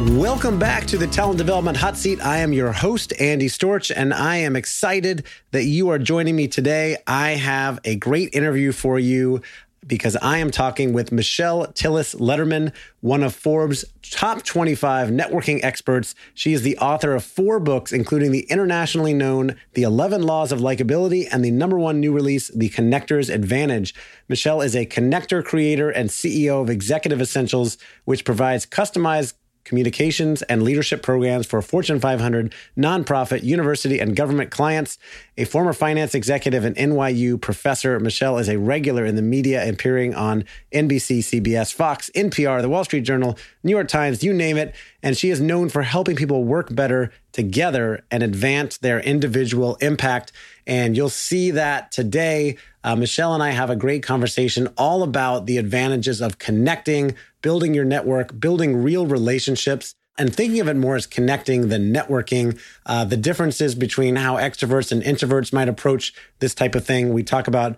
Welcome 0.00 0.60
back 0.60 0.86
to 0.86 0.96
the 0.96 1.08
Talent 1.08 1.38
Development 1.38 1.76
Hot 1.76 1.96
Seat. 1.96 2.24
I 2.24 2.36
am 2.36 2.52
your 2.52 2.70
host, 2.70 3.12
Andy 3.18 3.48
Storch, 3.48 3.92
and 3.94 4.14
I 4.14 4.36
am 4.36 4.54
excited 4.54 5.26
that 5.50 5.64
you 5.64 5.88
are 5.88 5.98
joining 5.98 6.36
me 6.36 6.46
today. 6.46 6.98
I 7.08 7.30
have 7.30 7.80
a 7.82 7.96
great 7.96 8.32
interview 8.32 8.70
for 8.70 9.00
you 9.00 9.42
because 9.84 10.14
I 10.14 10.38
am 10.38 10.52
talking 10.52 10.92
with 10.92 11.10
Michelle 11.10 11.66
Tillis 11.66 12.14
Lederman, 12.14 12.72
one 13.00 13.24
of 13.24 13.34
Forbes' 13.34 13.84
top 14.02 14.44
25 14.44 15.08
networking 15.08 15.64
experts. 15.64 16.14
She 16.32 16.52
is 16.52 16.62
the 16.62 16.78
author 16.78 17.12
of 17.16 17.24
four 17.24 17.58
books, 17.58 17.92
including 17.92 18.30
the 18.30 18.46
internationally 18.50 19.14
known 19.14 19.56
The 19.74 19.82
11 19.82 20.22
Laws 20.22 20.52
of 20.52 20.60
Likability 20.60 21.26
and 21.32 21.44
the 21.44 21.50
number 21.50 21.76
one 21.76 21.98
new 21.98 22.12
release, 22.12 22.48
The 22.54 22.68
Connector's 22.68 23.28
Advantage. 23.30 23.96
Michelle 24.28 24.60
is 24.60 24.76
a 24.76 24.86
connector 24.86 25.44
creator 25.44 25.90
and 25.90 26.08
CEO 26.08 26.62
of 26.62 26.70
Executive 26.70 27.20
Essentials, 27.20 27.78
which 28.04 28.24
provides 28.24 28.64
customized 28.64 29.32
communications, 29.68 30.42
and 30.42 30.62
leadership 30.62 31.02
programs 31.02 31.46
for 31.46 31.60
Fortune 31.62 32.00
500 32.00 32.52
nonprofit, 32.76 33.42
university, 33.42 34.00
and 34.00 34.16
government 34.16 34.50
clients. 34.50 34.98
A 35.36 35.44
former 35.44 35.72
finance 35.72 36.14
executive 36.14 36.64
and 36.64 36.74
NYU 36.76 37.40
professor, 37.40 38.00
Michelle 38.00 38.38
is 38.38 38.48
a 38.48 38.58
regular 38.58 39.04
in 39.04 39.14
the 39.14 39.22
media, 39.22 39.68
appearing 39.68 40.14
on 40.14 40.44
NBC, 40.72 41.18
CBS, 41.18 41.72
Fox, 41.72 42.10
NPR, 42.14 42.62
The 42.62 42.68
Wall 42.68 42.84
Street 42.84 43.02
Journal, 43.02 43.38
New 43.62 43.70
York 43.70 43.88
Times, 43.88 44.24
you 44.24 44.32
name 44.32 44.56
it. 44.56 44.74
And 45.02 45.16
she 45.16 45.30
is 45.30 45.40
known 45.40 45.68
for 45.68 45.82
helping 45.82 46.16
people 46.16 46.42
work 46.42 46.74
better 46.74 47.12
together 47.32 48.02
and 48.10 48.22
advance 48.22 48.78
their 48.78 48.98
individual 49.00 49.76
impact. 49.76 50.32
And 50.66 50.96
you'll 50.96 51.08
see 51.08 51.52
that 51.52 51.92
today. 51.92 52.56
Uh, 52.88 52.96
Michelle 52.96 53.34
and 53.34 53.42
I 53.42 53.50
have 53.50 53.68
a 53.68 53.76
great 53.76 54.02
conversation 54.02 54.66
all 54.78 55.02
about 55.02 55.44
the 55.44 55.58
advantages 55.58 56.22
of 56.22 56.38
connecting, 56.38 57.14
building 57.42 57.74
your 57.74 57.84
network, 57.84 58.40
building 58.40 58.82
real 58.82 59.06
relationships, 59.06 59.94
and 60.16 60.34
thinking 60.34 60.58
of 60.60 60.68
it 60.68 60.76
more 60.78 60.96
as 60.96 61.06
connecting 61.06 61.68
than 61.68 61.92
networking, 61.92 62.58
uh, 62.86 63.04
the 63.04 63.18
differences 63.18 63.74
between 63.74 64.16
how 64.16 64.36
extroverts 64.36 64.90
and 64.90 65.02
introverts 65.02 65.52
might 65.52 65.68
approach 65.68 66.14
this 66.38 66.54
type 66.54 66.74
of 66.74 66.86
thing. 66.86 67.12
We 67.12 67.22
talk 67.22 67.46
about 67.46 67.76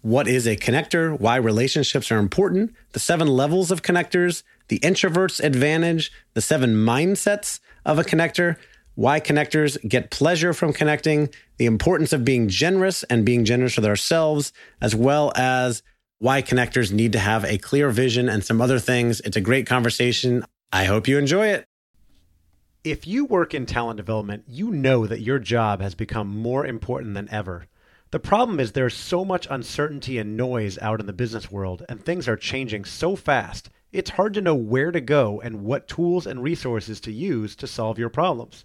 what 0.00 0.26
is 0.26 0.46
a 0.46 0.56
connector, 0.56 1.20
why 1.20 1.36
relationships 1.36 2.10
are 2.10 2.18
important, 2.18 2.74
the 2.92 2.98
seven 2.98 3.28
levels 3.28 3.70
of 3.70 3.82
connectors, 3.82 4.42
the 4.68 4.78
introvert's 4.78 5.38
advantage, 5.38 6.10
the 6.32 6.40
seven 6.40 6.74
mindsets 6.74 7.60
of 7.84 7.98
a 7.98 8.04
connector, 8.04 8.56
why 8.96 9.20
connectors 9.20 9.78
get 9.88 10.10
pleasure 10.10 10.52
from 10.52 10.72
connecting, 10.72 11.28
the 11.58 11.66
importance 11.66 12.12
of 12.12 12.24
being 12.24 12.48
generous 12.48 13.04
and 13.04 13.24
being 13.24 13.44
generous 13.44 13.76
with 13.76 13.86
ourselves, 13.86 14.52
as 14.80 14.94
well 14.94 15.32
as 15.36 15.82
why 16.18 16.42
connectors 16.42 16.90
need 16.90 17.12
to 17.12 17.18
have 17.18 17.44
a 17.44 17.58
clear 17.58 17.90
vision 17.90 18.28
and 18.28 18.42
some 18.44 18.60
other 18.60 18.78
things. 18.78 19.20
It's 19.20 19.36
a 19.36 19.40
great 19.40 19.66
conversation. 19.66 20.44
I 20.72 20.84
hope 20.84 21.06
you 21.06 21.18
enjoy 21.18 21.48
it. 21.48 21.66
If 22.84 23.06
you 23.06 23.24
work 23.24 23.52
in 23.52 23.66
talent 23.66 23.98
development, 23.98 24.44
you 24.48 24.70
know 24.70 25.06
that 25.06 25.20
your 25.20 25.38
job 25.38 25.80
has 25.80 25.94
become 25.94 26.28
more 26.28 26.66
important 26.66 27.14
than 27.14 27.28
ever. 27.30 27.66
The 28.12 28.20
problem 28.20 28.60
is 28.60 28.72
there's 28.72 28.94
so 28.94 29.24
much 29.24 29.46
uncertainty 29.50 30.18
and 30.18 30.36
noise 30.36 30.78
out 30.78 31.00
in 31.00 31.06
the 31.06 31.12
business 31.12 31.50
world, 31.50 31.84
and 31.88 32.02
things 32.02 32.28
are 32.28 32.36
changing 32.36 32.84
so 32.84 33.16
fast, 33.16 33.68
it's 33.92 34.10
hard 34.10 34.34
to 34.34 34.40
know 34.40 34.54
where 34.54 34.92
to 34.92 35.00
go 35.00 35.40
and 35.40 35.64
what 35.64 35.88
tools 35.88 36.26
and 36.26 36.42
resources 36.42 37.00
to 37.00 37.12
use 37.12 37.56
to 37.56 37.66
solve 37.66 37.98
your 37.98 38.08
problems. 38.08 38.64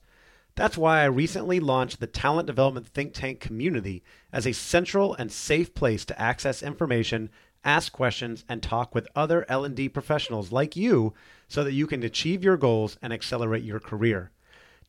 That's 0.55 0.77
why 0.77 1.01
I 1.01 1.05
recently 1.05 1.59
launched 1.59 1.99
the 1.99 2.07
Talent 2.07 2.45
Development 2.45 2.85
Think 2.85 3.13
Tank 3.13 3.39
community 3.39 4.03
as 4.33 4.45
a 4.45 4.51
central 4.51 5.13
and 5.13 5.31
safe 5.31 5.73
place 5.73 6.03
to 6.05 6.21
access 6.21 6.61
information, 6.61 7.29
ask 7.63 7.93
questions, 7.93 8.43
and 8.49 8.61
talk 8.61 8.93
with 8.93 9.07
other 9.15 9.45
L&D 9.47 9.87
professionals 9.89 10.51
like 10.51 10.75
you 10.75 11.13
so 11.47 11.63
that 11.63 11.73
you 11.73 11.87
can 11.87 12.03
achieve 12.03 12.43
your 12.43 12.57
goals 12.57 12.97
and 13.01 13.13
accelerate 13.13 13.63
your 13.63 13.79
career. 13.79 14.31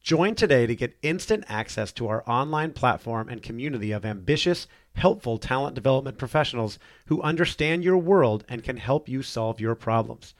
Join 0.02 0.34
today 0.34 0.66
to 0.66 0.74
get 0.74 0.98
instant 1.00 1.44
access 1.48 1.92
to 1.92 2.08
our 2.08 2.28
online 2.28 2.72
platform 2.72 3.28
and 3.28 3.40
community 3.40 3.92
of 3.92 4.04
ambitious, 4.04 4.66
helpful 4.96 5.38
talent 5.38 5.76
development 5.76 6.18
professionals 6.18 6.76
who 7.06 7.22
understand 7.22 7.84
your 7.84 7.98
world 7.98 8.44
and 8.48 8.64
can 8.64 8.78
help 8.78 9.08
you 9.08 9.22
solve 9.22 9.60
your 9.60 9.76
problems. 9.76 10.34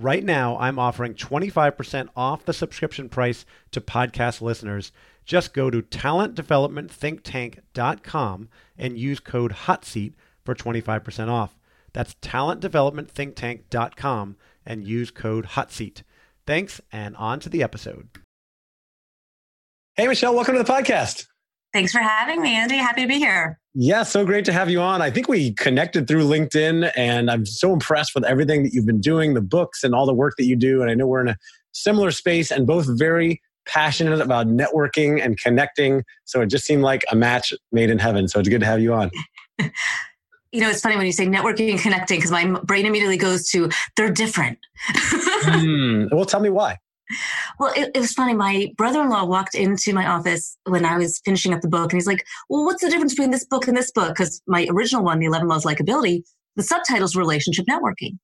Right 0.00 0.22
now, 0.22 0.56
I'm 0.58 0.78
offering 0.78 1.14
25% 1.14 2.10
off 2.14 2.44
the 2.44 2.52
subscription 2.52 3.08
price 3.08 3.44
to 3.72 3.80
podcast 3.80 4.40
listeners. 4.40 4.92
Just 5.24 5.52
go 5.52 5.70
to 5.70 5.82
talentdevelopmentthinktank.com 5.82 8.48
and 8.78 8.96
use 8.96 9.18
code 9.18 9.52
HOTSEAT 9.52 10.12
for 10.44 10.54
25% 10.54 11.28
off. 11.28 11.58
That's 11.92 12.14
talentdevelopmentthinktank.com 12.22 14.36
and 14.64 14.86
use 14.86 15.10
code 15.10 15.46
HOTSEAT. 15.46 16.04
Thanks, 16.46 16.80
and 16.92 17.16
on 17.16 17.40
to 17.40 17.48
the 17.48 17.64
episode. 17.64 18.08
Hey, 19.96 20.06
Michelle, 20.06 20.36
welcome 20.36 20.54
to 20.54 20.62
the 20.62 20.72
podcast. 20.72 21.26
Thanks 21.72 21.92
for 21.92 21.98
having 21.98 22.40
me, 22.40 22.54
Andy. 22.54 22.76
Happy 22.76 23.02
to 23.02 23.08
be 23.08 23.18
here. 23.18 23.58
Yeah, 23.74 24.02
so 24.02 24.24
great 24.24 24.44
to 24.46 24.52
have 24.52 24.70
you 24.70 24.80
on. 24.80 25.02
I 25.02 25.10
think 25.10 25.28
we 25.28 25.52
connected 25.52 26.08
through 26.08 26.24
LinkedIn, 26.24 26.90
and 26.96 27.30
I'm 27.30 27.46
so 27.46 27.72
impressed 27.72 28.14
with 28.14 28.24
everything 28.24 28.62
that 28.64 28.72
you've 28.72 28.86
been 28.86 29.00
doing, 29.00 29.34
the 29.34 29.40
books, 29.40 29.84
and 29.84 29.94
all 29.94 30.06
the 30.06 30.14
work 30.14 30.34
that 30.38 30.46
you 30.46 30.56
do. 30.56 30.82
And 30.82 30.90
I 30.90 30.94
know 30.94 31.06
we're 31.06 31.20
in 31.20 31.28
a 31.28 31.36
similar 31.72 32.10
space 32.10 32.50
and 32.50 32.66
both 32.66 32.86
very 32.98 33.40
passionate 33.66 34.20
about 34.20 34.46
networking 34.46 35.22
and 35.22 35.38
connecting. 35.38 36.02
So 36.24 36.40
it 36.40 36.46
just 36.46 36.64
seemed 36.64 36.82
like 36.82 37.04
a 37.12 37.16
match 37.16 37.52
made 37.70 37.90
in 37.90 37.98
heaven. 37.98 38.26
So 38.26 38.40
it's 38.40 38.48
good 38.48 38.60
to 38.60 38.66
have 38.66 38.80
you 38.80 38.94
on. 38.94 39.10
you 40.52 40.60
know, 40.60 40.70
it's 40.70 40.80
funny 40.80 40.96
when 40.96 41.06
you 41.06 41.12
say 41.12 41.26
networking 41.26 41.70
and 41.70 41.78
connecting 41.78 42.18
because 42.18 42.30
my 42.30 42.44
brain 42.64 42.86
immediately 42.86 43.18
goes 43.18 43.48
to 43.50 43.70
they're 43.96 44.10
different. 44.10 44.58
mm, 44.90 46.08
well, 46.12 46.24
tell 46.24 46.40
me 46.40 46.50
why. 46.50 46.78
Well, 47.58 47.72
it, 47.76 47.90
it 47.94 48.00
was 48.00 48.12
funny. 48.12 48.34
My 48.34 48.72
brother 48.76 49.02
in 49.02 49.10
law 49.10 49.24
walked 49.24 49.54
into 49.54 49.92
my 49.92 50.06
office 50.06 50.56
when 50.64 50.84
I 50.84 50.96
was 50.96 51.20
finishing 51.24 51.52
up 51.52 51.60
the 51.60 51.68
book, 51.68 51.92
and 51.92 51.98
he's 51.98 52.06
like, 52.06 52.24
Well, 52.48 52.64
what's 52.64 52.82
the 52.82 52.90
difference 52.90 53.12
between 53.12 53.30
this 53.30 53.44
book 53.44 53.68
and 53.68 53.76
this 53.76 53.90
book? 53.90 54.08
Because 54.08 54.42
my 54.46 54.66
original 54.70 55.04
one, 55.04 55.18
The 55.18 55.26
11 55.26 55.48
Laws 55.48 55.64
of 55.64 55.72
Likability, 55.72 56.22
the 56.56 56.62
subtitle's 56.62 57.16
Relationship 57.16 57.66
Networking. 57.66 58.18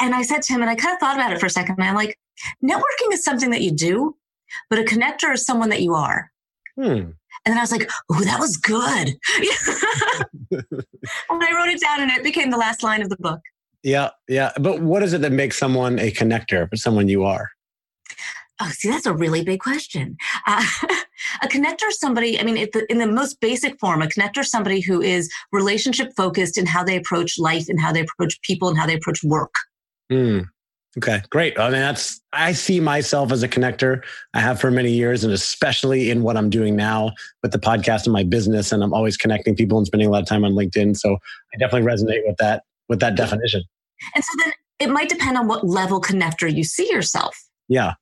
And 0.00 0.14
I 0.14 0.22
said 0.22 0.42
to 0.42 0.52
him, 0.52 0.62
and 0.62 0.70
I 0.70 0.74
kind 0.74 0.94
of 0.94 1.00
thought 1.00 1.16
about 1.16 1.32
it 1.32 1.40
for 1.40 1.46
a 1.46 1.50
second, 1.50 1.76
and 1.78 1.88
I'm 1.88 1.94
like, 1.94 2.18
Networking 2.64 3.12
is 3.12 3.24
something 3.24 3.50
that 3.50 3.62
you 3.62 3.70
do, 3.70 4.16
but 4.70 4.78
a 4.78 4.82
connector 4.82 5.32
is 5.32 5.44
someone 5.44 5.70
that 5.70 5.82
you 5.82 5.94
are. 5.94 6.30
Hmm. 6.76 7.10
And 7.44 7.52
then 7.52 7.58
I 7.58 7.62
was 7.62 7.72
like, 7.72 7.90
oh, 8.10 8.22
that 8.22 8.38
was 8.38 8.56
good. 8.56 9.16
and 10.50 11.42
I 11.42 11.52
wrote 11.54 11.68
it 11.70 11.80
down 11.80 12.00
and 12.00 12.10
it 12.10 12.22
became 12.22 12.50
the 12.50 12.56
last 12.56 12.84
line 12.84 13.02
of 13.02 13.08
the 13.08 13.16
book. 13.16 13.40
Yeah, 13.82 14.10
yeah. 14.28 14.52
But 14.60 14.80
what 14.80 15.02
is 15.02 15.12
it 15.12 15.22
that 15.22 15.32
makes 15.32 15.58
someone 15.58 15.98
a 15.98 16.12
connector, 16.12 16.70
but 16.70 16.78
someone 16.78 17.08
you 17.08 17.24
are? 17.24 17.50
Oh, 18.60 18.68
see, 18.70 18.90
that's 18.90 19.06
a 19.06 19.14
really 19.14 19.42
big 19.42 19.60
question. 19.60 20.16
Uh, 20.46 20.64
a 21.42 21.48
connector 21.48 21.88
is 21.88 21.98
somebody, 21.98 22.38
I 22.38 22.44
mean, 22.44 22.54
the, 22.72 22.86
in 22.90 22.98
the 22.98 23.06
most 23.06 23.40
basic 23.40 23.78
form, 23.80 24.02
a 24.02 24.06
connector 24.06 24.38
is 24.38 24.50
somebody 24.50 24.80
who 24.80 25.00
is 25.00 25.30
relationship 25.52 26.12
focused 26.16 26.58
in 26.58 26.66
how 26.66 26.84
they 26.84 26.96
approach 26.96 27.38
life 27.38 27.68
and 27.68 27.80
how 27.80 27.92
they 27.92 28.00
approach 28.00 28.40
people 28.42 28.68
and 28.68 28.78
how 28.78 28.86
they 28.86 28.94
approach 28.94 29.22
work. 29.24 29.54
Mm. 30.12 30.46
Okay, 30.98 31.22
great. 31.30 31.58
I 31.58 31.70
mean, 31.70 31.80
that's, 31.80 32.20
I 32.34 32.52
see 32.52 32.78
myself 32.78 33.32
as 33.32 33.42
a 33.42 33.48
connector. 33.48 34.02
I 34.34 34.40
have 34.40 34.60
for 34.60 34.70
many 34.70 34.92
years, 34.92 35.24
and 35.24 35.32
especially 35.32 36.10
in 36.10 36.22
what 36.22 36.36
I'm 36.36 36.50
doing 36.50 36.76
now 36.76 37.12
with 37.42 37.52
the 37.52 37.58
podcast 37.58 38.04
and 38.04 38.12
my 38.12 38.24
business. 38.24 38.72
And 38.72 38.84
I'm 38.84 38.92
always 38.92 39.16
connecting 39.16 39.56
people 39.56 39.78
and 39.78 39.86
spending 39.86 40.08
a 40.08 40.10
lot 40.10 40.20
of 40.20 40.28
time 40.28 40.44
on 40.44 40.52
LinkedIn. 40.52 40.98
So 40.98 41.14
I 41.14 41.58
definitely 41.58 41.90
resonate 41.90 42.26
with 42.26 42.36
that, 42.38 42.64
with 42.90 43.00
that 43.00 43.16
definition. 43.16 43.62
And 44.14 44.22
so 44.22 44.30
then 44.44 44.52
it 44.80 44.90
might 44.90 45.08
depend 45.08 45.38
on 45.38 45.48
what 45.48 45.66
level 45.66 45.98
connector 45.98 46.54
you 46.54 46.62
see 46.62 46.90
yourself. 46.90 47.38
Yeah. 47.68 47.94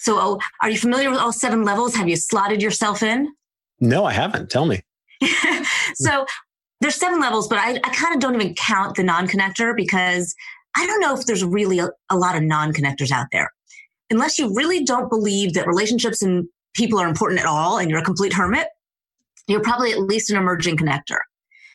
So 0.00 0.16
oh, 0.18 0.38
are 0.62 0.70
you 0.70 0.78
familiar 0.78 1.10
with 1.10 1.18
all 1.18 1.32
seven 1.32 1.62
levels? 1.62 1.94
Have 1.94 2.08
you 2.08 2.16
slotted 2.16 2.62
yourself 2.62 3.02
in? 3.02 3.28
No, 3.80 4.04
I 4.04 4.12
haven't. 4.12 4.50
Tell 4.50 4.66
me. 4.66 4.82
so 5.94 6.24
there's 6.80 6.94
seven 6.94 7.20
levels, 7.20 7.48
but 7.48 7.58
I, 7.58 7.74
I 7.74 7.94
kind 7.94 8.14
of 8.14 8.20
don't 8.20 8.34
even 8.34 8.54
count 8.54 8.96
the 8.96 9.02
non 9.02 9.28
connector 9.28 9.76
because 9.76 10.34
I 10.76 10.86
don't 10.86 11.00
know 11.00 11.14
if 11.14 11.26
there's 11.26 11.44
really 11.44 11.78
a, 11.78 11.90
a 12.08 12.16
lot 12.16 12.34
of 12.34 12.42
non 12.42 12.72
connectors 12.72 13.10
out 13.10 13.26
there. 13.30 13.50
Unless 14.10 14.38
you 14.38 14.52
really 14.54 14.84
don't 14.84 15.10
believe 15.10 15.52
that 15.52 15.66
relationships 15.66 16.22
and 16.22 16.48
people 16.74 16.98
are 16.98 17.06
important 17.06 17.40
at 17.40 17.46
all 17.46 17.78
and 17.78 17.90
you're 17.90 18.00
a 18.00 18.04
complete 18.04 18.32
hermit, 18.32 18.68
you're 19.46 19.60
probably 19.60 19.92
at 19.92 19.98
least 19.98 20.30
an 20.30 20.36
emerging 20.36 20.78
connector. 20.78 21.18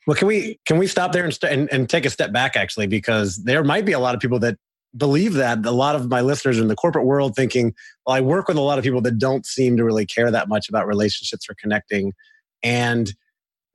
Well, 0.08 0.16
can 0.16 0.28
we 0.28 0.60
can 0.66 0.78
we 0.78 0.88
stop 0.88 1.12
there 1.12 1.24
and, 1.24 1.34
st- 1.34 1.54
and, 1.54 1.72
and 1.72 1.90
take 1.90 2.06
a 2.06 2.10
step 2.10 2.32
back 2.32 2.56
actually 2.56 2.88
because 2.88 3.38
there 3.44 3.64
might 3.64 3.86
be 3.86 3.92
a 3.92 4.00
lot 4.00 4.16
of 4.16 4.22
people 4.22 4.40
that 4.40 4.58
believe 4.96 5.34
that 5.34 5.66
a 5.66 5.72
lot 5.72 5.96
of 5.96 6.10
my 6.10 6.22
listeners 6.22 6.60
in 6.60 6.68
the 6.68 6.76
corporate 6.76 7.06
world 7.06 7.36
thinking, 7.36 7.74
well, 8.06 8.16
I 8.16 8.22
work 8.22 8.48
with 8.48 8.58
a 8.58 8.62
lot 8.62 8.78
of 8.78 8.84
people 8.84 9.02
that 9.02 9.18
don't 9.18 9.46
seem 9.46 9.78
to 9.78 9.84
really 9.84 10.06
care 10.06 10.32
that 10.32 10.48
much 10.48 10.70
about 10.70 10.88
relationships 10.88 11.48
or 11.50 11.56
connecting, 11.60 12.14
and 12.64 13.14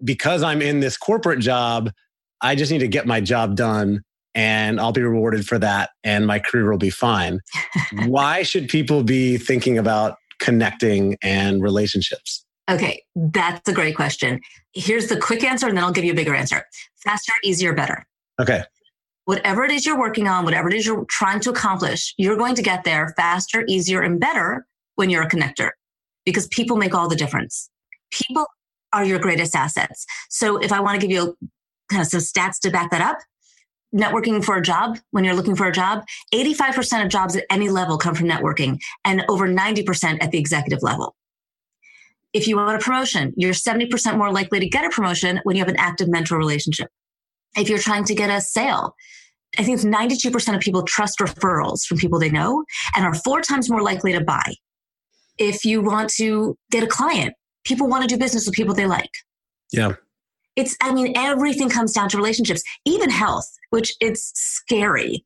because 0.03 0.43
I'm 0.43 0.63
in 0.63 0.81
this 0.81 0.97
corporate 0.97 1.41
job, 1.41 1.91
I 2.41 2.55
just 2.55 2.73
need 2.73 2.79
to 2.79 2.89
get 2.89 3.07
my 3.07 3.21
job 3.21 3.55
done 3.55 4.03
and 4.35 4.81
I'll 4.81 4.93
be 4.93 5.03
rewarded 5.03 5.47
for 5.47 5.59
that 5.59 5.91
and 6.05 6.27
my 6.27 6.39
career 6.39 6.71
will 6.71 6.79
be 6.79 6.91
fine. 6.91 7.41
Why 8.07 8.43
should 8.43 8.69
people 8.69 9.03
be 9.03 9.37
thinking 9.37 9.77
about 9.77 10.17
connecting 10.39 11.17
and 11.23 11.63
relationships? 11.63 12.45
Okay, 12.71 13.03
that's 13.15 13.69
a 13.69 13.73
great 13.73 13.97
question. 13.97 14.41
Here's 14.73 15.09
the 15.09 15.17
quick 15.19 15.43
answer, 15.43 15.67
and 15.67 15.77
then 15.77 15.83
I'll 15.83 15.93
give 15.93 16.05
you 16.05 16.13
a 16.13 16.17
bigger 16.17 16.35
answer 16.35 16.65
faster, 17.05 17.33
easier, 17.43 17.73
better. 17.73 18.07
Okay. 18.41 18.63
Whatever 19.25 19.65
it 19.65 19.71
is 19.71 19.87
you're 19.87 19.99
working 19.99 20.27
on, 20.27 20.45
whatever 20.45 20.69
it 20.69 20.75
is 20.75 20.87
you're 20.87 21.05
trying 21.07 21.41
to 21.41 21.51
accomplish, 21.51 22.15
you're 22.17 22.37
going 22.37 22.55
to 22.55 22.63
get 22.63 22.85
there 22.85 23.13
faster, 23.17 23.65
easier, 23.69 24.01
and 24.01 24.19
better 24.19 24.67
when 24.97 25.11
you're 25.11 25.23
a 25.23 25.29
connector 25.29 25.71
because 26.25 26.49
people 26.49 26.77
make 26.77 26.95
all 26.95 27.09
the 27.09 27.17
difference. 27.17 27.71
People 28.11 28.47
are 28.93 29.05
your 29.05 29.19
greatest 29.19 29.55
assets. 29.55 30.05
So 30.29 30.57
if 30.57 30.73
I 30.73 30.81
want 30.81 31.01
to 31.01 31.07
give 31.07 31.15
you 31.15 31.37
kind 31.91 32.03
of 32.03 32.09
some 32.09 32.21
stats 32.21 32.59
to 32.61 32.71
back 32.71 32.91
that 32.91 33.01
up, 33.01 33.19
networking 33.95 34.45
for 34.45 34.57
a 34.57 34.63
job, 34.63 34.99
when 35.11 35.25
you're 35.25 35.35
looking 35.35 35.57
for 35.57 35.67
a 35.67 35.73
job, 35.73 36.05
85% 36.33 37.05
of 37.05 37.09
jobs 37.09 37.37
at 37.37 37.45
any 37.51 37.69
level 37.69 37.99
come 37.99 38.15
from 38.15 38.29
networking 38.29 38.79
and 39.05 39.25
over 39.29 39.49
90% 39.49 40.19
at 40.23 40.31
the 40.31 40.39
executive 40.39 40.83
level. 40.83 41.17
If 42.33 42.47
you 42.47 42.57
want 42.57 42.81
a 42.81 42.85
promotion, 42.85 43.33
you're 43.37 43.53
70% 43.53 44.17
more 44.17 44.33
likely 44.33 44.61
to 44.61 44.69
get 44.69 44.85
a 44.85 44.91
promotion 44.91 45.41
when 45.43 45.57
you 45.57 45.63
have 45.63 45.69
an 45.69 45.79
active 45.79 46.09
mentor 46.09 46.39
relationship. 46.39 46.89
If 47.57 47.69
you're 47.69 47.79
trying 47.79 48.05
to 48.05 48.15
get 48.15 48.31
a 48.31 48.41
sale, 48.41 48.95
I 49.59 49.65
think 49.65 49.81
92% 49.81 50.55
of 50.55 50.61
people 50.61 50.83
trust 50.83 51.19
referrals 51.19 51.85
from 51.85 51.99
people 51.99 52.19
they 52.19 52.31
know 52.31 52.65
and 52.97 53.05
are 53.05 53.15
four 53.15 53.41
times 53.41 53.69
more 53.69 53.83
likely 53.83 54.13
to 54.13 54.21
buy. 54.21 54.55
If 55.39 55.65
you 55.65 55.83
want 55.83 56.11
to 56.17 56.57
get 56.71 56.85
a 56.85 56.87
client, 56.87 57.35
people 57.65 57.89
want 57.89 58.03
to 58.03 58.09
do 58.09 58.19
business 58.19 58.47
with 58.47 58.55
people 58.55 58.75
they 58.75 58.87
like. 58.87 59.11
Yeah. 59.73 59.95
It's, 60.57 60.77
I 60.83 60.93
mean, 60.93 61.15
everything 61.17 61.69
comes 61.69 61.93
down 61.93 62.09
to 62.11 62.17
relationships, 62.17 62.63
even 62.85 63.11
health, 63.11 63.49
which 63.71 63.95
it's 64.01 64.33
scary. 64.35 65.25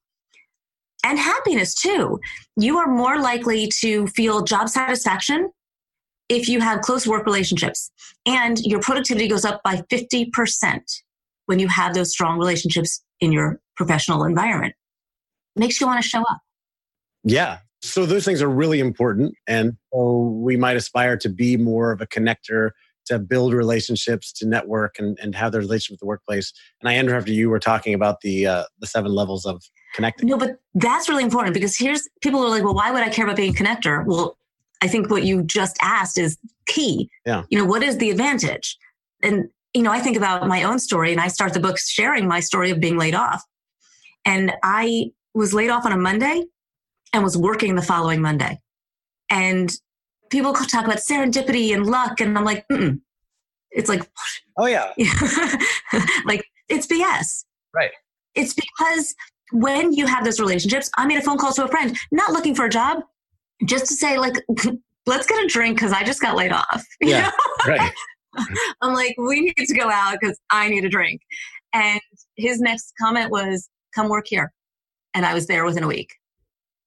And 1.04 1.18
happiness 1.18 1.74
too. 1.74 2.18
You 2.56 2.78
are 2.78 2.86
more 2.86 3.18
likely 3.20 3.70
to 3.80 4.06
feel 4.08 4.42
job 4.42 4.68
satisfaction 4.68 5.50
if 6.28 6.48
you 6.48 6.60
have 6.60 6.80
close 6.80 7.06
work 7.06 7.26
relationships 7.26 7.90
and 8.24 8.58
your 8.60 8.80
productivity 8.80 9.28
goes 9.28 9.44
up 9.44 9.60
by 9.62 9.82
50% 9.92 10.80
when 11.46 11.58
you 11.58 11.68
have 11.68 11.94
those 11.94 12.10
strong 12.10 12.38
relationships 12.38 13.02
in 13.20 13.32
your 13.32 13.60
professional 13.76 14.24
environment. 14.24 14.74
makes 15.56 15.80
you 15.80 15.86
want 15.86 16.02
to 16.02 16.08
show 16.08 16.22
up. 16.22 16.38
Yeah. 17.22 17.58
So 17.82 18.06
those 18.06 18.24
things 18.24 18.40
are 18.40 18.48
really 18.48 18.80
important. 18.80 19.34
And 19.46 19.76
so 19.92 20.18
we 20.42 20.56
might 20.56 20.76
aspire 20.76 21.16
to 21.18 21.28
be 21.28 21.56
more 21.56 21.92
of 21.92 22.00
a 22.00 22.06
connector 22.06 22.70
to 23.06 23.18
build 23.18 23.52
relationships, 23.52 24.32
to 24.32 24.46
network, 24.46 24.98
and, 24.98 25.18
and 25.20 25.34
have 25.34 25.52
the 25.52 25.58
relationship 25.58 25.94
with 25.94 26.00
the 26.00 26.06
workplace. 26.06 26.52
And 26.80 26.88
I 26.88 26.94
after 26.94 27.32
you 27.32 27.50
were 27.50 27.58
talking 27.58 27.92
about 27.92 28.22
the 28.22 28.46
uh, 28.46 28.64
the 28.80 28.86
seven 28.86 29.12
levels 29.12 29.44
of 29.44 29.62
connecting. 29.94 30.28
No, 30.28 30.38
but 30.38 30.58
that's 30.74 31.08
really 31.08 31.22
important 31.22 31.54
because 31.54 31.76
here's 31.76 32.08
people 32.22 32.42
are 32.42 32.48
like, 32.48 32.64
well, 32.64 32.74
why 32.74 32.90
would 32.90 33.02
I 33.02 33.10
care 33.10 33.26
about 33.26 33.36
being 33.36 33.54
a 33.54 33.58
connector? 33.58 34.04
Well, 34.06 34.38
I 34.82 34.88
think 34.88 35.10
what 35.10 35.24
you 35.24 35.42
just 35.42 35.76
asked 35.82 36.18
is 36.18 36.38
key. 36.66 37.10
Yeah. 37.26 37.44
You 37.50 37.58
know, 37.58 37.64
what 37.64 37.82
is 37.82 37.98
the 37.98 38.10
advantage? 38.10 38.76
And 39.22 39.48
you 39.74 39.82
know, 39.82 39.90
I 39.90 39.98
think 39.98 40.16
about 40.16 40.46
my 40.46 40.62
own 40.62 40.78
story, 40.78 41.12
and 41.12 41.20
I 41.20 41.28
start 41.28 41.52
the 41.52 41.60
book 41.60 41.78
sharing 41.78 42.28
my 42.28 42.40
story 42.40 42.70
of 42.70 42.80
being 42.80 42.96
laid 42.96 43.14
off. 43.14 43.42
And 44.24 44.52
I 44.62 45.10
was 45.34 45.52
laid 45.52 45.68
off 45.68 45.84
on 45.84 45.92
a 45.92 45.96
Monday 45.96 46.44
and 47.12 47.22
was 47.22 47.36
working 47.36 47.74
the 47.74 47.82
following 47.82 48.22
Monday. 48.22 48.60
And 49.30 49.70
people 50.30 50.52
talk 50.52 50.84
about 50.84 50.98
serendipity 50.98 51.74
and 51.74 51.86
luck, 51.86 52.20
and 52.20 52.38
I'm 52.38 52.44
like, 52.44 52.66
Mm-mm. 52.68 53.00
it's 53.72 53.88
like, 53.88 54.08
oh 54.56 54.66
yeah, 54.66 54.92
like 56.24 56.44
it's 56.68 56.86
BS. 56.86 57.44
Right. 57.74 57.90
It's 58.34 58.54
because 58.54 59.14
when 59.52 59.92
you 59.92 60.06
have 60.06 60.24
those 60.24 60.40
relationships, 60.40 60.90
I 60.96 61.06
made 61.06 61.18
a 61.18 61.22
phone 61.22 61.38
call 61.38 61.52
to 61.52 61.64
a 61.64 61.68
friend, 61.68 61.96
not 62.12 62.32
looking 62.32 62.54
for 62.54 62.64
a 62.64 62.70
job, 62.70 63.02
just 63.66 63.86
to 63.86 63.94
say 63.94 64.18
like, 64.18 64.34
let's 65.06 65.26
get 65.26 65.44
a 65.44 65.46
drink 65.48 65.76
because 65.76 65.92
I 65.92 66.04
just 66.04 66.20
got 66.20 66.36
laid 66.36 66.52
off. 66.52 66.84
Yeah. 67.00 67.30
right. 67.66 67.92
I'm 68.82 68.94
like, 68.94 69.14
we 69.18 69.40
need 69.40 69.66
to 69.66 69.74
go 69.74 69.90
out 69.90 70.16
because 70.20 70.38
I 70.50 70.68
need 70.68 70.84
a 70.84 70.88
drink. 70.88 71.20
And 71.72 72.00
his 72.36 72.60
next 72.60 72.92
comment 73.00 73.30
was, 73.30 73.68
come 73.94 74.08
work 74.08 74.26
here. 74.28 74.52
And 75.14 75.24
I 75.24 75.34
was 75.34 75.46
there 75.46 75.64
within 75.64 75.84
a 75.84 75.88
week. 75.88 76.14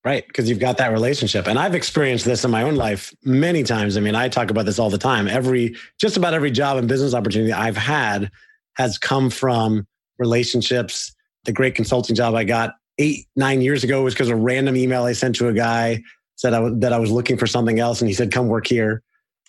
Right. 0.04 0.26
Because 0.26 0.50
you've 0.50 0.60
got 0.60 0.78
that 0.78 0.92
relationship. 0.92 1.48
And 1.48 1.60
I've 1.60 1.76
experienced 1.76 2.24
this 2.24 2.46
in 2.46 2.52
my 2.52 2.64
own 2.64 2.76
life 2.76 3.14
many 3.24 3.64
times. 3.64 3.98
I 3.98 4.00
mean, 4.00 4.16
I 4.16 4.30
talk 4.30 4.50
about 4.50 4.66
this 4.66 4.80
all 4.80 4.90
the 4.90 4.98
time. 4.98 5.28
Every, 5.28 5.76
just 6.00 6.16
about 6.16 6.34
every 6.34 6.52
job 6.52 6.78
and 6.78 6.88
business 6.88 7.14
opportunity 7.14 7.52
I've 7.52 7.76
had 7.76 8.32
has 8.76 8.98
come 8.98 9.30
from 9.30 9.86
relationships. 10.18 11.14
The 11.44 11.52
great 11.52 11.76
consulting 11.76 12.16
job 12.16 12.36
I 12.36 12.46
got 12.46 12.76
eight, 13.00 13.28
nine 13.36 13.62
years 13.62 13.84
ago 13.84 14.04
was 14.04 14.14
because 14.14 14.30
a 14.30 14.36
random 14.36 14.78
email 14.78 15.04
I 15.04 15.14
sent 15.14 15.36
to 15.38 15.50
a 15.50 15.54
guy 15.54 16.02
said 16.38 16.52
that 16.82 16.94
I 16.94 17.00
was 17.00 17.12
looking 17.12 17.38
for 17.38 17.48
something 17.48 17.80
else. 17.80 18.00
And 18.00 18.08
he 18.08 18.14
said, 18.14 18.32
come 18.32 18.48
work 18.48 18.68
here. 18.68 19.04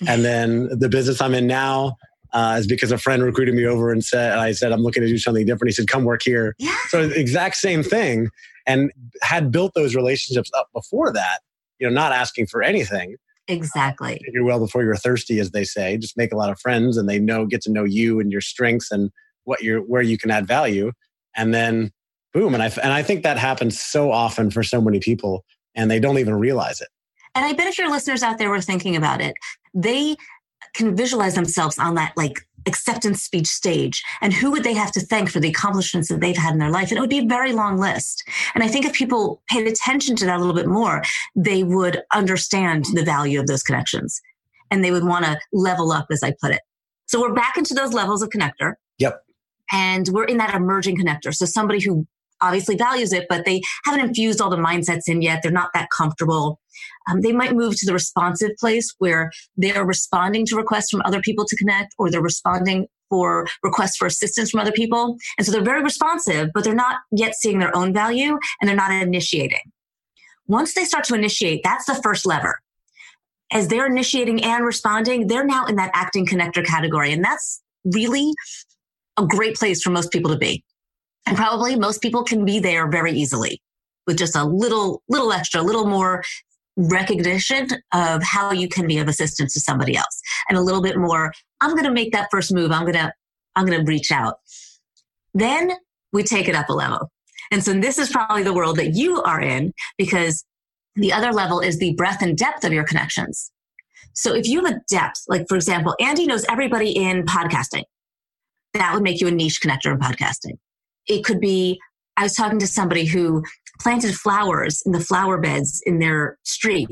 And 0.07 0.25
then 0.25 0.69
the 0.79 0.89
business 0.89 1.21
I'm 1.21 1.35
in 1.35 1.47
now 1.47 1.97
uh, 2.33 2.57
is 2.59 2.67
because 2.67 2.93
a 2.93 2.99
friend 2.99 3.23
recruited 3.23 3.55
me 3.55 3.67
over 3.67 3.91
and 3.91 4.05
said, 4.05 4.33
and 4.33 4.41
I 4.41 4.53
said, 4.53 4.71
I'm 4.73 4.83
looking 4.83 5.03
to 5.03 5.09
do 5.09 5.19
something 5.19 5.47
different. 5.47 5.71
He 5.71 5.75
said, 5.75 5.89
come 5.89 6.05
work 6.05 6.23
here. 6.23 6.55
Yeah. 6.59 6.77
So 6.89 7.01
exact 7.01 7.57
same 7.57 7.83
thing 7.83 8.29
and 8.67 8.93
had 9.23 9.51
built 9.51 9.73
those 9.75 9.97
relationships 9.97 10.51
up 10.55 10.69
before 10.75 11.13
that, 11.13 11.41
you 11.79 11.89
know, 11.89 11.93
not 11.93 12.13
asking 12.13 12.47
for 12.47 12.63
anything. 12.63 13.17
Exactly. 13.49 14.17
Uh, 14.17 14.31
you're 14.33 14.45
well 14.45 14.61
before 14.61 14.83
you're 14.83 14.95
thirsty, 14.95 15.41
as 15.41 15.53
they 15.53 15.65
say. 15.65 15.97
Just 15.97 16.19
make 16.19 16.33
a 16.33 16.37
lot 16.37 16.51
of 16.51 16.61
friends 16.61 16.99
and 16.99 17.09
they 17.09 17.19
know, 17.19 17.47
get 17.47 17.63
to 17.63 17.73
know 17.73 17.85
you 17.85 18.21
and 18.21 18.31
your 18.31 18.43
strengths 18.43 18.91
and 18.91 19.11
what 19.45 19.63
you're, 19.63 19.81
where 19.81 20.03
you 20.03 20.19
can 20.19 20.31
add 20.31 20.47
value. 20.47 20.93
And 21.35 21.55
then 21.55 21.93
boom. 22.35 22.53
And 22.53 22.63
I, 22.63 22.67
and 22.83 22.93
I 22.93 23.03
think 23.03 23.23
that 23.23 23.39
happens 23.39 23.81
so 23.81 24.13
often 24.13 24.51
for 24.51 24.63
so 24.63 24.83
many 24.83 25.01
people 25.01 25.47
and 25.75 25.91
they 25.91 25.99
don't 25.99 26.19
even 26.19 26.35
realize 26.35 26.83
it. 26.83 26.89
And 27.35 27.47
I 27.47 27.53
bet 27.53 27.69
if 27.69 27.79
your 27.79 27.91
listeners 27.91 28.23
out 28.23 28.39
there 28.39 28.51
were 28.51 28.61
thinking 28.61 28.97
about 28.97 29.21
it, 29.21 29.35
they 29.75 30.17
can 30.75 30.97
visualize 30.97 31.35
themselves 31.35 31.79
on 31.79 31.95
that 31.95 32.13
like 32.17 32.41
acceptance 32.67 33.23
speech 33.23 33.47
stage 33.47 34.03
and 34.21 34.33
who 34.33 34.51
would 34.51 34.65
they 34.65 34.75
have 34.75 34.93
to 34.93 35.01
thank 35.01 35.31
for 35.31 35.41
the 35.41 35.49
accomplishments 35.49 36.09
that 36.09 36.21
they've 36.21 36.37
had 36.37 36.53
in 36.53 36.59
their 36.59 36.71
life? 36.71 36.91
And 36.91 36.99
it 36.99 37.01
would 37.01 37.11
be 37.11 37.21
a 37.21 37.27
very 37.27 37.53
long 37.53 37.79
list. 37.79 38.23
And 38.55 38.63
i 38.63 38.69
think 38.69 38.85
if 38.85 38.93
people 38.93 39.43
paid 39.49 39.67
attention 39.67 40.17
to 40.17 40.27
that 40.27 40.37
a 40.37 40.39
little 40.39 40.55
bit 40.55 40.67
more 40.67 41.03
they 41.35 41.63
would 41.63 42.03
understand 42.13 42.87
the 42.95 43.05
value 43.05 43.41
of 43.41 43.47
those 43.47 43.63
connections 43.63 44.21
and 44.71 44.85
they 44.85 44.91
would 44.91 45.05
want 45.05 45.25
to 45.25 45.39
level 45.53 45.93
up 45.93 46.07
as 46.11 46.23
i 46.23 46.33
put 46.41 46.53
it. 46.53 46.61
So 47.07 47.21
we're 47.21 47.35
back 47.35 47.57
into 47.57 47.75
those 47.75 47.95
levels 47.95 48.23
of 48.23 48.29
connector. 48.29 48.75
Yep. 48.99 49.23
And 49.73 50.09
we're 50.09 50.25
in 50.25 50.37
that 50.39 50.55
emerging 50.55 50.99
connector. 50.99 51.35
So 51.35 51.47
somebody 51.47 51.81
who 51.81 52.07
obviously 52.41 52.77
values 52.77 53.13
it, 53.13 53.27
but 53.29 53.45
they 53.45 53.63
haven't 53.85 54.07
infused 54.07 54.41
all 54.41 54.51
the 54.51 54.57
mindsets 54.57 55.09
in 55.09 55.23
yet. 55.23 55.43
They're 55.43 55.53
not 55.53 55.71
that 55.75 55.89
comfortable. 55.97 56.61
Um, 57.09 57.21
they 57.21 57.33
might 57.33 57.55
move 57.55 57.77
to 57.77 57.87
the 57.87 57.93
responsive 57.93 58.51
place 58.59 58.95
where 58.99 59.31
they're 59.57 59.85
responding 59.85 60.47
to 60.47 60.57
requests 60.57 60.91
from 60.91 61.03
other 61.05 61.21
people 61.21 61.45
to 61.47 61.57
connect 61.57 61.95
or 61.99 62.11
they're 62.11 62.23
responding 62.23 62.87
for 63.09 63.47
requests 63.63 63.97
for 63.97 64.07
assistance 64.07 64.51
from 64.51 64.61
other 64.61 64.73
people. 64.73 65.17
And 65.39 65.47
so 65.47 65.53
they're 65.53 65.63
very 65.63 65.83
responsive, 65.83 66.51
but 66.55 66.65
they're 66.65 66.75
not 66.75 66.97
yet 67.11 67.35
seeing 67.35 67.59
their 67.59 67.75
own 67.77 67.93
value 67.93 68.39
and 68.61 68.69
they're 68.69 68.77
not 68.77 68.93
initiating. 68.93 69.73
Once 70.47 70.75
they 70.75 70.85
start 70.85 71.05
to 71.05 71.15
initiate, 71.15 71.63
that's 71.63 71.87
the 71.87 71.95
first 72.03 72.27
lever. 72.27 72.61
As 73.51 73.69
they're 73.69 73.87
initiating 73.87 74.45
and 74.45 74.65
responding, 74.65 75.27
they're 75.27 75.45
now 75.45 75.67
in 75.67 75.77
that 75.77 75.91
acting 75.95 76.27
connector 76.27 76.65
category. 76.65 77.13
And 77.13 77.25
that's 77.25 77.63
really 77.85 78.33
a 79.17 79.27
great 79.27 79.57
place 79.57 79.83
for 79.83 79.91
most 79.91 80.13
people 80.13 80.31
to 80.31 80.39
be. 80.39 80.65
And 81.27 81.37
probably 81.37 81.77
most 81.77 82.03
people 82.03 82.25
can 82.25 82.45
be 82.45 82.59
there 82.59 82.89
very 82.89 83.13
easily 83.13 83.61
with 84.07 84.17
just 84.17 84.37
a 84.37 84.45
little, 84.45 85.03
little 85.09 85.33
extra, 85.33 85.61
a 85.61 85.63
little 85.63 85.87
more 85.87 86.23
recognition 86.79 87.69
of 87.93 88.23
how 88.23 88.53
you 88.53 88.69
can 88.69 88.87
be 88.87 88.99
of 88.99 89.09
assistance 89.09 89.53
to 89.53 89.61
somebody 89.61 89.97
else. 89.97 90.23
And 90.49 90.57
a 90.57 90.61
little 90.63 90.81
bit 90.81 90.97
more 90.97 91.33
i'm 91.61 91.73
going 91.73 91.85
to 91.85 91.91
make 91.91 92.13
that 92.13 92.29
first 92.31 92.55
move. 92.55 92.71
I'm 92.71 92.83
going 92.83 92.95
to 92.95 93.13
i'm 93.57 93.67
going 93.67 93.85
to 93.85 93.91
reach 93.91 94.13
out. 94.13 94.37
Then 95.35 95.73
we 96.13 96.23
take 96.23 96.49
it 96.49 96.55
up 96.55 96.69
a 96.69 96.73
level. 96.73 97.11
And 97.51 97.65
so 97.65 97.73
this 97.73 97.99
is 97.99 98.11
probably 98.11 98.43
the 98.43 98.53
world 98.53 98.77
that 98.77 98.95
you 98.95 99.23
are 99.23 99.41
in 99.41 99.73
because 99.97 100.45
the 100.95 101.13
other 101.13 101.33
level 101.33 101.61
is 101.61 101.79
the 101.79 101.95
breadth 101.95 102.23
and 102.23 102.37
depth 102.37 102.65
of 102.65 102.73
your 102.73 102.85
connections. 102.85 103.51
So 104.15 104.35
if 104.35 104.47
you 104.47 104.65
have 104.65 104.75
a 104.75 104.81
depth 104.89 105.25
like 105.27 105.47
for 105.49 105.57
example 105.57 105.97
andy 106.01 106.27
knows 106.27 106.45
everybody 106.49 106.93
in 106.93 107.25
podcasting. 107.25 107.85
That 108.75 108.95
would 108.95 109.03
make 109.03 109.21
you 109.21 109.27
a 109.27 109.33
niche 109.33 109.61
connector 109.61 109.93
in 109.93 109.99
podcasting. 109.99 110.59
It 111.09 111.25
could 111.25 111.41
be 111.41 111.81
I 112.17 112.25
was 112.25 112.35
talking 112.35 112.59
to 112.59 112.67
somebody 112.67 113.05
who 113.05 113.45
planted 113.81 114.15
flowers 114.15 114.83
in 114.85 114.93
the 114.93 115.01
flower 115.01 115.39
beds 115.39 115.83
in 115.87 115.99
their 115.99 116.39
street 116.45 116.91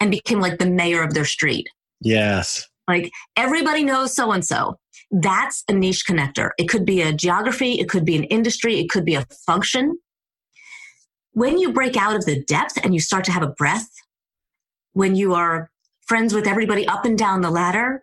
and 0.00 0.10
became 0.10 0.40
like 0.40 0.58
the 0.58 0.68
mayor 0.68 1.02
of 1.02 1.14
their 1.14 1.24
street. 1.24 1.68
Yes. 2.00 2.66
Like 2.86 3.10
everybody 3.36 3.84
knows 3.84 4.14
so 4.14 4.32
and 4.32 4.44
so. 4.44 4.78
That's 5.10 5.64
a 5.68 5.72
niche 5.72 6.04
connector. 6.06 6.50
It 6.58 6.68
could 6.68 6.84
be 6.84 7.02
a 7.02 7.12
geography, 7.12 7.74
it 7.74 7.88
could 7.88 8.04
be 8.04 8.16
an 8.16 8.24
industry, 8.24 8.78
it 8.78 8.90
could 8.90 9.04
be 9.04 9.14
a 9.14 9.26
function. 9.46 9.98
When 11.32 11.58
you 11.58 11.72
break 11.72 11.96
out 11.96 12.16
of 12.16 12.24
the 12.24 12.42
depth 12.44 12.78
and 12.82 12.94
you 12.94 13.00
start 13.00 13.24
to 13.24 13.32
have 13.32 13.42
a 13.42 13.48
breath, 13.48 13.88
when 14.92 15.14
you 15.14 15.34
are 15.34 15.70
friends 16.06 16.34
with 16.34 16.46
everybody 16.46 16.86
up 16.86 17.04
and 17.04 17.16
down 17.16 17.42
the 17.42 17.50
ladder, 17.50 18.02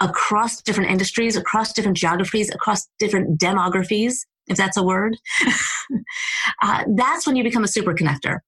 across 0.00 0.60
different 0.60 0.90
industries, 0.90 1.36
across 1.36 1.72
different 1.72 1.96
geographies, 1.96 2.50
across 2.50 2.88
different 2.98 3.38
demographies, 3.38 4.26
if 4.46 4.56
that's 4.56 4.76
a 4.76 4.82
word, 4.82 5.16
uh, 6.62 6.84
that's 6.96 7.26
when 7.26 7.36
you 7.36 7.44
become 7.44 7.64
a 7.64 7.68
super 7.68 7.94
connector. 7.94 8.38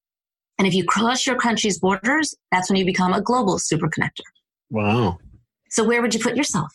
And 0.59 0.67
if 0.67 0.75
you 0.75 0.85
cross 0.85 1.27
your 1.27 1.37
country's 1.37 1.79
borders, 1.79 2.35
that's 2.51 2.71
when 2.71 2.79
you 2.79 2.85
become 2.85 3.13
a 3.13 3.21
global 3.21 3.59
super 3.59 3.89
connector. 3.89 4.23
Wow. 4.71 5.19
So 5.71 5.85
where 5.85 6.01
would 6.01 6.15
you 6.15 6.21
put 6.21 6.37
yourself? 6.37 6.73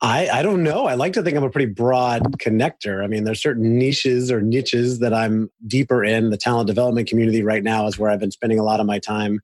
I, 0.00 0.28
I 0.28 0.42
don't 0.42 0.62
know. 0.62 0.86
I 0.86 0.94
like 0.94 1.12
to 1.14 1.22
think 1.22 1.36
I'm 1.36 1.42
a 1.42 1.50
pretty 1.50 1.72
broad 1.72 2.22
connector. 2.38 3.02
I 3.02 3.08
mean, 3.08 3.24
there's 3.24 3.42
certain 3.42 3.78
niches 3.78 4.30
or 4.30 4.40
niches 4.40 5.00
that 5.00 5.12
I'm 5.12 5.50
deeper 5.66 6.04
in. 6.04 6.30
The 6.30 6.36
talent 6.36 6.68
development 6.68 7.08
community 7.08 7.42
right 7.42 7.64
now 7.64 7.86
is 7.88 7.98
where 7.98 8.10
I've 8.10 8.20
been 8.20 8.30
spending 8.30 8.60
a 8.60 8.62
lot 8.62 8.78
of 8.78 8.86
my 8.86 9.00
time. 9.00 9.40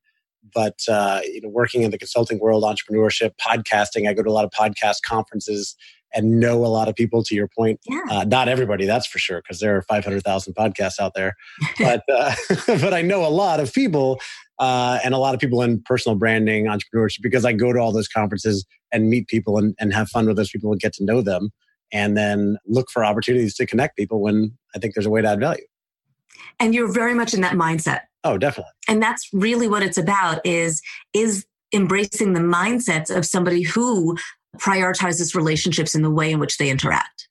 But 0.55 0.79
uh, 0.89 1.21
you 1.25 1.41
know, 1.41 1.49
working 1.49 1.83
in 1.83 1.91
the 1.91 1.99
consulting 1.99 2.39
world, 2.39 2.63
entrepreneurship, 2.63 3.33
podcasting, 3.41 4.09
I 4.09 4.13
go 4.13 4.23
to 4.23 4.31
a 4.31 4.33
lot 4.33 4.45
of 4.45 4.51
podcast 4.51 5.03
conferences 5.05 5.75
and 6.14 6.38
know 6.40 6.64
a 6.64 6.68
lot 6.68 6.88
of 6.88 6.94
people 6.94 7.23
to 7.25 7.35
your 7.35 7.49
point. 7.49 7.80
Yeah. 7.88 8.00
uh, 8.11 8.25
not 8.25 8.49
everybody 8.49 8.87
that's 8.87 9.06
for 9.06 9.18
sure 9.18 9.40
because 9.42 9.61
there 9.61 9.76
are 9.76 9.83
500000 9.83 10.54
podcasts 10.54 11.00
out 11.00 11.14
there. 11.14 11.35
But 11.78 12.02
uh, 12.09 12.35
but 12.66 12.94
i 12.94 13.02
know 13.02 13.26
a 13.26 13.28
lot 13.28 13.61
of 13.61 13.73
people 13.73 14.21
uh, 14.59 14.99
and 15.04 15.12
a 15.12 15.18
lot 15.18 15.35
of 15.35 15.40
people 15.40 15.61
in 15.62 15.83
personal 15.83 16.16
branding 16.16 16.66
entrepreneurship 16.66 17.21
because 17.23 17.44
i 17.44 17.52
go 17.52 17.73
to 17.73 17.78
all 17.78 17.92
those 17.92 18.09
conferences 18.09 18.64
and 18.92 19.09
meet 19.09 19.26
people 19.28 19.59
and, 19.59 19.75
and 19.80 19.92
have 19.92 20.09
fun 20.09 20.26
with 20.26 20.37
those 20.37 20.50
people 20.50 20.71
and 20.71 20.80
get 20.80 20.92
to 20.94 21.04
know 21.04 21.21
them 21.21 21.50
and 21.92 22.16
then 22.16 22.56
look 22.66 22.90
for 22.90 23.04
opportunities 23.04 23.54
to 23.56 23.66
connect 23.66 23.97
people 23.97 24.21
when 24.21 24.56
i 24.75 24.78
think 24.78 24.94
there's 24.94 25.06
a 25.06 25.11
way 25.11 25.21
to 25.21 25.28
add 25.28 25.40
value. 25.40 25.64
And 26.61 26.75
you're 26.75 26.92
very 26.92 27.14
much 27.14 27.35
in 27.35 27.40
that 27.40 27.54
mindset. 27.54 28.02
Oh 28.23 28.38
definitely. 28.38 28.73
And 28.88 29.02
that's 29.02 29.28
really 29.33 29.68
what 29.68 29.83
it's 29.83 29.99
about 29.99 30.44
is 30.47 30.80
is 31.12 31.44
embracing 31.73 32.33
the 32.33 32.40
mindsets 32.40 33.14
of 33.14 33.26
somebody 33.26 33.62
who 33.62 34.16
prioritizes 34.58 35.34
relationships 35.34 35.94
in 35.94 36.02
the 36.02 36.11
way 36.11 36.30
in 36.30 36.38
which 36.38 36.58
they 36.58 36.70
interact. 36.70 37.28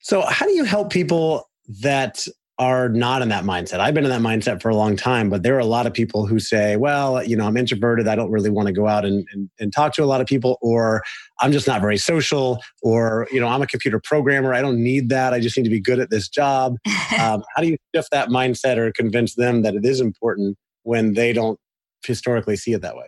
So, 0.00 0.22
how 0.22 0.46
do 0.46 0.52
you 0.52 0.64
help 0.64 0.90
people 0.90 1.50
that 1.80 2.26
are 2.58 2.88
not 2.88 3.22
in 3.22 3.28
that 3.28 3.44
mindset? 3.44 3.80
I've 3.80 3.92
been 3.92 4.04
in 4.04 4.10
that 4.10 4.20
mindset 4.20 4.62
for 4.62 4.68
a 4.68 4.76
long 4.76 4.96
time, 4.96 5.28
but 5.28 5.42
there 5.42 5.56
are 5.56 5.60
a 5.60 5.66
lot 5.66 5.86
of 5.86 5.92
people 5.92 6.26
who 6.26 6.38
say, 6.38 6.76
well, 6.76 7.22
you 7.24 7.36
know, 7.36 7.44
I'm 7.44 7.56
introverted. 7.56 8.08
I 8.08 8.14
don't 8.14 8.30
really 8.30 8.48
want 8.48 8.66
to 8.68 8.72
go 8.72 8.86
out 8.86 9.04
and, 9.04 9.26
and, 9.32 9.50
and 9.58 9.72
talk 9.72 9.94
to 9.94 10.04
a 10.04 10.06
lot 10.06 10.20
of 10.20 10.26
people, 10.26 10.58
or 10.62 11.02
I'm 11.40 11.52
just 11.52 11.66
not 11.66 11.80
very 11.80 11.98
social, 11.98 12.62
or, 12.82 13.26
you 13.32 13.40
know, 13.40 13.48
I'm 13.48 13.62
a 13.62 13.66
computer 13.66 14.00
programmer. 14.02 14.54
I 14.54 14.62
don't 14.62 14.82
need 14.82 15.08
that. 15.08 15.34
I 15.34 15.40
just 15.40 15.56
need 15.56 15.64
to 15.64 15.70
be 15.70 15.80
good 15.80 15.98
at 15.98 16.10
this 16.10 16.28
job. 16.28 16.76
um, 17.20 17.42
how 17.54 17.62
do 17.62 17.66
you 17.68 17.76
shift 17.94 18.10
that 18.12 18.28
mindset 18.28 18.78
or 18.78 18.92
convince 18.92 19.34
them 19.34 19.62
that 19.62 19.74
it 19.74 19.84
is 19.84 20.00
important 20.00 20.56
when 20.84 21.14
they 21.14 21.32
don't 21.32 21.58
historically 22.06 22.56
see 22.56 22.72
it 22.72 22.82
that 22.82 22.96
way? 22.96 23.06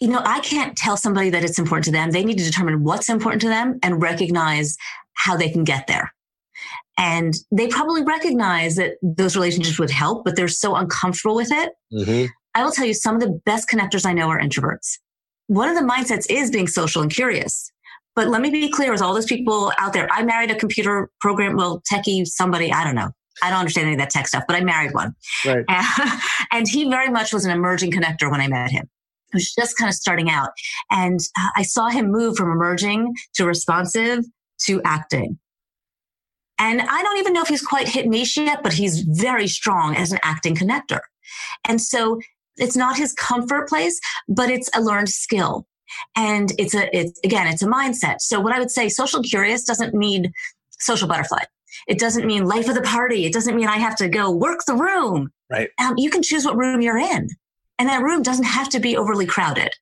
You 0.00 0.08
know, 0.08 0.20
I 0.24 0.40
can't 0.40 0.76
tell 0.76 0.96
somebody 0.96 1.30
that 1.30 1.44
it's 1.44 1.58
important 1.58 1.84
to 1.86 1.90
them. 1.90 2.10
They 2.10 2.24
need 2.24 2.38
to 2.38 2.44
determine 2.44 2.84
what's 2.84 3.08
important 3.08 3.42
to 3.42 3.48
them 3.48 3.78
and 3.82 4.00
recognize 4.00 4.76
how 5.14 5.36
they 5.36 5.50
can 5.50 5.64
get 5.64 5.86
there. 5.86 6.12
And 6.96 7.34
they 7.52 7.68
probably 7.68 8.02
recognize 8.02 8.76
that 8.76 8.94
those 9.02 9.36
relationships 9.36 9.78
would 9.78 9.90
help, 9.90 10.24
but 10.24 10.36
they're 10.36 10.48
so 10.48 10.76
uncomfortable 10.76 11.36
with 11.36 11.50
it. 11.52 11.72
Mm-hmm. 11.92 12.26
I 12.54 12.64
will 12.64 12.72
tell 12.72 12.86
you, 12.86 12.94
some 12.94 13.14
of 13.14 13.20
the 13.20 13.40
best 13.44 13.68
connectors 13.68 14.04
I 14.04 14.12
know 14.12 14.28
are 14.28 14.40
introverts. 14.40 14.98
One 15.46 15.68
of 15.68 15.76
the 15.76 15.82
mindsets 15.82 16.26
is 16.28 16.50
being 16.50 16.66
social 16.66 17.02
and 17.02 17.10
curious. 17.10 17.70
But 18.16 18.28
let 18.28 18.40
me 18.40 18.50
be 18.50 18.68
clear 18.68 18.90
with 18.90 19.00
all 19.00 19.14
those 19.14 19.26
people 19.26 19.72
out 19.78 19.92
there. 19.92 20.08
I 20.10 20.24
married 20.24 20.50
a 20.50 20.56
computer 20.56 21.08
program, 21.20 21.56
well, 21.56 21.82
techie, 21.90 22.26
somebody, 22.26 22.72
I 22.72 22.82
don't 22.82 22.96
know. 22.96 23.10
I 23.42 23.50
don't 23.50 23.60
understand 23.60 23.86
any 23.86 23.94
of 23.94 24.00
that 24.00 24.10
tech 24.10 24.26
stuff, 24.26 24.42
but 24.48 24.56
I 24.56 24.60
married 24.64 24.92
one. 24.92 25.14
Right. 25.46 25.64
and 26.52 26.66
he 26.66 26.90
very 26.90 27.08
much 27.08 27.32
was 27.32 27.44
an 27.44 27.52
emerging 27.52 27.92
connector 27.92 28.28
when 28.28 28.40
I 28.40 28.48
met 28.48 28.72
him 28.72 28.88
who's 29.32 29.54
just 29.54 29.76
kind 29.76 29.88
of 29.88 29.94
starting 29.94 30.30
out. 30.30 30.50
And 30.90 31.20
uh, 31.38 31.48
I 31.56 31.62
saw 31.62 31.88
him 31.88 32.10
move 32.10 32.36
from 32.36 32.50
emerging 32.50 33.14
to 33.34 33.46
responsive 33.46 34.24
to 34.62 34.82
acting. 34.84 35.38
And 36.58 36.80
I 36.80 37.02
don't 37.02 37.18
even 37.18 37.32
know 37.32 37.42
if 37.42 37.48
he's 37.48 37.62
quite 37.62 37.88
hit 37.88 38.06
niche 38.06 38.36
yet, 38.36 38.62
but 38.62 38.72
he's 38.72 39.00
very 39.02 39.46
strong 39.46 39.94
as 39.94 40.10
an 40.10 40.18
acting 40.22 40.56
connector. 40.56 41.00
And 41.64 41.80
so 41.80 42.18
it's 42.56 42.76
not 42.76 42.96
his 42.96 43.12
comfort 43.12 43.68
place, 43.68 44.00
but 44.28 44.50
it's 44.50 44.68
a 44.74 44.80
learned 44.80 45.08
skill. 45.08 45.66
And 46.16 46.52
it's 46.58 46.74
a, 46.74 46.94
it's 46.96 47.18
again, 47.24 47.46
it's 47.46 47.62
a 47.62 47.66
mindset. 47.66 48.20
So 48.20 48.40
what 48.40 48.52
I 48.52 48.58
would 48.58 48.70
say, 48.70 48.88
social 48.88 49.22
curious 49.22 49.62
doesn't 49.62 49.94
mean 49.94 50.32
social 50.80 51.08
butterfly. 51.08 51.44
It 51.86 51.98
doesn't 51.98 52.26
mean 52.26 52.44
life 52.44 52.68
of 52.68 52.74
the 52.74 52.82
party. 52.82 53.24
It 53.24 53.32
doesn't 53.32 53.54
mean 53.54 53.68
I 53.68 53.78
have 53.78 53.96
to 53.96 54.08
go 54.08 54.30
work 54.30 54.60
the 54.66 54.74
room. 54.74 55.30
Right. 55.50 55.70
Um, 55.78 55.94
you 55.96 56.10
can 56.10 56.22
choose 56.22 56.44
what 56.44 56.56
room 56.56 56.80
you're 56.80 56.98
in. 56.98 57.28
And 57.78 57.88
that 57.88 58.02
room 58.02 58.22
doesn't 58.22 58.44
have 58.44 58.68
to 58.70 58.80
be 58.80 58.96
overly 58.96 59.26
crowded. 59.26 59.72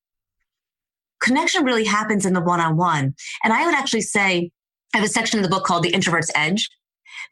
Connection 1.20 1.64
really 1.64 1.84
happens 1.84 2.26
in 2.26 2.34
the 2.34 2.42
one 2.42 2.60
on 2.60 2.76
one. 2.76 3.14
And 3.42 3.52
I 3.52 3.64
would 3.64 3.74
actually 3.74 4.02
say, 4.02 4.50
I 4.94 4.98
have 4.98 5.06
a 5.06 5.10
section 5.10 5.38
in 5.38 5.42
the 5.42 5.48
book 5.48 5.64
called 5.64 5.82
The 5.82 5.94
Introvert's 5.94 6.30
Edge, 6.34 6.68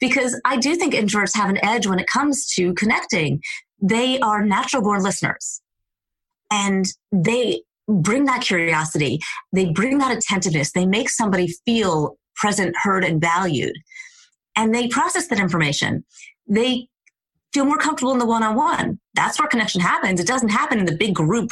because 0.00 0.40
I 0.44 0.56
do 0.56 0.74
think 0.76 0.94
introverts 0.94 1.36
have 1.36 1.50
an 1.50 1.62
edge 1.64 1.86
when 1.86 1.98
it 1.98 2.06
comes 2.06 2.46
to 2.54 2.74
connecting. 2.74 3.40
They 3.80 4.18
are 4.20 4.44
natural 4.44 4.82
born 4.82 5.02
listeners 5.02 5.60
and 6.50 6.86
they 7.12 7.62
bring 7.88 8.24
that 8.24 8.42
curiosity. 8.42 9.20
They 9.52 9.66
bring 9.66 9.98
that 9.98 10.16
attentiveness. 10.16 10.72
They 10.72 10.86
make 10.86 11.10
somebody 11.10 11.48
feel 11.66 12.16
present, 12.36 12.74
heard, 12.82 13.04
and 13.04 13.20
valued. 13.20 13.76
And 14.56 14.74
they 14.74 14.88
process 14.88 15.28
that 15.28 15.40
information. 15.40 16.04
They 16.48 16.88
feel 17.54 17.64
more 17.64 17.78
comfortable 17.78 18.12
in 18.12 18.18
the 18.18 18.26
one 18.26 18.42
on 18.42 18.56
one. 18.56 18.98
That's 19.14 19.38
where 19.38 19.48
connection 19.48 19.80
happens. 19.80 20.20
It 20.20 20.26
doesn't 20.26 20.48
happen 20.50 20.78
in 20.80 20.86
the 20.86 20.96
big 20.96 21.14
group. 21.14 21.50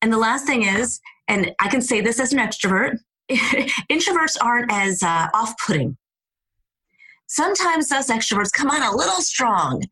And 0.00 0.12
the 0.12 0.18
last 0.18 0.46
thing 0.46 0.64
is, 0.64 1.00
and 1.28 1.52
I 1.60 1.68
can 1.68 1.82
say 1.82 2.00
this 2.00 2.18
as 2.18 2.32
an 2.32 2.38
extrovert, 2.38 2.96
introverts 3.30 4.36
aren't 4.40 4.72
as 4.72 5.02
uh, 5.02 5.28
off 5.34 5.54
putting. 5.64 5.96
Sometimes 7.26 7.92
us 7.92 8.10
extroverts 8.10 8.52
come 8.52 8.70
on 8.70 8.82
a 8.82 8.96
little 8.96 9.20
strong 9.20 9.84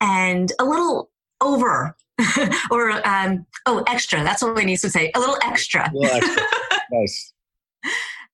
and 0.00 0.52
a 0.58 0.64
little 0.64 1.10
over 1.40 1.96
or 2.70 3.06
um, 3.06 3.46
oh 3.66 3.84
extra 3.86 4.24
that's 4.24 4.42
what 4.42 4.56
we 4.56 4.64
need 4.64 4.78
to 4.78 4.90
say 4.90 5.10
a 5.14 5.20
little 5.20 5.38
extra, 5.44 5.88
a 5.88 5.96
little 5.96 6.16
extra. 6.16 6.42
nice 6.90 7.32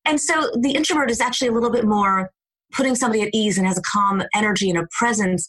and 0.07 0.21
so 0.21 0.51
the 0.59 0.73
introvert 0.73 1.11
is 1.11 1.21
actually 1.21 1.49
a 1.49 1.53
little 1.53 1.71
bit 1.71 1.85
more 1.85 2.33
putting 2.75 2.95
somebody 2.95 3.23
at 3.23 3.31
ease 3.33 3.57
and 3.59 3.67
has 3.67 3.79
a 3.79 3.83
calm 3.83 4.23
energy 4.35 4.69
and 4.69 4.79
a 4.79 4.87
presence 4.99 5.49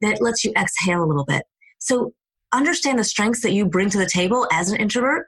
that 0.00 0.20
lets 0.20 0.44
you 0.44 0.52
exhale 0.56 1.02
a 1.02 1.06
little 1.06 1.24
bit. 1.24 1.44
So 1.78 2.12
understand 2.52 2.98
the 2.98 3.04
strengths 3.04 3.42
that 3.42 3.52
you 3.52 3.66
bring 3.66 3.90
to 3.90 3.98
the 3.98 4.06
table 4.06 4.46
as 4.52 4.70
an 4.70 4.76
introvert 4.80 5.26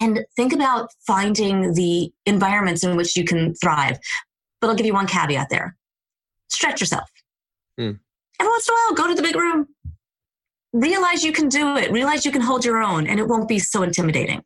and 0.00 0.24
think 0.36 0.52
about 0.52 0.90
finding 1.06 1.74
the 1.74 2.12
environments 2.26 2.84
in 2.84 2.96
which 2.96 3.16
you 3.16 3.24
can 3.24 3.54
thrive. 3.54 3.98
But 4.60 4.68
I'll 4.68 4.76
give 4.76 4.86
you 4.86 4.94
one 4.94 5.06
caveat 5.06 5.48
there. 5.50 5.76
stretch 6.48 6.80
yourself. 6.80 7.08
Hmm. 7.78 7.92
Every 8.40 8.50
once 8.50 8.68
in 8.68 8.74
a 8.74 8.76
while, 8.76 8.94
go 8.94 9.08
to 9.08 9.14
the 9.14 9.22
big 9.22 9.36
room. 9.36 9.68
Realize 10.72 11.24
you 11.24 11.32
can 11.32 11.48
do 11.48 11.76
it. 11.76 11.90
Realize 11.92 12.24
you 12.24 12.32
can 12.32 12.40
hold 12.40 12.64
your 12.64 12.82
own, 12.82 13.06
and 13.06 13.20
it 13.20 13.28
won't 13.28 13.48
be 13.48 13.58
so 13.58 13.82
intimidating. 13.82 14.42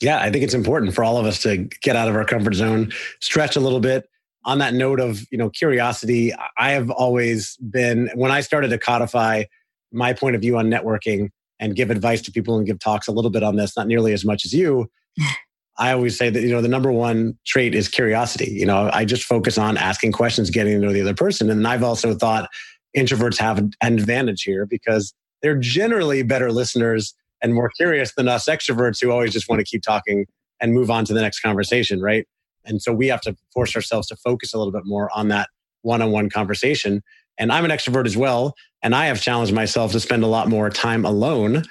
Yeah, 0.00 0.20
I 0.20 0.30
think 0.30 0.44
it's 0.44 0.54
important 0.54 0.94
for 0.94 1.02
all 1.02 1.16
of 1.18 1.26
us 1.26 1.40
to 1.42 1.68
get 1.80 1.96
out 1.96 2.08
of 2.08 2.14
our 2.14 2.24
comfort 2.24 2.54
zone, 2.54 2.92
stretch 3.20 3.56
a 3.56 3.60
little 3.60 3.80
bit. 3.80 4.08
On 4.46 4.58
that 4.58 4.74
note 4.74 5.00
of 5.00 5.26
you 5.30 5.38
know 5.38 5.50
curiosity, 5.50 6.32
I 6.58 6.70
have 6.70 6.90
always 6.90 7.56
been 7.56 8.10
when 8.14 8.30
I 8.30 8.40
started 8.40 8.68
to 8.68 8.78
codify 8.78 9.44
my 9.92 10.12
point 10.12 10.34
of 10.34 10.40
view 10.40 10.56
on 10.56 10.70
networking 10.70 11.30
and 11.60 11.74
give 11.74 11.90
advice 11.90 12.22
to 12.22 12.32
people 12.32 12.56
and 12.56 12.66
give 12.66 12.78
talks 12.78 13.08
a 13.08 13.12
little 13.12 13.30
bit 13.30 13.42
on 13.42 13.56
this, 13.56 13.76
not 13.76 13.86
nearly 13.86 14.12
as 14.12 14.24
much 14.24 14.44
as 14.44 14.52
you. 14.52 14.90
I 15.78 15.92
always 15.92 16.16
say 16.16 16.30
that 16.30 16.40
you 16.40 16.50
know 16.50 16.62
the 16.62 16.68
number 16.68 16.90
one 16.90 17.38
trait 17.44 17.74
is 17.74 17.88
curiosity. 17.88 18.50
You 18.50 18.64
know, 18.64 18.88
I 18.92 19.04
just 19.04 19.24
focus 19.24 19.58
on 19.58 19.76
asking 19.76 20.12
questions, 20.12 20.48
getting 20.48 20.80
to 20.80 20.86
know 20.86 20.92
the 20.92 21.02
other 21.02 21.14
person, 21.14 21.50
and 21.50 21.66
I've 21.66 21.82
also 21.82 22.14
thought 22.14 22.48
introverts 22.96 23.38
have 23.38 23.58
an 23.58 23.72
advantage 23.82 24.42
here 24.42 24.64
because 24.64 25.12
they're 25.42 25.58
generally 25.58 26.22
better 26.22 26.50
listeners 26.50 27.14
and 27.42 27.54
more 27.54 27.70
curious 27.76 28.14
than 28.14 28.28
us 28.28 28.46
extroverts 28.46 29.00
who 29.00 29.10
always 29.10 29.32
just 29.32 29.48
want 29.48 29.60
to 29.60 29.64
keep 29.64 29.82
talking 29.82 30.24
and 30.60 30.72
move 30.72 30.90
on 30.90 31.04
to 31.04 31.12
the 31.12 31.20
next 31.20 31.40
conversation, 31.40 32.00
right? 32.00 32.26
And 32.66 32.82
so 32.82 32.92
we 32.92 33.06
have 33.08 33.20
to 33.22 33.36
force 33.52 33.74
ourselves 33.76 34.08
to 34.08 34.16
focus 34.16 34.52
a 34.52 34.58
little 34.58 34.72
bit 34.72 34.84
more 34.84 35.10
on 35.16 35.28
that 35.28 35.48
one-on-one 35.82 36.30
conversation. 36.30 37.02
And 37.38 37.52
I'm 37.52 37.64
an 37.64 37.70
extrovert 37.70 38.06
as 38.06 38.16
well, 38.16 38.54
and 38.82 38.94
I 38.94 39.06
have 39.06 39.20
challenged 39.20 39.52
myself 39.52 39.92
to 39.92 40.00
spend 40.00 40.24
a 40.24 40.26
lot 40.26 40.48
more 40.48 40.70
time 40.70 41.04
alone 41.04 41.62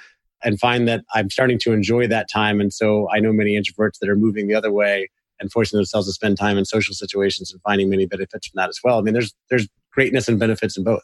and 0.44 0.60
find 0.60 0.86
that 0.86 1.02
I'm 1.14 1.28
starting 1.30 1.58
to 1.60 1.72
enjoy 1.72 2.06
that 2.08 2.28
time. 2.30 2.60
And 2.60 2.72
so 2.72 3.08
I 3.10 3.20
know 3.20 3.32
many 3.32 3.60
introverts 3.60 3.98
that 4.00 4.08
are 4.08 4.16
moving 4.16 4.46
the 4.46 4.54
other 4.54 4.72
way 4.72 5.10
and 5.40 5.50
forcing 5.50 5.76
themselves 5.76 6.06
to 6.06 6.12
spend 6.12 6.38
time 6.38 6.56
in 6.56 6.64
social 6.64 6.94
situations 6.94 7.52
and 7.52 7.60
finding 7.62 7.90
many 7.90 8.06
benefits 8.06 8.46
from 8.46 8.58
that 8.58 8.68
as 8.68 8.78
well. 8.82 8.98
I 8.98 9.02
mean, 9.02 9.12
there's 9.12 9.34
there's 9.50 9.68
greatness 9.92 10.28
and 10.28 10.38
benefits 10.38 10.76
in 10.76 10.84
both. 10.84 11.02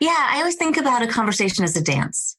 Yeah, 0.00 0.28
I 0.30 0.38
always 0.38 0.56
think 0.56 0.76
about 0.76 1.02
a 1.02 1.06
conversation 1.06 1.64
as 1.64 1.76
a 1.76 1.82
dance. 1.82 2.36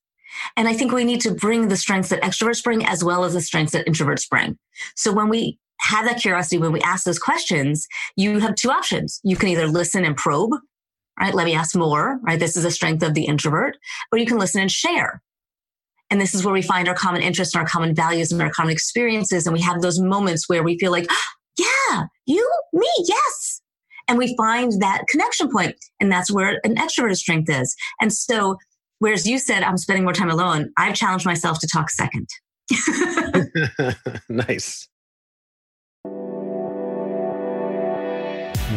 And 0.56 0.68
I 0.68 0.74
think 0.74 0.92
we 0.92 1.04
need 1.04 1.22
to 1.22 1.32
bring 1.32 1.68
the 1.68 1.78
strengths 1.78 2.10
that 2.10 2.22
extroverts 2.22 2.64
bring 2.64 2.86
as 2.86 3.04
well 3.04 3.24
as 3.24 3.34
the 3.34 3.42
strengths 3.42 3.74
that 3.74 3.86
introverts 3.86 4.30
bring. 4.30 4.58
So 4.96 5.12
when 5.12 5.28
we 5.28 5.60
have 5.82 6.06
that 6.06 6.22
curiosity, 6.22 6.58
when 6.58 6.72
we 6.72 6.82
ask 6.82 7.06
those 7.06 7.20
questions, 7.20 7.88
you 8.16 8.40
have 8.40 8.56
two 8.56 8.70
options. 8.70 9.20
You 9.24 9.36
can 9.36 9.50
either 9.50 9.68
listen 9.68 10.06
and 10.06 10.16
probe, 10.16 10.52
right? 11.20 11.34
Let 11.34 11.46
me 11.46 11.56
ask 11.56 11.76
more, 11.76 12.20
right? 12.24 12.40
This 12.40 12.56
is 12.56 12.66
a 12.66 12.72
strength 12.72 13.04
of 13.04 13.14
the 13.14 13.26
introvert, 13.26 13.78
or 14.12 14.18
you 14.18 14.26
can 14.26 14.38
listen 14.38 14.62
and 14.62 14.72
share. 14.72 15.22
And 16.10 16.20
this 16.20 16.36
is 16.36 16.44
where 16.44 16.54
we 16.54 16.62
find 16.62 16.88
our 16.88 16.94
common 16.94 17.22
interests 17.22 17.56
and 17.56 17.62
our 17.62 17.68
common 17.68 17.96
values 17.96 18.32
and 18.32 18.42
our 18.42 18.52
common 18.52 18.72
experiences. 18.72 19.48
And 19.48 19.54
we 19.54 19.62
have 19.62 19.82
those 19.82 20.00
moments 20.00 20.48
where 20.48 20.62
we 20.62 20.78
feel 20.78 20.92
like, 20.92 21.10
yeah, 21.58 22.04
you, 22.26 22.50
me, 22.74 22.90
yes. 23.06 23.62
And 24.08 24.18
we 24.18 24.36
find 24.36 24.74
that 24.82 25.04
connection 25.10 25.50
point. 25.50 25.76
And 26.00 26.12
that's 26.12 26.30
where 26.30 26.60
an 26.64 26.76
extroverted 26.76 27.16
strength 27.16 27.50
is. 27.50 27.76
And 28.02 28.12
so, 28.12 28.58
whereas 29.00 29.26
you 29.26 29.40
said, 29.40 29.64
I'm 29.64 29.78
spending 29.78 30.04
more 30.04 30.14
time 30.14 30.30
alone, 30.30 30.72
I've 30.78 30.96
challenged 30.96 31.26
myself 31.26 31.60
to 31.60 31.68
talk 31.68 31.90
second. 31.90 32.28
nice. 34.30 34.90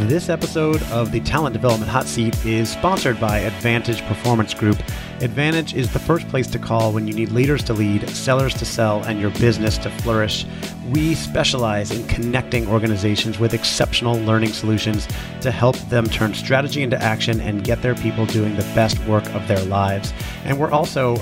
This 0.01 0.29
episode 0.29 0.83
of 0.85 1.13
the 1.13 1.21
Talent 1.21 1.53
Development 1.53 1.91
Hot 1.91 2.05
Seat 2.07 2.45
is 2.45 2.69
sponsored 2.69 3.19
by 3.21 3.39
Advantage 3.39 4.03
Performance 4.03 4.53
Group. 4.53 4.83
Advantage 5.21 5.73
is 5.73 5.93
the 5.93 6.01
first 6.01 6.29
place 6.29 6.49
to 6.49 6.59
call 6.59 6.93
when 6.93 7.07
you 7.07 7.15
need 7.15 7.31
leaders 7.31 7.63
to 7.65 7.73
lead, 7.73 8.07
sellers 8.11 8.55
to 8.55 8.65
sell, 8.65 9.05
and 9.05 9.21
your 9.21 9.31
business 9.31 9.79
to 9.79 9.91
flourish. 9.91 10.47
We 10.91 11.15
specialize 11.15 11.93
in 11.93 12.07
connecting 12.09 12.67
organizations 12.67 13.39
with 13.39 13.55
exceptional 13.55 14.19
learning 14.23 14.53
solutions 14.53 15.07
to 15.41 15.53
help 15.53 15.77
them 15.89 16.07
turn 16.07 16.35
strategy 16.35 16.83
into 16.83 17.01
action 17.01 17.41
and 17.41 17.63
get 17.63 17.81
their 17.81 17.95
people 17.95 18.27
doing 18.27 18.57
the 18.57 18.71
best 18.75 18.99
work 19.07 19.25
of 19.33 19.47
their 19.47 19.65
lives. 19.65 20.13
And 20.45 20.59
we're 20.59 20.73
also 20.73 21.17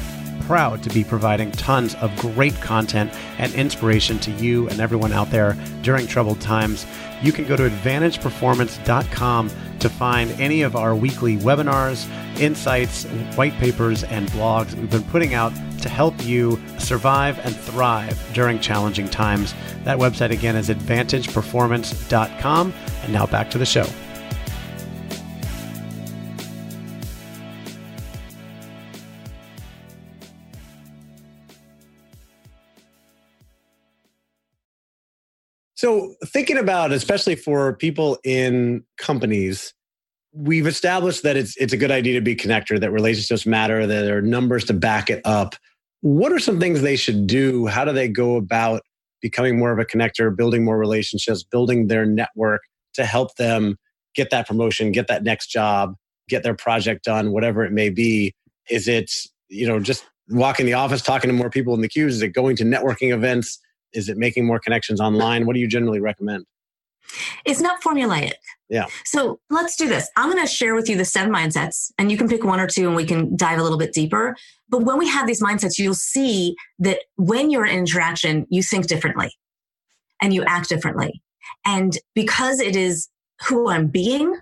proud 0.46 0.82
to 0.82 0.90
be 0.90 1.04
providing 1.04 1.52
tons 1.52 1.94
of 1.96 2.14
great 2.16 2.54
content 2.60 3.12
and 3.38 3.52
inspiration 3.54 4.18
to 4.20 4.30
you 4.32 4.68
and 4.68 4.80
everyone 4.80 5.12
out 5.12 5.30
there 5.30 5.56
during 5.82 6.06
troubled 6.06 6.40
times. 6.40 6.86
You 7.22 7.32
can 7.32 7.46
go 7.46 7.56
to 7.56 7.68
advantageperformance.com 7.68 9.50
to 9.78 9.88
find 9.88 10.30
any 10.40 10.62
of 10.62 10.76
our 10.76 10.94
weekly 10.94 11.38
webinars, 11.38 12.08
insights, 12.40 13.04
white 13.36 13.54
papers, 13.54 14.04
and 14.04 14.28
blogs 14.30 14.74
we've 14.74 14.90
been 14.90 15.02
putting 15.04 15.34
out 15.34 15.52
to 15.82 15.88
help 15.88 16.14
you 16.24 16.60
survive 16.78 17.40
and 17.44 17.56
thrive 17.56 18.16
during 18.32 18.60
challenging 18.60 19.08
times. 19.08 19.54
That 19.84 19.98
website 19.98 20.30
again 20.30 20.54
is 20.56 20.68
advantageperformance.com. 20.68 22.74
And 23.02 23.12
now 23.12 23.26
back 23.26 23.50
to 23.50 23.58
the 23.58 23.66
show. 23.66 23.86
So, 35.82 36.14
thinking 36.26 36.58
about, 36.58 36.92
especially 36.92 37.34
for 37.34 37.72
people 37.72 38.16
in 38.22 38.84
companies, 38.98 39.74
we've 40.32 40.68
established 40.68 41.24
that 41.24 41.36
it's 41.36 41.56
it's 41.56 41.72
a 41.72 41.76
good 41.76 41.90
idea 41.90 42.14
to 42.14 42.20
be 42.20 42.36
connector, 42.36 42.78
that 42.78 42.92
relationships 42.92 43.46
matter, 43.46 43.84
that 43.84 44.02
there 44.02 44.18
are 44.18 44.22
numbers 44.22 44.64
to 44.66 44.74
back 44.74 45.10
it 45.10 45.20
up. 45.24 45.56
What 46.00 46.30
are 46.30 46.38
some 46.38 46.60
things 46.60 46.82
they 46.82 46.94
should 46.94 47.26
do? 47.26 47.66
How 47.66 47.84
do 47.84 47.92
they 47.92 48.06
go 48.06 48.36
about 48.36 48.82
becoming 49.20 49.58
more 49.58 49.72
of 49.72 49.80
a 49.80 49.84
connector, 49.84 50.36
building 50.36 50.64
more 50.64 50.78
relationships, 50.78 51.42
building 51.42 51.88
their 51.88 52.06
network 52.06 52.60
to 52.94 53.04
help 53.04 53.34
them 53.34 53.76
get 54.14 54.30
that 54.30 54.46
promotion, 54.46 54.92
get 54.92 55.08
that 55.08 55.24
next 55.24 55.48
job, 55.48 55.96
get 56.28 56.44
their 56.44 56.54
project 56.54 57.02
done, 57.02 57.32
whatever 57.32 57.64
it 57.64 57.72
may 57.72 57.90
be? 57.90 58.36
Is 58.70 58.86
it, 58.86 59.10
you 59.48 59.66
know, 59.66 59.80
just 59.80 60.06
walking 60.28 60.64
the 60.64 60.74
office, 60.74 61.02
talking 61.02 61.26
to 61.26 61.34
more 61.34 61.50
people 61.50 61.74
in 61.74 61.80
the 61.80 61.88
queues? 61.88 62.14
Is 62.14 62.22
it 62.22 62.28
going 62.28 62.54
to 62.54 62.64
networking 62.64 63.12
events? 63.12 63.58
Is 63.94 64.08
it 64.08 64.16
making 64.16 64.46
more 64.46 64.58
connections 64.58 65.00
online? 65.00 65.46
What 65.46 65.54
do 65.54 65.60
you 65.60 65.68
generally 65.68 66.00
recommend? 66.00 66.46
It's 67.44 67.60
not 67.60 67.82
formulaic. 67.82 68.32
Yeah. 68.68 68.86
So 69.04 69.40
let's 69.50 69.76
do 69.76 69.88
this. 69.88 70.10
I'm 70.16 70.30
going 70.30 70.42
to 70.42 70.50
share 70.50 70.74
with 70.74 70.88
you 70.88 70.96
the 70.96 71.04
seven 71.04 71.32
mindsets, 71.32 71.92
and 71.98 72.10
you 72.10 72.16
can 72.16 72.28
pick 72.28 72.44
one 72.44 72.58
or 72.60 72.66
two 72.66 72.86
and 72.86 72.96
we 72.96 73.04
can 73.04 73.36
dive 73.36 73.58
a 73.58 73.62
little 73.62 73.78
bit 73.78 73.92
deeper. 73.92 74.36
But 74.68 74.84
when 74.84 74.98
we 74.98 75.08
have 75.08 75.26
these 75.26 75.42
mindsets, 75.42 75.78
you'll 75.78 75.94
see 75.94 76.54
that 76.78 77.00
when 77.16 77.50
you're 77.50 77.66
in 77.66 77.78
interaction, 77.78 78.46
you 78.48 78.62
think 78.62 78.86
differently 78.86 79.30
and 80.22 80.32
you 80.32 80.44
act 80.44 80.68
differently. 80.68 81.22
And 81.66 81.98
because 82.14 82.60
it 82.60 82.76
is 82.76 83.08
who 83.46 83.68
I'm 83.68 83.88
being, 83.88 84.38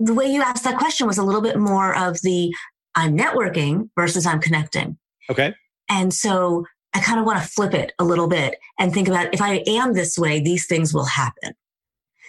the 0.00 0.14
way 0.14 0.26
you 0.26 0.40
asked 0.40 0.64
that 0.64 0.78
question 0.78 1.06
was 1.06 1.18
a 1.18 1.22
little 1.22 1.42
bit 1.42 1.58
more 1.58 1.96
of 1.96 2.22
the 2.22 2.54
I'm 2.94 3.16
networking 3.16 3.90
versus 3.96 4.24
I'm 4.24 4.40
connecting. 4.40 4.96
Okay. 5.28 5.54
And 5.90 6.14
so 6.14 6.64
I 6.94 7.00
kind 7.00 7.18
of 7.18 7.26
want 7.26 7.42
to 7.42 7.48
flip 7.48 7.74
it 7.74 7.92
a 7.98 8.04
little 8.04 8.28
bit 8.28 8.56
and 8.78 8.92
think 8.92 9.08
about 9.08 9.34
if 9.34 9.42
I 9.42 9.64
am 9.66 9.94
this 9.94 10.16
way, 10.16 10.40
these 10.40 10.66
things 10.66 10.94
will 10.94 11.04
happen. 11.04 11.54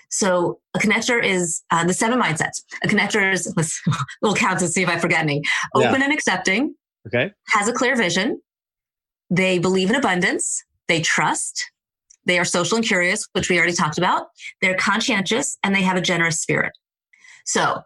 So 0.09 0.59
a 0.73 0.79
connector 0.79 1.23
is 1.23 1.63
uh, 1.71 1.85
the 1.85 1.93
seven 1.93 2.19
mindsets. 2.19 2.63
A 2.83 2.87
connector 2.87 3.33
is, 3.33 3.51
let's, 3.57 3.81
we'll 4.21 4.35
count 4.35 4.59
to 4.59 4.67
see 4.67 4.81
if 4.81 4.89
I 4.89 4.97
forget 4.97 5.21
any. 5.21 5.41
Open 5.75 5.99
yeah. 5.99 6.05
and 6.05 6.13
accepting. 6.13 6.75
Okay. 7.07 7.31
Has 7.49 7.67
a 7.67 7.73
clear 7.73 7.95
vision. 7.95 8.41
They 9.29 9.59
believe 9.59 9.89
in 9.89 9.95
abundance. 9.95 10.63
They 10.87 11.01
trust. 11.01 11.71
They 12.25 12.39
are 12.39 12.45
social 12.45 12.77
and 12.77 12.85
curious, 12.85 13.27
which 13.33 13.49
we 13.49 13.57
already 13.57 13.73
talked 13.73 13.97
about. 13.97 14.27
They're 14.61 14.77
conscientious 14.77 15.57
and 15.63 15.75
they 15.75 15.83
have 15.83 15.97
a 15.97 16.01
generous 16.01 16.41
spirit. 16.41 16.71
So 17.45 17.81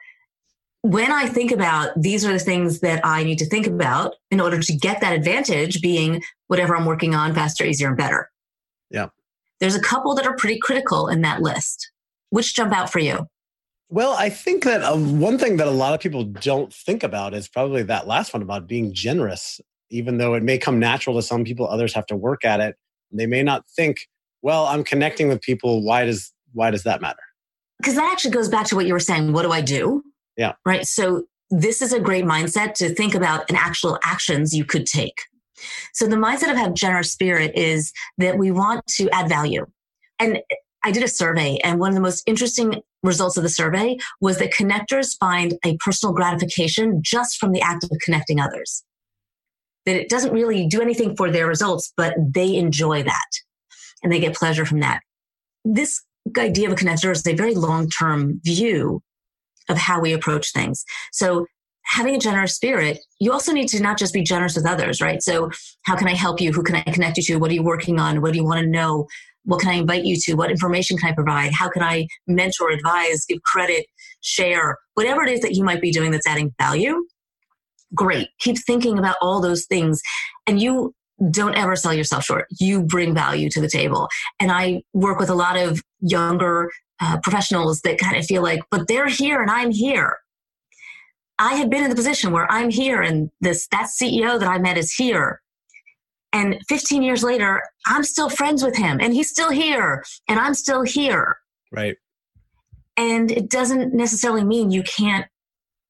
when 0.82 1.12
I 1.12 1.28
think 1.28 1.52
about 1.52 1.90
these 2.02 2.26
are 2.26 2.32
the 2.32 2.40
things 2.40 2.80
that 2.80 3.06
I 3.06 3.24
need 3.24 3.38
to 3.40 3.46
think 3.46 3.68
about 3.68 4.16
in 4.32 4.40
order 4.40 4.60
to 4.60 4.74
get 4.76 5.02
that 5.02 5.14
advantage 5.14 5.82
being 5.82 6.24
whatever 6.48 6.76
I'm 6.76 6.86
working 6.86 7.16
on 7.16 7.34
faster, 7.34 7.66
easier, 7.66 7.90
and 7.90 7.98
better. 7.98 8.30
Yeah. 8.90 9.08
There's 9.60 9.76
a 9.76 9.82
couple 9.82 10.16
that 10.16 10.26
are 10.26 10.36
pretty 10.36 10.60
critical 10.60 11.08
in 11.08 11.22
that 11.22 11.42
list. 11.42 11.92
Which 12.30 12.56
jump 12.56 12.74
out 12.74 12.92
for 12.92 13.00
you? 13.00 13.28
Well, 13.90 14.14
I 14.14 14.30
think 14.30 14.64
that 14.66 14.84
uh, 14.84 14.96
one 14.96 15.40
thing 15.40 15.58
that 15.58 15.68
a 15.68 15.72
lot 15.72 15.96
of 15.96 16.00
people 16.00 16.24
don't 16.24 16.72
think 16.72 17.04
about 17.04 17.34
is 17.34 17.48
probably 17.48 17.82
that 17.84 18.08
last 18.08 18.34
one 18.34 18.44
about 18.44 18.68
being 18.68 18.94
generous. 18.94 19.60
Even 19.90 20.20
though 20.20 20.36
it 20.36 20.44
may 20.44 20.60
come 20.60 20.78
natural 20.78 21.16
to 21.16 21.24
some 21.24 21.44
people, 21.44 21.68
others 21.68 21.94
have 21.94 22.06
to 22.06 22.16
work 22.16 22.46
at 22.46 22.60
it. 22.60 22.76
They 23.12 23.26
may 23.26 23.42
not 23.42 23.68
think, 23.76 24.08
"Well, 24.44 24.68
I'm 24.68 24.84
connecting 24.84 25.28
with 25.28 25.42
people. 25.42 25.84
Why 25.84 26.06
does 26.06 26.32
why 26.54 26.70
does 26.70 26.84
that 26.84 27.02
matter?" 27.02 27.24
Because 27.80 27.96
that 27.96 28.12
actually 28.12 28.30
goes 28.30 28.48
back 28.48 28.68
to 28.68 28.76
what 28.76 28.86
you 28.86 28.94
were 28.94 29.00
saying. 29.00 29.34
What 29.34 29.42
do 29.42 29.52
I 29.52 29.62
do? 29.62 30.04
Yeah. 30.40 30.54
Right. 30.66 30.88
So 30.88 31.26
this 31.52 31.82
is 31.82 31.92
a 31.92 32.00
great 32.00 32.24
mindset 32.24 32.74
to 32.76 32.96
think 32.96 33.14
about 33.14 33.50
an 33.50 33.58
actual 33.58 34.00
actions 34.04 34.54
you 34.54 34.64
could 34.64 34.86
take. 34.86 35.20
So 35.94 36.08
the 36.08 36.16
mindset 36.16 36.50
of 36.50 36.56
have 36.56 36.74
generous 36.74 37.12
spirit 37.12 37.52
is 37.56 37.92
that 38.20 38.38
we 38.38 38.50
want 38.50 38.88
to 38.96 39.10
add 39.10 39.28
value. 39.28 39.66
And 40.18 40.40
I 40.82 40.92
did 40.92 41.04
a 41.04 41.10
survey 41.10 41.58
and 41.62 41.78
one 41.78 41.90
of 41.90 41.96
the 41.96 42.02
most 42.02 42.24
interesting 42.26 42.82
results 43.04 43.36
of 43.36 43.44
the 43.44 43.50
survey 43.50 43.98
was 44.22 44.40
that 44.40 44.54
connectors 44.54 45.18
find 45.20 45.56
a 45.66 45.76
personal 45.84 46.16
gratification 46.16 47.02
just 47.04 47.38
from 47.38 47.52
the 47.52 47.62
act 47.62 47.84
of 47.84 47.92
connecting 48.06 48.40
others. 48.40 48.86
That 49.86 49.98
it 49.98 50.08
doesn't 50.08 50.32
really 50.32 50.68
do 50.68 50.82
anything 50.82 51.18
for 51.18 51.30
their 51.30 51.48
results, 51.48 51.92
but 51.98 52.16
they 52.18 52.56
enjoy 52.56 53.04
that 53.04 53.30
and 54.02 54.14
they 54.14 54.22
get 54.22 54.36
pleasure 54.36 54.66
from 54.66 54.80
that. 54.80 55.02
This 55.66 56.02
idea 56.38 56.68
of 56.68 56.74
a 56.74 56.76
connector 56.78 57.12
is 57.12 57.28
a 57.28 57.36
very 57.36 57.56
long 57.56 57.90
term 57.90 58.40
view 58.46 59.02
of 59.70 59.78
how 59.78 60.00
we 60.00 60.14
approach 60.14 60.52
things. 60.52 60.84
So 61.12 61.46
having 61.86 62.16
a 62.16 62.20
generous 62.20 62.56
spirit, 62.56 63.00
you 63.20 63.32
also 63.32 63.52
need 63.52 63.68
to 63.70 63.82
not 63.82 63.98
just 63.98 64.14
be 64.14 64.24
generous 64.24 64.56
with 64.56 64.68
others, 64.68 65.02
right? 65.02 65.24
So 65.24 65.50
how 65.84 65.96
can 65.96 66.08
I 66.08 66.14
help 66.14 66.40
you? 66.40 66.52
Who 66.52 66.64
can 66.64 66.76
I 66.76 66.82
connect 66.84 67.18
you 67.18 67.24
to? 67.24 67.38
What 67.38 67.52
are 67.52 67.56
you 67.56 67.64
working 67.64 68.00
on? 68.00 68.22
What 68.22 68.34
do 68.34 68.38
you 68.38 68.46
want 68.46 68.62
to 68.62 68.68
know? 68.68 69.08
What 69.46 69.62
can 69.62 69.70
I 69.70 69.76
invite 69.76 70.06
you 70.06 70.16
to? 70.26 70.36
What 70.36 70.52
information 70.52 70.98
can 70.98 71.10
I 71.10 71.14
provide? 71.14 71.52
How 71.52 71.70
can 71.70 71.82
I 71.82 72.08
mentor, 72.28 72.70
advise, 72.70 73.26
give 73.26 73.42
credit, 73.42 73.86
share, 74.22 74.78
whatever 74.94 75.24
it 75.24 75.32
is 75.32 75.40
that 75.42 75.56
you 75.56 75.64
might 75.64 75.82
be 75.82 75.92
doing 75.92 76.12
that's 76.12 76.28
adding 76.28 76.54
value? 76.60 77.04
Great. 77.96 78.28
Keep 78.40 78.60
thinking 78.60 79.00
about 79.00 79.16
all 79.22 79.42
those 79.42 79.66
things. 79.66 80.02
And 80.46 80.62
you 80.62 80.94
don't 81.32 81.56
ever 81.56 81.76
sell 81.76 81.94
yourself 81.94 82.24
short. 82.24 82.46
You 82.60 82.84
bring 82.84 83.14
value 83.14 83.50
to 83.50 83.62
the 83.62 83.70
table. 83.70 84.10
And 84.40 84.52
I 84.52 84.84
work 84.94 85.20
with 85.20 85.30
a 85.30 85.36
lot 85.36 85.58
of 85.58 85.82
younger 86.02 86.70
uh, 87.02 87.20
professionals 87.22 87.82
that 87.82 87.98
kind 87.98 88.18
of 88.18 88.26
feel 88.26 88.42
like, 88.42 88.62
but 88.72 88.88
they're 88.88 89.08
here 89.08 89.42
and 89.42 89.50
I'm 89.50 89.72
here. 89.72 90.18
I 91.38 91.56
have 91.56 91.70
been 91.70 91.84
in 91.84 91.90
the 91.90 91.96
position 91.96 92.32
where 92.32 92.52
I'm 92.52 92.70
here 92.70 93.02
and 93.02 93.32
this 93.40 93.68
that 93.72 93.88
CEO 93.88 94.40
that 94.40 94.48
I 94.48 94.60
met 94.60 94.78
is 94.78 94.92
here. 94.92 95.42
And 96.34 96.60
15 96.68 97.02
years 97.02 97.24
later, 97.24 97.64
I'm 97.88 98.04
still 98.04 98.30
friends 98.30 98.64
with 98.64 98.76
him 98.76 99.00
and 99.02 99.14
he's 99.14 99.30
still 99.30 99.50
here 99.50 100.04
and 100.28 100.40
I'm 100.40 100.54
still 100.54 100.84
here. 100.84 101.38
Right. 101.72 101.96
And 102.98 103.32
it 103.32 103.50
doesn't 103.50 103.94
necessarily 103.94 104.44
mean 104.44 104.72
you 104.72 104.84
can't 104.84 105.26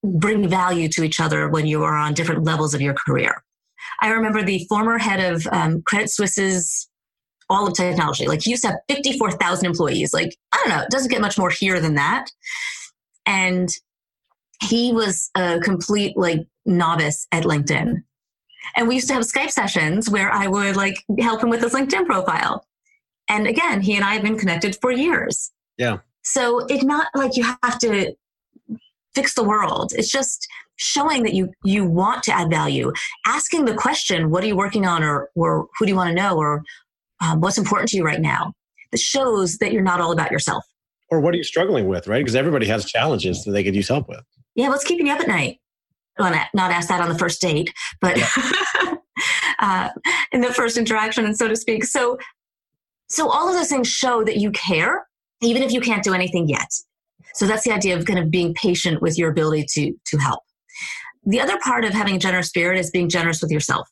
bring 0.04 0.48
value 0.48 0.88
to 0.90 1.04
each 1.04 1.20
other 1.20 1.50
when 1.50 1.66
you 1.66 1.84
are 1.84 1.96
on 1.96 2.14
different 2.14 2.44
levels 2.44 2.74
of 2.74 2.82
your 2.82 2.94
career. 2.94 3.44
I 4.02 4.10
remember 4.10 4.44
the 4.44 4.66
former 4.70 4.98
head 4.98 5.34
of 5.34 5.48
um, 5.52 5.82
Credit 5.82 6.10
Suisse's 6.10 6.89
all 7.50 7.68
of 7.68 7.74
technology. 7.74 8.28
Like 8.28 8.44
he 8.44 8.52
used 8.52 8.64
to 8.64 8.70
have 8.70 8.80
54,000 8.88 9.66
employees. 9.66 10.14
Like, 10.14 10.38
I 10.52 10.58
don't 10.58 10.70
know, 10.70 10.84
it 10.84 10.90
doesn't 10.90 11.12
get 11.12 11.22
much 11.22 11.38
more 11.38 11.50
here 11.50 11.80
than 11.80 11.96
that. 11.96 12.30
And 13.26 13.70
he 14.62 14.92
was 14.92 15.32
a 15.36 15.60
complete 15.60 16.18
like 16.18 16.46
novice 16.66 17.28
at 17.32 17.44
LinkedIn. 17.44 18.04
And 18.76 18.88
we 18.88 18.96
used 18.96 19.08
to 19.08 19.14
have 19.14 19.24
Skype 19.24 19.52
sessions 19.52 20.10
where 20.10 20.32
I 20.32 20.48
would 20.48 20.76
like 20.76 21.04
help 21.20 21.42
him 21.42 21.50
with 21.50 21.62
his 21.62 21.74
LinkedIn 21.74 22.06
profile. 22.06 22.66
And 23.28 23.48
again, 23.48 23.82
he 23.82 23.96
and 23.96 24.06
I 24.06 24.14
have 24.14 24.24
been 24.24 24.38
connected 24.38 24.78
for 24.82 24.92
years. 24.92 25.52
Yeah. 25.78 26.00
So 26.24 26.66
it's 26.68 26.84
not 26.84 27.08
like 27.16 27.38
you 27.38 27.44
have 27.64 27.80
to 27.80 28.14
fix 29.16 29.34
the 29.34 29.44
world. 29.44 29.94
It's 29.96 30.12
just 30.12 30.48
showing 30.76 31.24
that 31.24 31.34
you 31.34 31.52
you 31.64 31.86
want 31.86 32.24
to 32.24 32.32
add 32.32 32.50
value, 32.50 32.92
asking 33.26 33.66
the 33.66 33.74
question, 33.74 34.30
"What 34.30 34.44
are 34.44 34.48
you 34.48 34.56
working 34.56 34.86
on?" 34.86 35.04
or 35.04 35.30
"or 35.36 35.68
who 35.78 35.86
do 35.86 35.92
you 35.92 35.96
want 35.96 36.10
to 36.10 36.16
know?" 36.16 36.38
or 36.38 36.64
um, 37.22 37.42
"What's 37.42 37.58
important 37.58 37.90
to 37.90 37.98
you 37.98 38.04
right 38.04 38.22
now?" 38.22 38.54
That 38.92 39.00
shows 39.00 39.58
that 39.58 39.72
you're 39.72 39.84
not 39.84 40.02
all 40.02 40.12
about 40.12 40.32
yourself. 40.32 40.66
Or 41.10 41.20
what 41.20 41.34
are 41.34 41.38
you 41.38 41.44
struggling 41.44 41.88
with, 41.88 42.08
right? 42.08 42.20
Because 42.20 42.36
everybody 42.36 42.66
has 42.68 42.86
challenges 42.86 43.44
that 43.44 43.52
they 43.52 43.64
could 43.64 43.76
use 43.76 43.88
help 43.88 44.08
with. 44.08 44.22
Yeah, 44.56 44.70
what's 44.70 44.84
keeping 44.84 45.08
you 45.08 45.14
up 45.14 45.20
at 45.20 45.28
night? 45.28 45.60
Well, 46.18 46.32
not 46.54 46.72
ask 46.72 46.90
that 46.90 47.02
on 47.02 47.10
the 47.10 47.18
first 47.18 47.42
date, 47.42 47.74
but 48.02 48.18
yeah. 48.18 48.96
uh, 49.60 49.90
in 50.32 50.42
the 50.42 50.54
first 50.54 50.78
interaction, 50.78 51.26
and 51.26 51.38
so 51.38 51.48
to 51.48 51.56
speak. 51.56 51.86
So, 51.86 52.18
so 53.08 53.30
all 53.30 53.48
of 53.48 53.56
those 53.56 53.70
things 53.70 53.88
show 53.88 54.24
that 54.24 54.38
you 54.38 54.52
care, 54.52 55.08
even 55.42 55.64
if 55.64 55.72
you 55.72 55.82
can't 55.82 56.04
do 56.04 56.14
anything 56.14 56.48
yet. 56.48 56.72
So 57.36 57.48
that's 57.48 57.64
the 57.64 57.72
idea 57.72 57.98
of 57.98 58.06
kind 58.06 58.20
of 58.20 58.30
being 58.30 58.54
patient 58.54 59.02
with 59.02 59.18
your 59.18 59.30
ability 59.30 59.66
to 59.74 59.94
to 60.08 60.18
help. 60.18 60.44
The 61.26 61.40
other 61.40 61.58
part 61.60 61.86
of 61.86 61.94
having 61.94 62.16
a 62.16 62.20
generous 62.20 62.50
spirit 62.50 62.80
is 62.80 62.92
being 62.92 63.10
generous 63.10 63.42
with 63.42 63.52
yourself. 63.52 63.88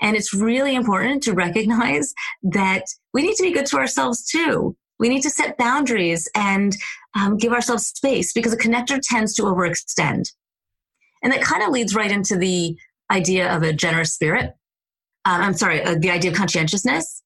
And 0.00 0.16
it's 0.16 0.34
really 0.34 0.74
important 0.74 1.22
to 1.24 1.32
recognize 1.32 2.12
that 2.42 2.84
we 3.14 3.22
need 3.22 3.34
to 3.36 3.42
be 3.42 3.52
good 3.52 3.66
to 3.66 3.78
ourselves 3.78 4.24
too. 4.24 4.76
We 4.98 5.08
need 5.08 5.22
to 5.22 5.30
set 5.30 5.58
boundaries 5.58 6.28
and 6.34 6.76
um, 7.14 7.36
give 7.36 7.52
ourselves 7.52 7.86
space 7.86 8.32
because 8.32 8.52
a 8.52 8.58
connector 8.58 9.00
tends 9.02 9.34
to 9.34 9.42
overextend. 9.42 10.24
And 11.22 11.32
that 11.32 11.42
kind 11.42 11.62
of 11.62 11.70
leads 11.70 11.94
right 11.94 12.10
into 12.10 12.36
the 12.36 12.76
idea 13.10 13.54
of 13.54 13.62
a 13.62 13.72
generous 13.72 14.12
spirit. 14.12 14.54
Um, 15.24 15.42
I'm 15.42 15.54
sorry, 15.54 15.82
uh, 15.82 15.96
the 15.98 16.10
idea 16.10 16.30
of 16.30 16.36
conscientiousness. 16.36 17.22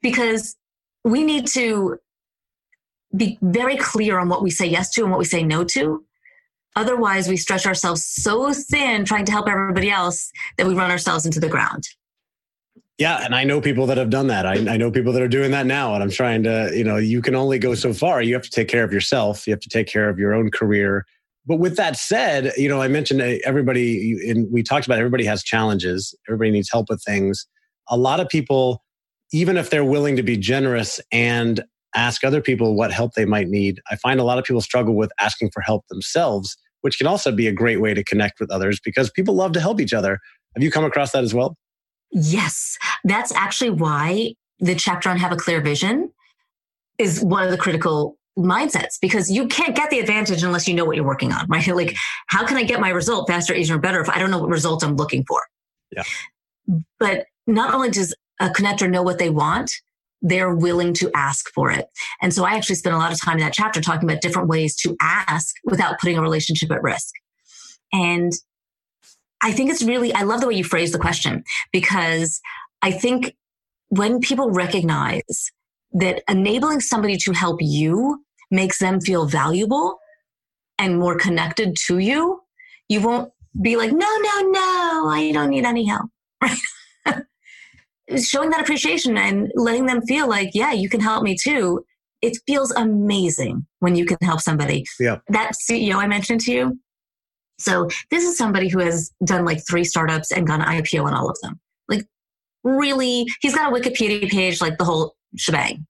Because 0.00 0.56
we 1.04 1.24
need 1.24 1.46
to 1.48 1.98
be 3.16 3.38
very 3.42 3.76
clear 3.76 4.18
on 4.18 4.28
what 4.28 4.42
we 4.42 4.50
say 4.50 4.66
yes 4.66 4.90
to 4.90 5.02
and 5.02 5.10
what 5.10 5.18
we 5.18 5.24
say 5.24 5.42
no 5.42 5.64
to. 5.64 6.04
Otherwise, 6.78 7.28
we 7.28 7.36
stretch 7.36 7.66
ourselves 7.66 8.04
so 8.04 8.52
thin 8.52 9.04
trying 9.04 9.24
to 9.24 9.32
help 9.32 9.48
everybody 9.48 9.90
else 9.90 10.30
that 10.56 10.66
we 10.66 10.74
run 10.74 10.92
ourselves 10.92 11.26
into 11.26 11.40
the 11.40 11.48
ground. 11.48 11.82
Yeah, 12.98 13.24
and 13.24 13.34
I 13.34 13.42
know 13.42 13.60
people 13.60 13.86
that 13.86 13.96
have 13.96 14.10
done 14.10 14.28
that. 14.28 14.46
I, 14.46 14.54
I, 14.54 14.76
know 14.76 14.90
people 14.90 15.12
that 15.12 15.22
are 15.22 15.28
doing 15.28 15.50
that 15.50 15.66
now, 15.66 15.94
and 15.94 16.04
I'm 16.04 16.10
trying 16.10 16.44
to, 16.44 16.70
you 16.72 16.84
know, 16.84 16.96
you 16.96 17.20
can 17.20 17.34
only 17.34 17.58
go 17.58 17.74
so 17.74 17.92
far. 17.92 18.22
You 18.22 18.34
have 18.34 18.44
to 18.44 18.50
take 18.50 18.68
care 18.68 18.84
of 18.84 18.92
yourself. 18.92 19.44
You 19.46 19.52
have 19.52 19.60
to 19.60 19.68
take 19.68 19.88
care 19.88 20.08
of 20.08 20.20
your 20.20 20.34
own 20.34 20.52
career. 20.52 21.04
But 21.46 21.56
with 21.56 21.76
that 21.76 21.96
said, 21.96 22.52
you 22.56 22.68
know, 22.68 22.80
I 22.80 22.86
mentioned 22.86 23.22
uh, 23.22 23.34
everybody, 23.44 24.16
and 24.30 24.46
we 24.52 24.62
talked 24.62 24.86
about 24.86 24.98
everybody 24.98 25.24
has 25.24 25.42
challenges. 25.42 26.14
Everybody 26.28 26.52
needs 26.52 26.70
help 26.70 26.86
with 26.90 27.02
things. 27.02 27.46
A 27.88 27.96
lot 27.96 28.20
of 28.20 28.28
people, 28.28 28.84
even 29.32 29.56
if 29.56 29.70
they're 29.70 29.84
willing 29.84 30.14
to 30.14 30.22
be 30.22 30.36
generous 30.36 31.00
and 31.10 31.64
ask 31.94 32.24
other 32.24 32.40
people 32.40 32.74
what 32.74 32.92
help 32.92 33.14
they 33.14 33.24
might 33.24 33.48
need. 33.48 33.80
I 33.90 33.96
find 33.96 34.20
a 34.20 34.24
lot 34.24 34.38
of 34.38 34.44
people 34.44 34.60
struggle 34.60 34.94
with 34.94 35.10
asking 35.20 35.50
for 35.52 35.60
help 35.60 35.86
themselves, 35.88 36.56
which 36.82 36.98
can 36.98 37.06
also 37.06 37.32
be 37.32 37.46
a 37.46 37.52
great 37.52 37.80
way 37.80 37.94
to 37.94 38.04
connect 38.04 38.40
with 38.40 38.50
others 38.50 38.80
because 38.84 39.10
people 39.10 39.34
love 39.34 39.52
to 39.52 39.60
help 39.60 39.80
each 39.80 39.92
other. 39.92 40.18
Have 40.54 40.62
you 40.62 40.70
come 40.70 40.84
across 40.84 41.12
that 41.12 41.24
as 41.24 41.34
well? 41.34 41.56
Yes. 42.10 42.78
That's 43.04 43.32
actually 43.32 43.70
why 43.70 44.34
the 44.60 44.74
chapter 44.74 45.08
on 45.08 45.18
Have 45.18 45.32
a 45.32 45.36
Clear 45.36 45.60
Vision 45.60 46.12
is 46.98 47.22
one 47.22 47.44
of 47.44 47.50
the 47.50 47.58
critical 47.58 48.16
mindsets 48.38 48.98
because 49.00 49.30
you 49.30 49.46
can't 49.48 49.74
get 49.74 49.90
the 49.90 49.98
advantage 49.98 50.42
unless 50.42 50.68
you 50.68 50.74
know 50.74 50.84
what 50.84 50.96
you're 50.96 51.04
working 51.06 51.32
on, 51.32 51.46
right? 51.48 51.66
Like, 51.78 51.96
how 52.28 52.46
can 52.46 52.56
I 52.56 52.64
get 52.64 52.80
my 52.80 52.90
result 52.90 53.28
faster, 53.28 53.54
easier, 53.54 53.76
or 53.76 53.80
better 53.80 54.00
if 54.00 54.08
I 54.08 54.18
don't 54.18 54.30
know 54.30 54.38
what 54.38 54.48
result 54.48 54.82
I'm 54.82 54.96
looking 54.96 55.24
for? 55.26 55.40
Yeah. 55.92 56.02
But 56.98 57.26
not 57.46 57.74
only 57.74 57.90
does 57.90 58.14
a 58.40 58.48
connector 58.48 58.90
know 58.90 59.02
what 59.02 59.18
they 59.18 59.30
want, 59.30 59.72
they're 60.22 60.54
willing 60.54 60.92
to 60.94 61.10
ask 61.14 61.48
for 61.54 61.70
it. 61.70 61.86
And 62.20 62.34
so 62.34 62.44
I 62.44 62.54
actually 62.54 62.76
spent 62.76 62.94
a 62.94 62.98
lot 62.98 63.12
of 63.12 63.20
time 63.20 63.38
in 63.38 63.44
that 63.44 63.52
chapter 63.52 63.80
talking 63.80 64.08
about 64.08 64.20
different 64.20 64.48
ways 64.48 64.76
to 64.76 64.96
ask 65.00 65.54
without 65.64 65.98
putting 66.00 66.18
a 66.18 66.22
relationship 66.22 66.70
at 66.70 66.82
risk. 66.82 67.14
And 67.92 68.32
I 69.42 69.52
think 69.52 69.70
it's 69.70 69.82
really, 69.82 70.12
I 70.12 70.22
love 70.22 70.40
the 70.40 70.48
way 70.48 70.54
you 70.54 70.64
phrase 70.64 70.92
the 70.92 70.98
question 70.98 71.44
because 71.72 72.40
I 72.82 72.90
think 72.90 73.36
when 73.88 74.20
people 74.20 74.50
recognize 74.50 75.50
that 75.92 76.22
enabling 76.28 76.80
somebody 76.80 77.16
to 77.18 77.32
help 77.32 77.58
you 77.60 78.24
makes 78.50 78.78
them 78.78 79.00
feel 79.00 79.26
valuable 79.26 79.98
and 80.78 80.98
more 80.98 81.16
connected 81.16 81.76
to 81.86 81.98
you, 81.98 82.40
you 82.88 83.00
won't 83.00 83.32
be 83.60 83.76
like, 83.76 83.92
no, 83.92 83.98
no, 83.98 84.40
no, 84.50 85.08
I 85.08 85.30
don't 85.32 85.50
need 85.50 85.64
any 85.64 85.86
help. 85.86 86.10
Right? 86.40 86.56
Showing 88.16 88.50
that 88.50 88.60
appreciation 88.60 89.16
and 89.16 89.50
letting 89.54 89.86
them 89.86 90.02
feel 90.02 90.28
like, 90.28 90.50
yeah, 90.54 90.72
you 90.72 90.88
can 90.88 91.00
help 91.00 91.22
me 91.22 91.36
too. 91.40 91.84
It 92.22 92.38
feels 92.46 92.70
amazing 92.72 93.66
when 93.80 93.94
you 93.94 94.04
can 94.04 94.18
help 94.22 94.40
somebody. 94.40 94.84
Yeah. 94.98 95.18
That 95.28 95.52
CEO 95.52 95.96
I 95.96 96.06
mentioned 96.06 96.40
to 96.42 96.52
you. 96.52 96.78
So 97.58 97.88
this 98.10 98.24
is 98.24 98.36
somebody 98.36 98.68
who 98.68 98.78
has 98.80 99.12
done 99.24 99.44
like 99.44 99.60
three 99.68 99.84
startups 99.84 100.32
and 100.32 100.46
gone 100.46 100.60
IPO 100.60 101.04
on 101.04 101.14
all 101.14 101.28
of 101.28 101.36
them. 101.42 101.60
Like 101.88 102.06
really, 102.64 103.26
he's 103.40 103.54
got 103.54 103.72
a 103.72 103.74
Wikipedia 103.74 104.28
page, 104.28 104.60
like 104.60 104.78
the 104.78 104.84
whole 104.84 105.16
shebang. 105.36 105.86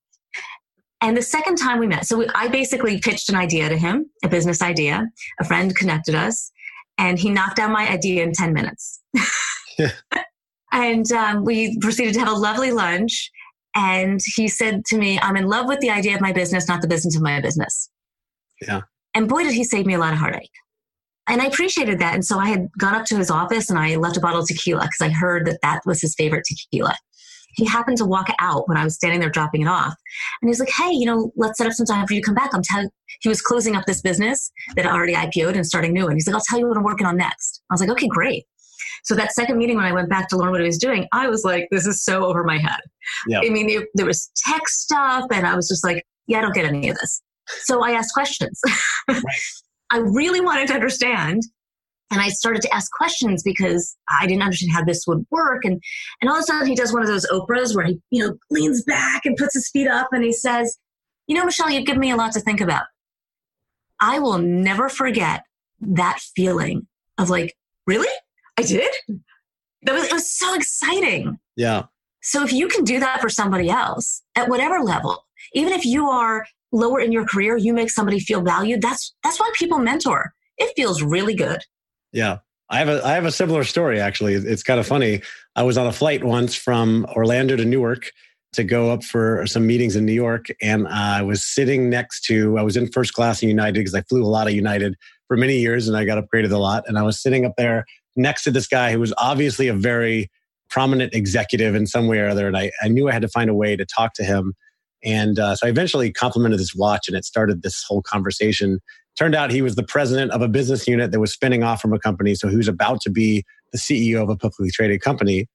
And 1.01 1.17
the 1.17 1.23
second 1.23 1.57
time 1.57 1.79
we 1.79 1.87
met, 1.87 2.07
so 2.07 2.19
we, 2.19 2.27
I 2.35 2.49
basically 2.49 2.99
pitched 2.99 3.29
an 3.29 3.37
idea 3.37 3.69
to 3.69 3.77
him, 3.77 4.11
a 4.25 4.29
business 4.29 4.61
idea. 4.61 5.07
A 5.41 5.45
friend 5.45 5.75
connected 5.77 6.17
us, 6.17 6.51
and 6.97 7.19
he 7.19 7.31
knocked 7.31 7.57
down 7.57 7.71
my 7.71 7.89
idea 7.89 8.25
in 8.25 8.33
10 8.33 8.53
minutes. 8.53 9.01
Yeah. 9.79 9.93
And 10.73 11.11
um, 11.13 11.45
we 11.45 11.79
proceeded 11.79 12.15
to 12.15 12.21
have 12.21 12.29
a 12.29 12.39
lovely 12.39 12.71
lunch. 12.71 13.31
And 13.75 14.21
he 14.25 14.49
said 14.49 14.85
to 14.87 14.99
me, 14.99 15.19
I'm 15.21 15.37
in 15.37 15.47
love 15.47 15.67
with 15.67 15.81
the 15.81 15.91
idea 15.91 16.15
of 16.15 16.21
my 16.21 16.33
business, 16.33 16.69
not 16.69 16.83
the 16.83 16.89
business 16.89 17.17
of 17.17 17.23
my 17.23 17.41
business. 17.41 17.91
Yeah. 18.61 18.83
And 19.15 19.29
boy, 19.29 19.45
did 19.45 19.55
he 19.55 19.65
save 19.65 19.87
me 19.87 19.95
a 19.95 19.99
lot 19.99 20.13
of 20.13 20.19
heartache. 20.19 20.51
And 21.29 21.43
I 21.43 21.47
appreciated 21.47 21.99
that. 21.99 22.15
And 22.15 22.25
so 22.25 22.39
I 22.39 22.49
had 22.49 22.69
gone 22.79 22.95
up 22.95 23.05
to 23.07 23.17
his 23.17 23.31
office 23.31 23.69
and 23.69 23.79
I 23.79 23.97
left 23.97 24.17
a 24.17 24.21
bottle 24.21 24.41
of 24.41 24.49
tequila 24.49 24.81
because 24.83 25.01
I 25.01 25.11
heard 25.11 25.47
that 25.47 25.59
that 25.63 25.83
was 25.85 26.01
his 26.01 26.15
favorite 26.15 26.45
tequila. 26.47 26.95
He 27.57 27.67
happened 27.67 27.99
to 27.99 28.07
walk 28.07 28.29
out 28.39 28.69
when 28.69 28.79
I 28.79 28.85
was 28.85 28.95
standing 28.95 29.21
there 29.21 29.31
dropping 29.31 29.63
it 29.63 29.69
off. 29.69 29.95
And 30.41 30.49
he's 30.49 30.61
like, 30.61 30.71
hey, 30.71 30.91
you 30.93 31.05
know, 31.05 31.33
let's 31.37 31.59
set 31.59 31.67
up 31.67 31.73
some 31.73 31.87
time 31.87 32.07
for 32.07 32.15
you 32.15 32.21
to 32.21 32.25
come 32.25 32.35
back. 32.35 32.55
I'm 32.55 32.63
telling 32.63 32.89
he 33.21 33.29
was 33.29 33.43
closing 33.43 33.75
up 33.77 33.85
this 33.85 34.01
business 34.01 34.51
that 34.77 34.87
already 34.87 35.15
IPO'd 35.15 35.57
and 35.57 35.67
starting 35.67 35.93
new. 35.93 36.07
And 36.07 36.15
he's 36.15 36.27
like, 36.27 36.35
I'll 36.35 36.43
tell 36.49 36.59
you 36.59 36.69
what 36.69 36.77
I'm 36.77 36.85
working 36.85 37.07
on 37.07 37.17
next. 37.17 37.63
I 37.71 37.75
was 37.75 37.81
like, 37.81 37.91
okay, 37.91 38.09
great. 38.09 38.45
So 39.05 39.15
that 39.15 39.33
second 39.33 39.59
meeting 39.59 39.77
when 39.77 39.85
I 39.85 39.93
went 39.93 40.09
back 40.09 40.29
to 40.29 40.37
learn 40.37 40.51
what 40.51 40.61
he 40.61 40.67
was 40.67 40.79
doing, 40.79 41.07
I 41.13 41.29
was 41.29 41.45
like, 41.45 41.69
this 41.71 41.87
is 41.87 42.03
so 42.03 42.25
over 42.25 42.45
my 42.45 42.59
head. 42.59 42.81
I 43.47 43.51
mean, 43.51 43.67
there, 43.67 43.87
there 43.95 44.07
was 44.07 44.31
tech 44.37 44.69
stuff 44.69 45.27
and 45.33 45.47
I 45.47 45.55
was 45.55 45.69
just 45.69 45.85
like, 45.85 46.05
yeah, 46.27 46.39
I 46.39 46.41
don't 46.43 46.55
get 46.55 46.67
any 46.67 46.89
of 46.89 46.97
this. 46.99 47.23
So 47.63 47.83
I 47.83 47.93
asked 47.93 48.13
questions. 48.15 48.61
right. 49.09 49.23
I 49.91 49.99
really 49.99 50.41
wanted 50.41 50.69
to 50.69 50.75
understand. 50.75 51.43
And 52.11 52.21
I 52.21 52.29
started 52.29 52.63
to 52.63 52.75
ask 52.75 52.91
questions 52.93 53.43
because 53.43 53.97
I 54.09 54.27
didn't 54.27 54.43
understand 54.43 54.73
how 54.73 54.85
this 54.85 55.05
would 55.07 55.27
work. 55.31 55.65
And, 55.65 55.81
and 56.21 56.31
all 56.31 56.37
of 56.37 56.41
a 56.41 56.45
sudden 56.45 56.67
he 56.67 56.75
does 56.75 56.93
one 56.93 57.03
of 57.03 57.09
those 57.09 57.27
Oprahs 57.27 57.75
where 57.75 57.87
he, 57.87 58.01
you 58.11 58.27
know, 58.27 58.35
leans 58.51 58.83
back 58.85 59.25
and 59.25 59.37
puts 59.37 59.55
his 59.55 59.69
feet 59.71 59.89
up 59.89 60.09
and 60.13 60.25
he 60.25 60.33
says, 60.33 60.79
you 61.27 61.37
know, 61.37 61.45
Michelle, 61.45 61.71
you've 61.71 61.87
given 61.87 62.01
me 62.01 62.11
a 62.11 62.17
lot 62.17 62.33
to 62.33 62.41
think 62.41 62.61
about. 62.61 62.85
I 64.01 64.19
will 64.19 64.39
never 64.39 64.89
forget 64.89 65.43
that 65.81 66.19
feeling 66.35 66.87
of 67.19 67.31
like, 67.31 67.55
really? 67.87 68.09
I 68.59 68.63
did? 68.63 68.91
That 69.83 69.95
was, 69.95 70.05
it 70.05 70.13
was 70.13 70.31
so 70.31 70.55
exciting. 70.55 71.39
Yeah. 71.57 71.85
So 72.23 72.43
if 72.43 72.53
you 72.53 72.67
can 72.67 72.83
do 72.83 72.99
that 72.99 73.21
for 73.21 73.29
somebody 73.29 73.71
else 73.71 74.23
at 74.35 74.49
whatever 74.49 74.81
level, 74.81 75.25
even 75.55 75.73
if 75.73 75.85
you 75.85 76.09
are 76.09 76.45
lower 76.73 77.01
in 77.01 77.13
your 77.13 77.25
career, 77.25 77.57
you 77.57 77.73
make 77.73 77.91
somebody 77.91 78.19
feel 78.19 78.41
valued. 78.41 78.83
That's, 78.83 79.15
that's 79.23 79.39
why 79.39 79.51
people 79.55 79.79
mentor. 79.79 80.35
It 80.57 80.73
feels 80.75 81.03
really 81.03 81.35
good. 81.35 81.61
Yeah. 82.13 82.39
I 82.71 82.79
have 82.81 82.89
a 82.89 83.07
I 83.07 83.13
have 83.13 83.25
a 83.25 83.31
similar 83.31 83.65
story 83.65 83.99
actually. 83.99 84.35
It's 84.35 84.63
kind 84.63 84.79
of 84.79 84.87
funny. 84.87 85.23
I 85.57 85.63
was 85.63 85.79
on 85.79 85.87
a 85.87 85.93
flight 85.93 86.23
once 86.23 86.55
from 86.55 87.07
Orlando 87.17 87.57
to 87.57 87.65
Newark 87.65 88.11
to 88.53 88.65
go 88.65 88.91
up 88.91 89.05
for 89.05 89.47
some 89.47 89.67
meetings 89.67 89.97
in 89.97 90.05
New 90.05 90.13
York, 90.13 90.47
and 90.61 90.87
I 90.89 91.23
was 91.23 91.43
sitting 91.43 91.89
next 91.89 92.25
to. 92.25 92.59
I 92.59 92.63
was 92.63 92.77
in 92.77 92.91
first 92.93 93.15
class 93.15 93.43
in 93.43 93.49
United 93.49 93.81
because 93.81 93.95
I 93.95 94.03
flew 94.03 94.23
a 94.23 94.29
lot 94.29 94.47
of 94.47 94.53
United 94.53 94.97
for 95.29 95.37
many 95.37 95.59
years, 95.59 95.89
and 95.89 95.97
I 95.97 96.05
got 96.05 96.23
upgraded 96.23 96.53
a 96.53 96.59
lot. 96.59 96.85
And 96.87 96.99
I 96.99 97.03
was 97.03 97.21
sitting 97.21 97.47
up 97.47 97.55
there 97.57 97.87
next 98.19 98.45
to 98.45 98.51
this 98.51 98.67
guy 98.67 98.93
who 98.93 99.01
was 99.01 99.15
obviously 99.19 99.69
a 99.69 99.75
very 99.75 100.31
prominent 100.69 101.15
executive 101.15 101.75
in 101.75 101.87
some 101.87 102.07
way 102.07 102.19
or 102.19 102.29
other, 102.29 102.47
and 102.47 102.57
I, 102.57 102.71
I 102.83 102.89
knew 102.89 103.09
I 103.09 103.13
had 103.13 103.23
to 103.23 103.29
find 103.29 103.49
a 103.49 103.55
way 103.55 103.77
to 103.77 103.87
talk 103.87 104.13
to 104.15 104.25
him. 104.25 104.55
And 105.03 105.39
uh, 105.39 105.57
so 105.57 105.67
I 105.67 105.71
eventually 105.71 106.13
complimented 106.13 106.61
this 106.61 106.75
watch, 106.75 107.09
and 107.09 107.17
it 107.17 107.25
started 107.25 107.63
this 107.63 107.83
whole 107.89 108.03
conversation 108.03 108.81
Turned 109.19 109.35
out 109.35 109.51
he 109.51 109.63
was 109.63 109.75
the 109.75 109.83
president 109.83 110.31
of 110.31 110.43
a 110.43 110.49
business 110.49 110.87
unit 110.87 111.11
that 111.11 111.19
was 111.19 111.33
spinning 111.33 111.65
off 111.65 111.81
from 111.81 111.93
a 111.93 111.99
company. 111.99 112.37
So 112.37 112.47
he 112.47 112.57
was 112.57 112.69
about 112.69 113.01
to 113.01 113.11
be 113.11 113.45
the 113.73 113.79
CEO 113.79 114.23
of 114.23 114.29
a 114.29 114.37
publicly 114.37 114.71
traded 114.71 115.01
company. 115.01 115.49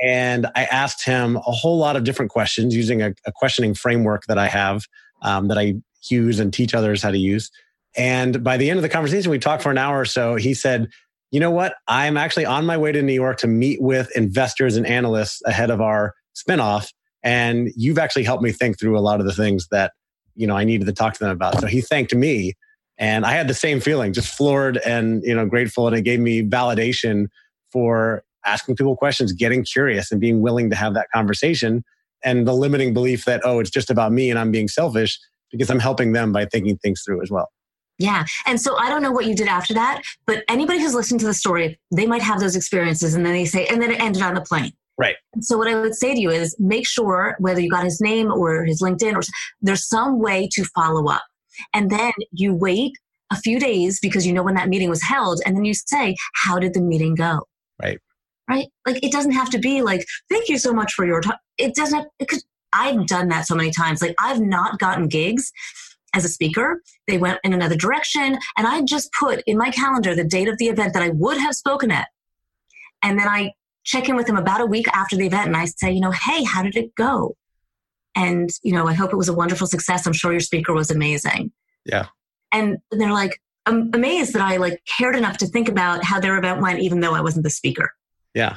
And 0.00 0.46
I 0.54 0.66
asked 0.66 1.04
him 1.04 1.34
a 1.36 1.50
whole 1.50 1.78
lot 1.78 1.96
of 1.96 2.04
different 2.04 2.30
questions 2.30 2.76
using 2.76 3.02
a, 3.02 3.12
a 3.26 3.32
questioning 3.34 3.74
framework 3.74 4.26
that 4.28 4.38
I 4.38 4.46
have 4.46 4.84
um, 5.22 5.48
that 5.48 5.58
I 5.58 5.74
use 6.10 6.38
and 6.38 6.52
teach 6.52 6.74
others 6.76 7.02
how 7.02 7.10
to 7.10 7.18
use. 7.18 7.50
And 7.96 8.44
by 8.44 8.56
the 8.56 8.70
end 8.70 8.78
of 8.78 8.82
the 8.82 8.88
conversation, 8.88 9.32
we 9.32 9.40
talked 9.40 9.64
for 9.64 9.72
an 9.72 9.78
hour 9.78 9.98
or 9.98 10.04
so. 10.04 10.36
He 10.36 10.54
said, 10.54 10.88
You 11.32 11.40
know 11.40 11.50
what? 11.50 11.74
I'm 11.88 12.16
actually 12.16 12.44
on 12.44 12.64
my 12.66 12.76
way 12.76 12.92
to 12.92 13.02
New 13.02 13.12
York 13.12 13.38
to 13.38 13.48
meet 13.48 13.82
with 13.82 14.14
investors 14.14 14.76
and 14.76 14.86
analysts 14.86 15.42
ahead 15.46 15.70
of 15.70 15.80
our 15.80 16.14
spinoff. 16.36 16.92
And 17.24 17.70
you've 17.74 17.98
actually 17.98 18.24
helped 18.24 18.42
me 18.44 18.52
think 18.52 18.78
through 18.78 18.96
a 18.96 19.00
lot 19.00 19.18
of 19.18 19.26
the 19.26 19.32
things 19.32 19.66
that, 19.70 19.92
you 20.36 20.46
know, 20.46 20.56
I 20.56 20.64
needed 20.64 20.86
to 20.86 20.92
talk 20.92 21.14
to 21.14 21.18
them 21.18 21.30
about. 21.30 21.60
So 21.60 21.66
he 21.66 21.80
thanked 21.80 22.14
me 22.14 22.54
and 22.98 23.24
I 23.26 23.32
had 23.32 23.48
the 23.48 23.54
same 23.54 23.80
feeling, 23.80 24.12
just 24.12 24.32
floored 24.32 24.76
and 24.78 25.22
you 25.24 25.34
know 25.34 25.46
grateful, 25.46 25.86
and 25.86 25.96
it 25.96 26.02
gave 26.02 26.20
me 26.20 26.42
validation 26.42 27.26
for 27.72 28.22
asking 28.44 28.76
people 28.76 28.96
questions, 28.96 29.32
getting 29.32 29.64
curious, 29.64 30.12
and 30.12 30.20
being 30.20 30.40
willing 30.40 30.70
to 30.70 30.76
have 30.76 30.94
that 30.94 31.08
conversation. 31.12 31.84
And 32.24 32.46
the 32.46 32.54
limiting 32.54 32.94
belief 32.94 33.24
that 33.24 33.40
oh, 33.44 33.58
it's 33.58 33.70
just 33.70 33.90
about 33.90 34.12
me 34.12 34.30
and 34.30 34.38
I'm 34.38 34.52
being 34.52 34.68
selfish 34.68 35.18
because 35.50 35.70
I'm 35.70 35.80
helping 35.80 36.12
them 36.12 36.32
by 36.32 36.46
thinking 36.46 36.78
things 36.78 37.02
through 37.04 37.22
as 37.22 37.30
well. 37.30 37.50
Yeah. 37.98 38.24
And 38.46 38.60
so 38.60 38.76
I 38.76 38.88
don't 38.88 39.02
know 39.02 39.12
what 39.12 39.26
you 39.26 39.34
did 39.34 39.48
after 39.48 39.74
that, 39.74 40.02
but 40.26 40.42
anybody 40.48 40.80
who's 40.80 40.94
listened 40.94 41.20
to 41.20 41.26
the 41.26 41.34
story, 41.34 41.78
they 41.94 42.06
might 42.06 42.22
have 42.22 42.40
those 42.40 42.56
experiences 42.56 43.14
and 43.14 43.24
then 43.24 43.32
they 43.32 43.44
say, 43.44 43.66
and 43.66 43.80
then 43.80 43.90
it 43.90 44.00
ended 44.00 44.22
on 44.22 44.34
the 44.34 44.40
plane. 44.40 44.72
Right. 44.98 45.16
So 45.40 45.56
what 45.56 45.68
I 45.68 45.80
would 45.80 45.94
say 45.94 46.14
to 46.14 46.20
you 46.20 46.30
is 46.30 46.54
make 46.58 46.86
sure 46.86 47.36
whether 47.38 47.60
you 47.60 47.70
got 47.70 47.84
his 47.84 48.00
name 48.00 48.30
or 48.30 48.64
his 48.64 48.82
LinkedIn 48.82 49.14
or 49.14 49.22
there's 49.60 49.88
some 49.88 50.20
way 50.20 50.48
to 50.52 50.64
follow 50.74 51.08
up. 51.08 51.22
And 51.74 51.90
then 51.90 52.12
you 52.30 52.54
wait 52.54 52.92
a 53.30 53.36
few 53.36 53.58
days 53.58 53.98
because 54.00 54.26
you 54.26 54.32
know 54.32 54.42
when 54.42 54.54
that 54.54 54.68
meeting 54.68 54.90
was 54.90 55.02
held. 55.02 55.40
And 55.46 55.56
then 55.56 55.64
you 55.64 55.74
say, 55.74 56.16
how 56.34 56.58
did 56.58 56.74
the 56.74 56.80
meeting 56.80 57.14
go? 57.14 57.46
Right. 57.80 57.98
Right. 58.48 58.66
Like 58.86 59.02
it 59.02 59.12
doesn't 59.12 59.32
have 59.32 59.50
to 59.50 59.58
be 59.58 59.82
like, 59.82 60.04
thank 60.28 60.48
you 60.48 60.58
so 60.58 60.72
much 60.72 60.92
for 60.94 61.06
your 61.06 61.20
time. 61.20 61.38
It 61.56 61.74
doesn't 61.74 61.98
have, 61.98 62.06
it 62.18 62.28
could, 62.28 62.40
I've 62.72 63.06
done 63.06 63.28
that 63.28 63.46
so 63.46 63.54
many 63.54 63.70
times. 63.70 64.02
Like 64.02 64.14
I've 64.18 64.40
not 64.40 64.78
gotten 64.78 65.08
gigs 65.08 65.52
as 66.14 66.24
a 66.24 66.28
speaker. 66.28 66.82
They 67.06 67.18
went 67.18 67.38
in 67.44 67.52
another 67.52 67.76
direction. 67.76 68.38
And 68.56 68.66
I 68.66 68.82
just 68.82 69.10
put 69.18 69.42
in 69.46 69.56
my 69.56 69.70
calendar 69.70 70.14
the 70.14 70.24
date 70.24 70.48
of 70.48 70.58
the 70.58 70.68
event 70.68 70.94
that 70.94 71.02
I 71.02 71.10
would 71.10 71.38
have 71.38 71.54
spoken 71.54 71.90
at. 71.90 72.08
And 73.02 73.18
then 73.18 73.28
I 73.28 73.52
check 73.84 74.08
in 74.08 74.16
with 74.16 74.26
them 74.26 74.36
about 74.36 74.60
a 74.60 74.66
week 74.66 74.86
after 74.88 75.16
the 75.16 75.26
event 75.26 75.46
and 75.48 75.56
I 75.56 75.64
say, 75.64 75.90
you 75.92 76.00
know, 76.00 76.12
hey, 76.12 76.44
how 76.44 76.62
did 76.62 76.76
it 76.76 76.94
go? 76.94 77.36
And, 78.14 78.50
you 78.62 78.72
know, 78.72 78.86
I 78.86 78.92
hope 78.92 79.12
it 79.12 79.16
was 79.16 79.28
a 79.28 79.32
wonderful 79.32 79.66
success. 79.66 80.06
I'm 80.06 80.12
sure 80.12 80.32
your 80.32 80.40
speaker 80.40 80.72
was 80.72 80.90
amazing. 80.90 81.50
Yeah. 81.84 82.06
And 82.52 82.78
they're 82.90 83.12
like, 83.12 83.40
I'm 83.66 83.90
amazed 83.94 84.34
that 84.34 84.42
I 84.42 84.56
like 84.58 84.82
cared 84.86 85.16
enough 85.16 85.38
to 85.38 85.46
think 85.46 85.68
about 85.68 86.04
how 86.04 86.20
their 86.20 86.36
event 86.36 86.60
went, 86.60 86.80
even 86.80 87.00
though 87.00 87.14
I 87.14 87.20
wasn't 87.20 87.44
the 87.44 87.50
speaker. 87.50 87.90
Yeah. 88.34 88.56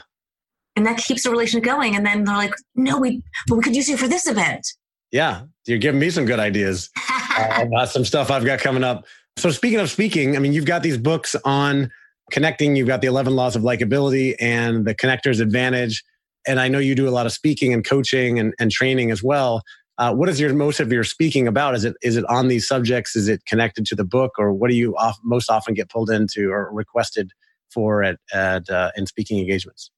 And 0.75 0.85
that 0.85 0.97
keeps 0.97 1.23
the 1.23 1.31
relationship 1.31 1.63
going. 1.63 1.95
And 1.95 2.05
then 2.05 2.25
they're 2.25 2.35
like, 2.35 2.53
no, 2.75 2.99
we, 2.99 3.23
but 3.47 3.55
we 3.55 3.63
could 3.63 3.75
use 3.75 3.87
you 3.87 3.97
for 3.97 4.07
this 4.07 4.27
event. 4.27 4.67
Yeah. 5.11 5.43
You're 5.65 5.77
giving 5.77 5.99
me 5.99 6.09
some 6.09 6.25
good 6.25 6.39
ideas 6.39 6.89
uh, 7.37 7.63
about 7.67 7.89
some 7.89 8.05
stuff 8.05 8.29
I've 8.29 8.45
got 8.45 8.59
coming 8.59 8.83
up. 8.83 9.05
So 9.37 9.49
speaking 9.49 9.79
of 9.79 9.89
speaking, 9.89 10.35
I 10.35 10.39
mean, 10.39 10.53
you've 10.53 10.65
got 10.65 10.83
these 10.83 10.97
books 10.97 11.35
on 11.43 11.91
connecting. 12.31 12.75
You've 12.75 12.87
got 12.87 13.01
the 13.01 13.07
11 13.07 13.35
laws 13.35 13.55
of 13.55 13.63
likability 13.63 14.35
and 14.39 14.85
the 14.85 14.93
connector's 14.93 15.39
advantage 15.39 16.03
and 16.47 16.59
I 16.59 16.67
know 16.67 16.79
you 16.79 16.95
do 16.95 17.07
a 17.07 17.11
lot 17.11 17.25
of 17.25 17.31
speaking 17.31 17.73
and 17.73 17.83
coaching 17.83 18.39
and, 18.39 18.53
and 18.59 18.71
training 18.71 19.11
as 19.11 19.23
well. 19.23 19.63
Uh, 19.97 20.13
what 20.13 20.29
is 20.29 20.39
your 20.39 20.53
most 20.53 20.79
of 20.79 20.91
your 20.91 21.03
speaking 21.03 21.47
about? 21.47 21.73
Is 21.73 21.85
it 21.85 21.95
is 22.01 22.17
it 22.17 22.25
on 22.25 22.49
these 22.49 22.67
subjects? 22.67 23.15
Is 23.15 23.27
it 23.27 23.45
connected 23.45 23.85
to 23.87 23.95
the 23.95 24.03
book, 24.03 24.33
or 24.37 24.53
what 24.53 24.69
do 24.69 24.75
you 24.75 24.95
off, 24.97 25.17
most 25.23 25.49
often 25.49 25.73
get 25.73 25.89
pulled 25.89 26.09
into 26.09 26.51
or 26.51 26.69
requested 26.73 27.31
for 27.73 28.03
at, 28.03 28.17
at 28.33 28.69
uh, 28.69 28.91
in 28.97 29.05
speaking 29.05 29.39
engagements? 29.39 29.89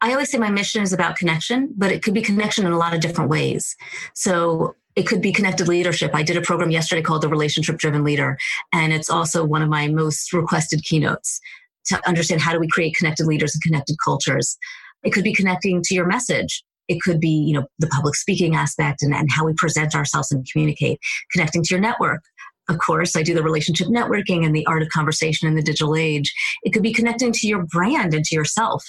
I 0.00 0.12
always 0.12 0.30
say 0.30 0.38
my 0.38 0.50
mission 0.50 0.82
is 0.82 0.92
about 0.92 1.16
connection, 1.16 1.72
but 1.76 1.92
it 1.92 2.02
could 2.02 2.14
be 2.14 2.22
connection 2.22 2.66
in 2.66 2.72
a 2.72 2.78
lot 2.78 2.94
of 2.94 3.00
different 3.00 3.30
ways. 3.30 3.76
So 4.14 4.74
it 4.96 5.06
could 5.06 5.22
be 5.22 5.32
connected 5.32 5.68
leadership. 5.68 6.10
I 6.14 6.22
did 6.22 6.36
a 6.36 6.42
program 6.42 6.70
yesterday 6.70 7.02
called 7.02 7.22
the 7.22 7.28
Relationship 7.28 7.78
Driven 7.78 8.04
Leader, 8.04 8.36
and 8.72 8.92
it's 8.92 9.10
also 9.10 9.44
one 9.44 9.62
of 9.62 9.68
my 9.68 9.88
most 9.88 10.32
requested 10.32 10.82
keynotes 10.82 11.40
to 11.86 12.08
understand 12.08 12.40
how 12.40 12.52
do 12.52 12.58
we 12.58 12.68
create 12.68 12.96
connected 12.96 13.26
leaders 13.26 13.54
and 13.54 13.62
connected 13.62 13.96
cultures. 14.04 14.58
It 15.04 15.10
could 15.10 15.24
be 15.24 15.34
connecting 15.34 15.82
to 15.84 15.94
your 15.94 16.06
message. 16.06 16.64
It 16.88 17.00
could 17.02 17.20
be, 17.20 17.28
you 17.28 17.54
know, 17.54 17.66
the 17.78 17.86
public 17.88 18.14
speaking 18.14 18.56
aspect 18.56 19.02
and, 19.02 19.14
and 19.14 19.30
how 19.30 19.46
we 19.46 19.52
present 19.54 19.94
ourselves 19.94 20.32
and 20.32 20.46
communicate, 20.50 20.98
connecting 21.32 21.62
to 21.62 21.74
your 21.74 21.80
network. 21.80 22.22
Of 22.68 22.78
course, 22.78 23.16
I 23.16 23.22
do 23.22 23.34
the 23.34 23.42
relationship 23.42 23.88
networking 23.88 24.44
and 24.44 24.54
the 24.54 24.66
art 24.66 24.82
of 24.82 24.88
conversation 24.88 25.48
in 25.48 25.54
the 25.54 25.62
digital 25.62 25.96
age. 25.96 26.34
It 26.62 26.72
could 26.72 26.82
be 26.82 26.92
connecting 26.92 27.32
to 27.32 27.46
your 27.46 27.64
brand 27.64 28.14
and 28.14 28.24
to 28.24 28.34
yourself. 28.34 28.84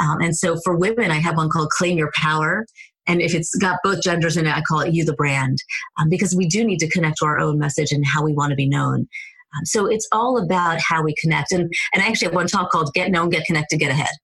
Um, 0.00 0.20
and 0.20 0.36
so 0.36 0.58
for 0.64 0.76
women, 0.76 1.10
I 1.10 1.16
have 1.16 1.36
one 1.36 1.50
called 1.50 1.70
Claim 1.70 1.98
Your 1.98 2.10
Power. 2.14 2.66
And 3.06 3.20
if 3.20 3.34
it's 3.34 3.54
got 3.56 3.78
both 3.84 4.02
genders 4.02 4.36
in 4.36 4.46
it, 4.46 4.56
I 4.56 4.62
call 4.62 4.80
it 4.80 4.94
You 4.94 5.04
the 5.04 5.14
Brand, 5.14 5.58
um, 5.98 6.08
because 6.08 6.34
we 6.34 6.46
do 6.46 6.64
need 6.64 6.78
to 6.78 6.88
connect 6.88 7.18
to 7.18 7.26
our 7.26 7.38
own 7.38 7.58
message 7.58 7.92
and 7.92 8.06
how 8.06 8.22
we 8.22 8.32
want 8.32 8.50
to 8.50 8.56
be 8.56 8.68
known. 8.68 9.08
Um, 9.56 9.64
so 9.64 9.86
it's 9.86 10.06
all 10.12 10.38
about 10.38 10.80
how 10.80 11.02
we 11.02 11.14
connect. 11.20 11.52
And, 11.52 11.72
and 11.92 12.02
I 12.02 12.06
actually 12.06 12.26
have 12.26 12.34
one 12.34 12.46
talk 12.46 12.70
called 12.70 12.92
Get 12.94 13.10
Known, 13.10 13.30
Get 13.30 13.46
Connected, 13.46 13.78
Get 13.78 13.90
Ahead. 13.90 14.14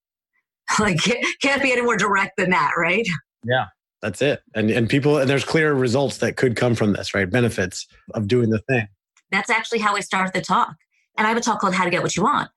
like 0.81 0.99
can't 1.43 1.63
be 1.63 1.73
any 1.73 1.83
more 1.83 1.97
direct 1.97 2.37
than 2.37 2.51
that, 2.51 2.73
right? 2.77 3.07
Yeah. 3.45 3.67
That's 4.03 4.21
it. 4.21 4.43
And 4.55 4.71
and 4.71 4.89
people 4.89 5.19
and 5.19 5.29
there's 5.29 5.45
clear 5.45 5.75
results 5.75 6.19
that 6.19 6.37
could 6.37 6.55
come 6.55 6.75
from 6.75 6.93
this, 6.93 7.15
right? 7.15 7.29
Benefits 7.29 7.87
of 8.15 8.29
doing 8.29 8.51
the 8.51 8.61
thing. 8.69 8.87
That's 9.31 9.51
actually 9.51 9.79
how 9.79 9.97
I 9.97 10.01
start 10.01 10.33
the 10.33 10.41
talk. 10.41 10.75
And 11.17 11.27
I 11.27 11.31
have 11.31 11.39
a 11.39 11.41
talk 11.41 11.61
called 11.61 11.75
How 11.75 11.85
to 11.85 11.91
Get 11.91 12.03
What 12.03 12.15
You 12.15 12.23
Want. 12.23 12.51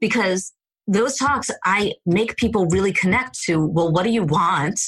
Because 0.00 0.52
those 0.86 1.16
talks 1.16 1.50
I 1.64 1.94
make 2.06 2.36
people 2.36 2.66
really 2.66 2.92
connect 2.92 3.40
to, 3.44 3.64
well, 3.64 3.90
what 3.90 4.04
do 4.04 4.10
you 4.10 4.22
want? 4.22 4.80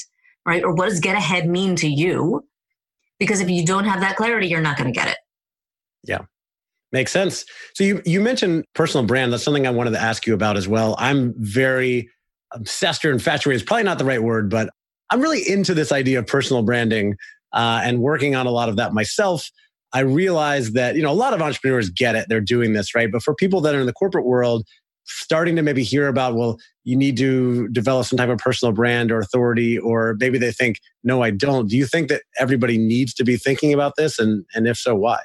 Right? 0.45 0.63
Or 0.63 0.73
what 0.73 0.89
does 0.89 1.01
get 1.01 1.17
ahead 1.17 1.49
mean 1.49 1.75
to 1.77 1.89
you? 1.89 2.47
Because 3.19 3.41
if 3.41 3.51
you 3.51 3.65
don't 3.65 3.85
have 3.85 4.01
that 4.01 4.17
clarity, 4.17 4.47
you're 4.47 4.61
not 4.61 4.77
going 4.77 4.93
to 4.93 4.97
get 4.97 5.09
it. 5.09 5.17
Yeah. 6.05 6.21
Makes 6.93 7.13
sense. 7.13 7.45
So 7.75 7.83
you 7.83 8.01
you 8.05 8.21
mentioned 8.21 8.65
personal 8.75 9.05
brand. 9.05 9.33
That's 9.33 9.43
something 9.43 9.67
I 9.67 9.71
wanted 9.71 9.91
to 9.91 10.01
ask 10.01 10.27
you 10.27 10.35
about 10.35 10.57
as 10.57 10.69
well. 10.69 10.95
I'm 10.99 11.35
very 11.39 12.09
obsessed 12.53 13.05
or 13.05 13.11
infatuated 13.11 13.61
is 13.61 13.67
probably 13.67 13.83
not 13.83 13.99
the 13.99 14.05
right 14.05 14.23
word, 14.23 14.49
but 14.49 14.71
I'm 15.11 15.21
really 15.21 15.49
into 15.49 15.75
this 15.75 15.93
idea 15.93 16.21
of 16.21 16.27
personal 16.27 16.63
branding 16.63 17.17
uh, 17.53 17.81
and 17.83 18.01
working 18.01 18.37
on 18.37 18.47
a 18.47 18.51
lot 18.51 18.69
of 18.69 18.77
that 18.77 18.95
myself. 18.95 19.51
I 19.93 20.01
realize 20.01 20.73
that, 20.73 20.97
you 20.97 21.03
know, 21.03 21.11
a 21.11 21.15
lot 21.15 21.33
of 21.33 21.41
entrepreneurs 21.41 21.91
get 21.91 22.15
it. 22.17 22.27
They're 22.29 22.41
doing 22.41 22.73
this, 22.73 22.95
right? 22.95 23.11
But 23.11 23.23
for 23.23 23.35
people 23.35 23.61
that 23.63 23.75
are 23.75 23.81
in 23.81 23.87
the 23.87 23.93
corporate 23.93 24.27
world, 24.27 24.67
starting 25.07 25.57
to 25.57 25.63
maybe 25.63 25.83
hear 25.83 26.09
about, 26.09 26.35
well, 26.35 26.59
you 26.85 26.97
need 26.97 27.17
to 27.17 27.69
develop 27.69 28.07
some 28.07 28.17
type 28.17 28.29
of 28.29 28.39
personal 28.39 28.73
brand 28.73 29.11
or 29.11 29.19
authority, 29.19 29.79
or 29.79 30.17
maybe 30.19 30.39
they 30.39 30.53
think, 30.53 30.79
no, 31.05 31.23
I 31.23 31.31
don't. 31.31 31.69
Do 31.69 31.77
you 31.77 31.87
think 31.87 32.09
that 32.09 32.23
everybody 32.39 32.79
needs 32.79 33.15
to 33.15 33.25
be 33.25 33.37
thinking 33.37 33.73
about 33.73 33.95
this? 33.97 34.19
And, 34.19 34.45
and 34.55 34.67
if 34.67 34.77
so, 34.77 34.95
why? 34.95 35.21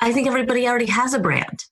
I 0.00 0.12
think 0.12 0.26
everybody 0.26 0.66
already 0.66 0.86
has 0.86 1.14
a 1.14 1.18
brand, 1.18 1.64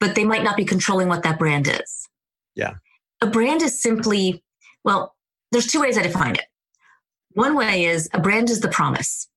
but 0.00 0.14
they 0.14 0.24
might 0.24 0.42
not 0.42 0.56
be 0.56 0.64
controlling 0.64 1.08
what 1.08 1.22
that 1.22 1.38
brand 1.38 1.68
is. 1.68 2.08
Yeah 2.54 2.74
a 3.20 3.26
brand 3.26 3.62
is 3.62 3.80
simply, 3.80 4.42
well, 4.84 5.14
there's 5.52 5.66
two 5.66 5.80
ways 5.80 5.98
I 5.98 6.02
define 6.02 6.34
it. 6.34 6.46
One 7.32 7.54
way 7.54 7.84
is 7.84 8.08
a 8.12 8.20
brand 8.20 8.50
is 8.50 8.60
the 8.60 8.68
promise, 8.68 9.28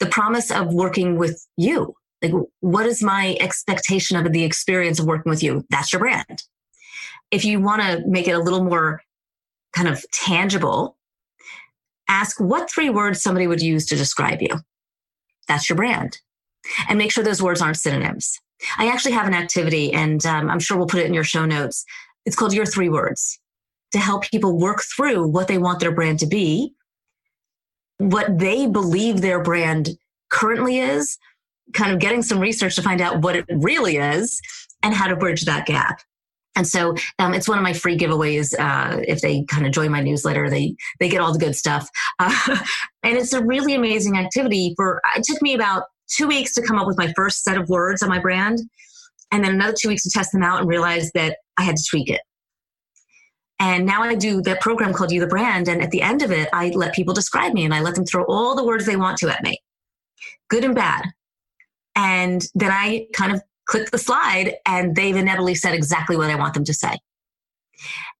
the 0.00 0.06
promise 0.06 0.50
of 0.50 0.72
working 0.72 1.16
with 1.16 1.46
you. 1.56 1.94
Like, 2.22 2.32
what 2.60 2.86
is 2.86 3.02
my 3.02 3.36
expectation 3.40 4.16
of 4.16 4.32
the 4.32 4.44
experience 4.44 5.00
of 5.00 5.06
working 5.06 5.30
with 5.30 5.42
you? 5.42 5.64
That's 5.70 5.92
your 5.92 6.00
brand. 6.00 6.42
If 7.32 7.44
you 7.44 7.60
want 7.60 7.82
to 7.82 8.02
make 8.06 8.28
it 8.28 8.32
a 8.32 8.38
little 8.38 8.62
more 8.62 9.02
kind 9.72 9.88
of 9.88 10.04
tangible, 10.12 10.96
ask 12.08 12.38
what 12.38 12.70
three 12.70 12.90
words 12.90 13.22
somebody 13.22 13.46
would 13.46 13.62
use 13.62 13.86
to 13.86 13.96
describe 13.96 14.42
you. 14.42 14.60
That's 15.48 15.68
your 15.68 15.76
brand. 15.76 16.18
And 16.88 16.98
make 16.98 17.10
sure 17.10 17.24
those 17.24 17.42
words 17.42 17.60
aren't 17.60 17.78
synonyms. 17.78 18.38
I 18.78 18.86
actually 18.88 19.12
have 19.12 19.26
an 19.26 19.34
activity, 19.34 19.92
and 19.92 20.24
um, 20.26 20.48
I'm 20.48 20.60
sure 20.60 20.76
we'll 20.76 20.86
put 20.86 21.00
it 21.00 21.06
in 21.06 21.14
your 21.14 21.24
show 21.24 21.44
notes. 21.44 21.84
It's 22.24 22.36
called 22.36 22.52
Your 22.52 22.66
Three 22.66 22.88
Words 22.88 23.40
to 23.90 23.98
help 23.98 24.24
people 24.24 24.58
work 24.58 24.82
through 24.94 25.26
what 25.26 25.48
they 25.48 25.58
want 25.58 25.80
their 25.80 25.92
brand 25.92 26.18
to 26.20 26.26
be, 26.26 26.74
what 27.98 28.38
they 28.38 28.66
believe 28.66 29.20
their 29.20 29.42
brand 29.42 29.90
currently 30.30 30.78
is, 30.78 31.18
kind 31.72 31.92
of 31.92 31.98
getting 31.98 32.22
some 32.22 32.38
research 32.38 32.76
to 32.76 32.82
find 32.82 33.00
out 33.00 33.22
what 33.22 33.36
it 33.36 33.44
really 33.48 33.96
is, 33.96 34.40
and 34.82 34.94
how 34.94 35.08
to 35.08 35.16
bridge 35.16 35.44
that 35.44 35.66
gap. 35.66 36.00
And 36.54 36.66
so 36.66 36.94
um, 37.18 37.32
it's 37.34 37.48
one 37.48 37.58
of 37.58 37.64
my 37.64 37.72
free 37.72 37.96
giveaways. 37.96 38.54
Uh, 38.58 39.00
if 39.06 39.20
they 39.20 39.44
kind 39.44 39.66
of 39.66 39.72
join 39.72 39.90
my 39.90 40.02
newsletter, 40.02 40.50
they 40.50 40.74
they 41.00 41.08
get 41.08 41.20
all 41.20 41.32
the 41.32 41.38
good 41.38 41.56
stuff. 41.56 41.88
Uh, 42.18 42.58
and 43.02 43.16
it's 43.16 43.32
a 43.32 43.44
really 43.44 43.74
amazing 43.74 44.18
activity. 44.18 44.74
For 44.76 45.00
it 45.16 45.24
took 45.24 45.40
me 45.40 45.54
about 45.54 45.84
two 46.08 46.26
weeks 46.26 46.52
to 46.54 46.62
come 46.62 46.78
up 46.78 46.86
with 46.86 46.98
my 46.98 47.12
first 47.16 47.42
set 47.42 47.56
of 47.56 47.68
words 47.68 48.02
on 48.02 48.08
my 48.08 48.18
brand, 48.18 48.60
and 49.30 49.42
then 49.42 49.54
another 49.54 49.74
two 49.78 49.88
weeks 49.88 50.02
to 50.02 50.10
test 50.10 50.32
them 50.32 50.42
out 50.42 50.60
and 50.60 50.68
realize 50.68 51.10
that 51.12 51.38
I 51.56 51.62
had 51.62 51.76
to 51.76 51.84
tweak 51.88 52.10
it. 52.10 52.20
And 53.62 53.86
now 53.86 54.02
I 54.02 54.16
do 54.16 54.42
that 54.42 54.60
program 54.60 54.92
called 54.92 55.12
You 55.12 55.20
the 55.20 55.28
Brand. 55.28 55.68
And 55.68 55.80
at 55.80 55.92
the 55.92 56.02
end 56.02 56.22
of 56.22 56.32
it, 56.32 56.48
I 56.52 56.70
let 56.70 56.94
people 56.94 57.14
describe 57.14 57.52
me 57.52 57.64
and 57.64 57.72
I 57.72 57.80
let 57.80 57.94
them 57.94 58.04
throw 58.04 58.24
all 58.24 58.56
the 58.56 58.64
words 58.64 58.86
they 58.86 58.96
want 58.96 59.18
to 59.18 59.28
at 59.28 59.40
me, 59.44 59.62
good 60.50 60.64
and 60.64 60.74
bad. 60.74 61.04
And 61.94 62.44
then 62.56 62.72
I 62.72 63.06
kind 63.14 63.32
of 63.32 63.40
click 63.72 63.90
the 63.90 63.98
slide 63.98 64.54
and 64.66 64.94
they've 64.94 65.16
inevitably 65.16 65.54
said 65.54 65.74
exactly 65.74 66.14
what 66.16 66.28
I 66.28 66.34
want 66.34 66.52
them 66.52 66.64
to 66.64 66.74
say. 66.74 66.98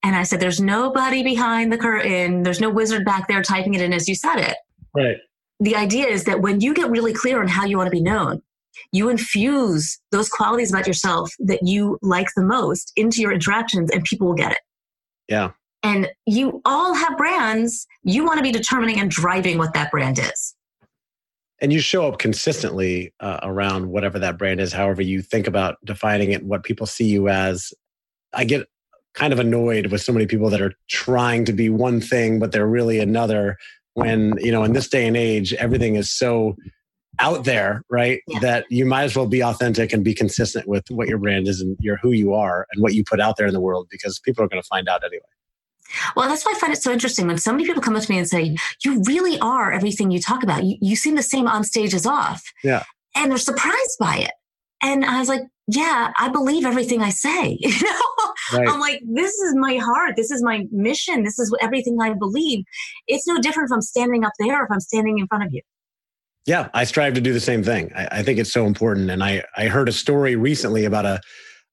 And 0.03 0.17
I 0.17 0.23
said, 0.23 0.41
There's 0.41 0.61
nobody 0.61 1.23
behind 1.23 1.71
the 1.71 1.79
curtain. 1.79 2.43
There's 2.43 2.61
no 2.61 2.71
wizard 2.71 3.05
back 3.05 3.29
there 3.29 3.43
typing 3.43 3.75
it 3.75 3.83
in 3.83 3.93
as 3.93 4.09
you 4.09 4.15
said 4.15 4.39
it. 4.39 4.57
Right. 4.95 5.19
The 5.61 5.77
idea 5.77 6.07
is 6.07 6.25
that 6.25 6.41
when 6.41 6.61
you 6.61 6.75
get 6.75 6.91
really 6.91 7.13
clear 7.13 7.41
on 7.41 7.49
how 7.49 7.67
you 7.67 7.77
want 7.77 7.87
to 7.87 7.93
be 7.93 8.03
known, 8.03 8.43
you 8.91 9.11
infuse 9.11 10.01
those 10.11 10.29
qualities 10.31 10.73
about 10.73 10.87
yourself 10.87 11.31
that 11.39 11.61
you 11.63 11.99
like 12.01 12.29
the 12.35 12.43
most 12.43 12.91
into 12.97 13.21
your 13.21 13.33
interactions 13.33 13.91
and 13.91 14.03
people 14.03 14.27
will 14.27 14.35
get 14.35 14.53
it. 14.53 14.61
Yeah. 15.29 15.51
And 15.83 16.11
you 16.27 16.63
all 16.65 16.95
have 16.95 17.19
brands. 17.19 17.87
You 18.03 18.25
want 18.25 18.39
to 18.39 18.43
be 18.43 18.53
determining 18.53 18.99
and 18.99 19.11
driving 19.11 19.59
what 19.59 19.75
that 19.75 19.91
brand 19.91 20.19
is 20.19 20.55
and 21.63 21.73
you 21.73 21.81
show 21.81 22.09
up 22.09 22.19
consistently 22.19 23.15
uh, 23.21 23.39
around 23.45 23.89
whatever 23.89 24.19
that 24.19 24.37
brand 24.37 24.61
is 24.61 24.73
however 24.73 25.01
you 25.01 25.23
think 25.23 25.47
about 25.47 25.77
defining 25.85 26.33
it 26.33 26.45
what 26.45 26.65
people 26.65 26.87
see 26.87 27.07
you 27.07 27.29
as 27.29 27.73
i 28.35 28.45
get 28.45 28.69
kind 29.15 29.33
of 29.33 29.39
annoyed 29.39 29.87
with 29.87 30.03
so 30.03 30.13
many 30.13 30.27
people 30.27 30.51
that 30.51 30.61
are 30.61 30.73
trying 30.89 31.45
to 31.45 31.53
be 31.53 31.71
one 31.71 32.01
thing 32.01 32.39
but 32.39 32.53
they're 32.53 32.67
really 32.67 32.99
another 32.99 33.57
when 33.95 34.35
you 34.39 34.51
know 34.51 34.65
in 34.65 34.73
this 34.73 34.89
day 34.89 35.07
and 35.07 35.17
age 35.17 35.55
everything 35.55 35.95
is 35.95 36.11
so 36.11 36.57
out 37.19 37.45
there 37.45 37.83
right 37.91 38.23
yeah. 38.27 38.39
that 38.41 38.65
you 38.71 38.87
might 38.87 39.05
as 39.05 39.15
well 39.15 39.27
be 39.27 39.43
authentic 39.43 39.93
and 39.93 40.03
be 40.03 40.15
consistent 40.15 40.67
with 40.67 40.85
what 40.91 41.09
your 41.09 41.19
brand 41.19 41.47
is 41.47 41.61
and 41.61 41.77
your 41.79 41.99
who 41.99 42.11
you 42.11 42.33
are 42.33 42.67
and 42.73 42.83
what 42.83 42.95
you 42.95 43.05
put 43.05 43.21
out 43.21 43.37
there 43.37 43.47
in 43.47 43.53
the 43.53 43.61
world 43.61 43.87
because 43.91 44.19
people 44.19 44.43
are 44.43 44.49
going 44.49 44.63
to 44.63 44.67
find 44.67 44.89
out 44.89 45.05
anyway 45.05 45.23
well, 46.17 46.29
that's 46.29 46.45
why 46.45 46.53
I 46.55 46.59
find 46.59 46.73
it 46.73 46.83
so 46.83 46.93
interesting 46.93 47.27
when 47.27 47.39
so 47.39 47.53
many 47.53 47.65
people 47.65 47.83
come 47.83 47.97
up 47.97 48.03
to 48.03 48.11
me 48.11 48.19
and 48.19 48.29
say, 48.29 48.57
You 48.85 49.03
really 49.07 49.39
are 49.41 49.73
everything 49.73 50.11
you 50.11 50.21
talk 50.21 50.43
about. 50.43 50.65
You, 50.65 50.77
you 50.81 50.97
seem 50.97 51.17
the 51.17 51.23
same 51.23 51.47
on 51.47 51.65
stage 51.65 51.95
as 51.95 52.07
off. 52.07 52.43
Yeah. 52.63 52.83
And 53.15 53.31
they're 53.31 53.39
surprised 53.39 53.99
by 53.99 54.17
it. 54.17 54.33
And 54.83 55.05
I 55.05 55.19
was 55.19 55.29
like, 55.29 55.43
Yeah, 55.69 56.13
I 56.19 56.29
believe 56.29 56.65
everything 56.65 57.03
I 57.03 57.11
say. 57.11 57.59
You 57.69 57.71
know? 57.83 58.59
Right. 58.59 58.69
I'm 58.69 58.81
like, 58.81 59.01
this 59.07 59.33
is 59.35 59.55
my 59.55 59.77
heart. 59.77 60.15
This 60.17 60.31
is 60.31 60.43
my 60.43 60.67
mission. 60.73 61.23
This 61.23 61.39
is 61.39 61.55
everything 61.61 61.97
I 62.03 62.13
believe. 62.13 62.65
It's 63.07 63.27
no 63.27 63.39
different 63.39 63.71
if 63.71 63.75
I'm 63.75 63.81
standing 63.81 64.25
up 64.25 64.33
there 64.39 64.61
or 64.61 64.65
if 64.65 64.71
I'm 64.71 64.81
standing 64.81 65.19
in 65.19 65.27
front 65.27 65.45
of 65.45 65.53
you. 65.53 65.63
Yeah, 66.45 66.69
I 66.75 66.85
strive 66.85 67.15
to 67.15 67.21
do 67.21 67.33
the 67.33 67.41
same 67.41 67.63
thing. 67.63 67.93
I, 67.95 68.09
I 68.11 68.23
think 68.23 68.39
it's 68.39 68.53
so 68.53 68.67
important. 68.67 69.11
And 69.11 69.23
I, 69.23 69.45
I 69.57 69.67
heard 69.67 69.89
a 69.89 69.93
story 69.93 70.35
recently 70.35 70.85
about 70.85 71.07
a, 71.07 71.21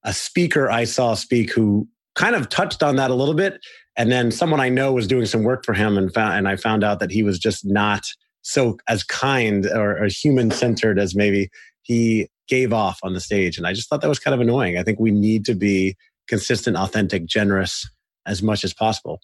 a 0.03 0.13
speaker 0.13 0.69
I 0.69 0.83
saw 0.83 1.15
speak 1.15 1.51
who 1.51 1.87
kind 2.15 2.35
of 2.35 2.49
touched 2.49 2.83
on 2.83 2.95
that 2.97 3.11
a 3.11 3.15
little 3.15 3.33
bit. 3.33 3.59
And 3.97 4.11
then 4.11 4.31
someone 4.31 4.59
I 4.59 4.69
know 4.69 4.93
was 4.93 5.07
doing 5.07 5.25
some 5.25 5.43
work 5.43 5.65
for 5.65 5.73
him 5.73 5.97
and 5.97 6.13
found, 6.13 6.37
and 6.37 6.47
I 6.47 6.55
found 6.55 6.83
out 6.83 6.99
that 6.99 7.11
he 7.11 7.23
was 7.23 7.37
just 7.37 7.65
not 7.65 8.05
so 8.41 8.77
as 8.87 9.03
kind 9.03 9.65
or, 9.65 10.01
or 10.03 10.07
human 10.07 10.51
centered 10.51 10.97
as 10.97 11.15
maybe 11.15 11.49
he 11.81 12.29
gave 12.47 12.71
off 12.71 12.99
on 13.03 13.13
the 13.13 13.19
stage. 13.19 13.57
And 13.57 13.67
I 13.67 13.73
just 13.73 13.89
thought 13.89 14.01
that 14.01 14.07
was 14.07 14.19
kind 14.19 14.33
of 14.33 14.41
annoying. 14.41 14.77
I 14.77 14.83
think 14.83 14.99
we 14.99 15.11
need 15.11 15.45
to 15.45 15.53
be 15.53 15.95
consistent, 16.27 16.77
authentic, 16.77 17.25
generous 17.25 17.89
as 18.25 18.41
much 18.41 18.63
as 18.63 18.73
possible. 18.73 19.19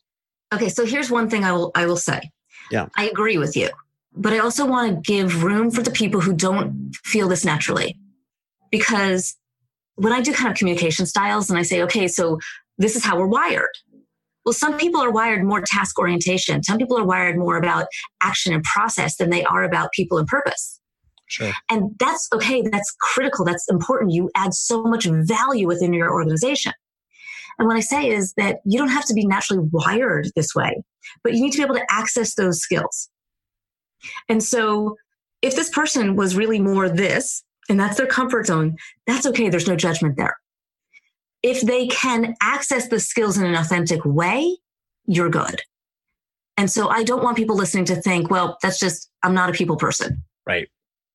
Okay, 0.54 0.70
so 0.70 0.86
here's 0.86 1.10
one 1.10 1.30
thing 1.30 1.44
I 1.44 1.52
will 1.52 1.72
I 1.76 1.86
will 1.86 1.98
say. 1.98 2.32
Yeah. 2.72 2.88
I 2.96 3.10
agree 3.10 3.38
with 3.38 3.56
you. 3.56 3.70
But 4.14 4.34
I 4.34 4.40
also 4.40 4.66
want 4.66 5.04
to 5.04 5.12
give 5.12 5.44
room 5.44 5.72
for 5.72 5.82
the 5.82 5.92
people 5.92 6.22
who 6.22 6.34
don't 6.34 6.96
feel 7.04 7.28
this 7.28 7.46
naturally. 7.46 7.98
Because 8.72 9.36
when 9.96 10.14
I 10.14 10.22
do 10.22 10.34
kind 10.34 10.50
of 10.52 10.58
communication 10.58 11.06
styles 11.06 11.50
and 11.50 11.60
I 11.60 11.64
say, 11.64 11.82
okay, 11.84 12.08
so 12.08 12.40
this 12.78 12.96
is 12.96 13.04
how 13.04 13.18
we're 13.18 13.28
wired. 13.28 13.70
Well, 14.46 14.54
some 14.54 14.78
people 14.78 15.02
are 15.02 15.12
wired 15.12 15.44
more 15.44 15.62
task 15.66 15.98
orientation. 15.98 16.64
Some 16.64 16.78
people 16.78 16.98
are 16.98 17.06
wired 17.06 17.38
more 17.38 17.58
about 17.58 17.88
action 18.22 18.54
and 18.54 18.64
process 18.64 19.18
than 19.18 19.32
they 19.32 19.44
are 19.44 19.64
about 19.64 19.92
people 19.92 20.18
and 20.18 20.28
purpose. 20.28 20.80
Sure. 21.28 21.52
And 21.70 21.96
that's 22.00 22.30
okay. 22.34 22.62
That's 22.62 22.96
critical. 23.02 23.44
That's 23.46 23.68
important. 23.70 24.12
You 24.12 24.30
add 24.36 24.54
so 24.54 24.84
much 24.84 25.06
value 25.06 25.66
within 25.68 25.94
your 25.94 26.12
organization. 26.14 26.74
And 27.58 27.68
what 27.68 27.78
I 27.78 27.82
say 27.82 28.10
is 28.10 28.34
that 28.34 28.58
you 28.66 28.78
don't 28.78 28.90
have 28.90 29.06
to 29.06 29.14
be 29.14 29.26
naturally 29.26 29.68
wired 29.72 30.28
this 30.36 30.54
way, 30.54 30.84
but 31.24 31.34
you 31.34 31.42
need 31.42 31.52
to 31.54 31.58
be 31.58 31.64
able 31.64 31.76
to 31.76 31.86
access 31.90 32.36
those 32.36 32.60
skills. 32.60 33.10
And 34.30 34.44
so 34.44 34.98
if 35.42 35.56
this 35.56 35.70
person 35.70 36.16
was 36.16 36.36
really 36.36 36.60
more 36.60 36.90
this, 36.90 37.44
and 37.70 37.80
that's 37.80 37.98
their 37.98 38.06
comfort 38.06 38.46
zone, 38.46 38.76
that's 39.08 39.26
okay. 39.26 39.50
There's 39.50 39.68
no 39.68 39.76
judgment 39.76 40.18
there 40.18 40.36
if 41.46 41.62
they 41.62 41.86
can 41.86 42.34
access 42.42 42.88
the 42.88 43.00
skills 43.00 43.38
in 43.38 43.46
an 43.46 43.54
authentic 43.54 44.04
way, 44.04 44.58
you're 45.06 45.30
good. 45.30 45.62
And 46.58 46.72
so 46.72 46.88
I 46.90 47.04
don't 47.04 47.22
want 47.22 47.38
people 47.38 47.56
listening 47.56 47.86
to 47.86 47.96
think, 48.02 48.32
well, 48.32 48.58
that's 48.64 48.80
just, 48.80 49.12
I'm 49.22 49.36
not 49.36 49.52
a 49.52 49.54
people 49.54 49.76
person. 49.76 50.24
Right. 50.48 50.70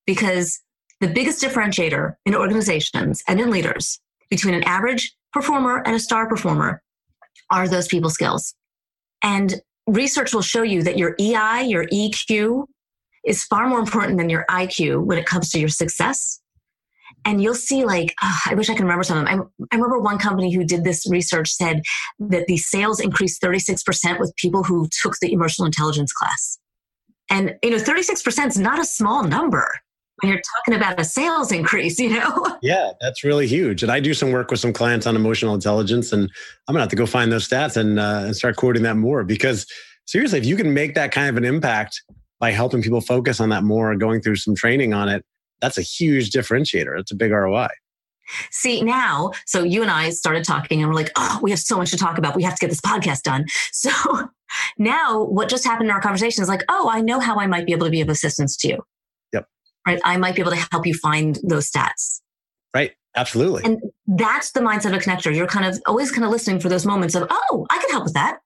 Because 0.07 0.61
the 1.01 1.09
biggest 1.09 1.43
differentiator 1.43 2.14
in 2.25 2.37
organizations 2.37 3.25
and 3.27 3.40
in 3.40 3.51
leaders 3.51 4.01
between 4.31 4.55
an 4.55 4.62
average 4.62 5.12
performer 5.33 5.83
and 5.85 5.97
a 5.97 5.99
star 5.99 6.29
performer 6.29 6.81
are 7.51 7.66
those 7.66 7.88
people 7.88 8.09
skills. 8.09 8.55
And 9.25 9.61
research 9.88 10.33
will 10.33 10.43
show 10.43 10.62
you 10.62 10.85
that 10.85 10.97
your 10.97 11.16
EI, 11.19 11.64
your 11.66 11.87
EQ, 11.87 12.66
is 13.25 13.43
far 13.43 13.66
more 13.66 13.81
important 13.81 14.16
than 14.16 14.31
your 14.31 14.45
IQ 14.49 15.05
when 15.05 15.19
it 15.19 15.27
comes 15.27 15.51
to 15.51 15.59
your 15.59 15.69
success 15.69 16.39
and 17.25 17.43
you'll 17.43 17.55
see 17.55 17.85
like 17.85 18.15
oh, 18.23 18.39
i 18.47 18.55
wish 18.55 18.69
i 18.71 18.75
can 18.75 18.85
remember 18.85 19.05
some 19.05 19.19
of 19.19 19.25
them. 19.27 19.51
I, 19.71 19.75
I 19.75 19.77
remember 19.77 19.99
one 19.99 20.19
company 20.19 20.53
who 20.53 20.65
did 20.65 20.85
this 20.85 21.09
research 21.11 21.51
said 21.51 21.83
that 22.19 22.47
the 22.47 22.57
sales 22.57 23.01
increased 23.01 23.43
36% 23.43 24.19
with 24.19 24.35
people 24.37 24.63
who 24.63 24.89
took 25.03 25.15
the 25.21 25.33
emotional 25.33 25.67
intelligence 25.67 26.13
class. 26.13 26.59
And 27.29 27.57
you 27.63 27.71
know 27.71 27.77
36% 27.77 28.47
is 28.47 28.59
not 28.59 28.79
a 28.79 28.85
small 28.85 29.23
number 29.25 29.71
when 30.21 30.33
you're 30.33 30.43
talking 30.57 30.75
about 30.75 31.01
a 31.01 31.05
sales 31.05 31.53
increase 31.53 31.99
you 31.99 32.11
know? 32.11 32.59
Yeah 32.63 32.91
that's 33.01 33.25
really 33.25 33.47
huge. 33.47 33.83
And 33.83 33.93
i 33.93 34.01
do 34.01 34.15
some 34.15 34.33
work 34.33 34.51
with 34.51 34.61
some 34.61 34.73
clients 34.73 35.07
on 35.07 35.17
emotional 35.17 35.55
intelligence 35.55 36.13
and 36.13 36.31
i'm 36.69 36.75
gonna 36.75 36.81
have 36.81 36.91
to 36.91 36.97
go 36.97 37.07
find 37.07 37.31
those 37.31 37.49
stats 37.49 37.77
and, 37.77 37.99
uh, 37.99 38.23
and 38.25 38.37
start 38.37 38.57
quoting 38.57 38.83
that 38.83 38.97
more 38.97 39.25
because 39.25 39.67
seriously 40.07 40.39
if 40.39 40.45
you 40.45 40.57
can 40.57 40.75
make 40.75 40.95
that 40.95 41.13
kind 41.13 41.29
of 41.29 41.37
an 41.37 41.45
impact 41.45 42.03
by 42.41 42.51
helping 42.51 42.83
people 42.83 43.01
focus 43.01 43.39
on 43.39 43.51
that 43.51 43.63
more 43.63 43.95
going 43.95 44.21
through 44.21 44.37
some 44.37 44.55
training 44.55 44.93
on 44.93 45.09
it 45.09 45.25
that's 45.61 45.79
a 45.79 45.83
huge 45.83 46.31
differentiator. 46.31 46.99
It's 46.99 47.12
a 47.12 47.16
big 47.16 47.33
ROI. 47.33 47.68
See, 48.51 48.83
now, 48.83 49.33
so 49.44 49.62
you 49.62 49.83
and 49.83 49.90
I 49.90 50.11
started 50.11 50.44
talking 50.44 50.81
and 50.81 50.88
we're 50.88 50.94
like, 50.94 51.11
oh, 51.16 51.40
we 51.42 51.51
have 51.51 51.59
so 51.59 51.77
much 51.77 51.90
to 51.90 51.96
talk 51.96 52.16
about. 52.16 52.37
We 52.37 52.44
have 52.44 52.55
to 52.55 52.61
get 52.61 52.70
this 52.70 52.81
podcast 52.81 53.23
done. 53.23 53.46
So 53.73 53.90
now 54.79 55.25
what 55.25 55.49
just 55.49 55.64
happened 55.64 55.88
in 55.88 55.94
our 55.94 56.01
conversation 56.01 56.42
is 56.42 56.49
like, 56.49 56.64
oh, 56.68 56.90
I 56.90 57.01
know 57.01 57.20
how 57.20 57.37
I 57.37 57.46
might 57.46 57.66
be 57.66 57.73
able 57.73 57.87
to 57.87 57.90
be 57.90 58.01
of 58.01 58.09
assistance 58.09 58.57
to 58.59 58.68
you. 58.68 58.79
Yep. 59.33 59.46
Right. 59.87 60.01
I 60.05 60.16
might 60.16 60.35
be 60.35 60.42
able 60.42 60.51
to 60.51 60.66
help 60.70 60.87
you 60.87 60.94
find 60.94 61.38
those 61.42 61.70
stats. 61.70 62.20
Right. 62.75 62.92
Absolutely. 63.16 63.64
And 63.64 63.81
that's 64.07 64.53
the 64.53 64.61
mindset 64.61 64.87
of 64.87 64.94
a 64.94 64.99
connector. 64.99 65.35
You're 65.35 65.46
kind 65.46 65.66
of 65.66 65.81
always 65.87 66.11
kind 66.11 66.25
of 66.25 66.31
listening 66.31 66.61
for 66.61 66.68
those 66.68 66.85
moments 66.85 67.14
of, 67.14 67.27
oh, 67.31 67.66
I 67.70 67.79
can 67.79 67.90
help 67.90 68.05
with 68.05 68.14
that. 68.14 68.38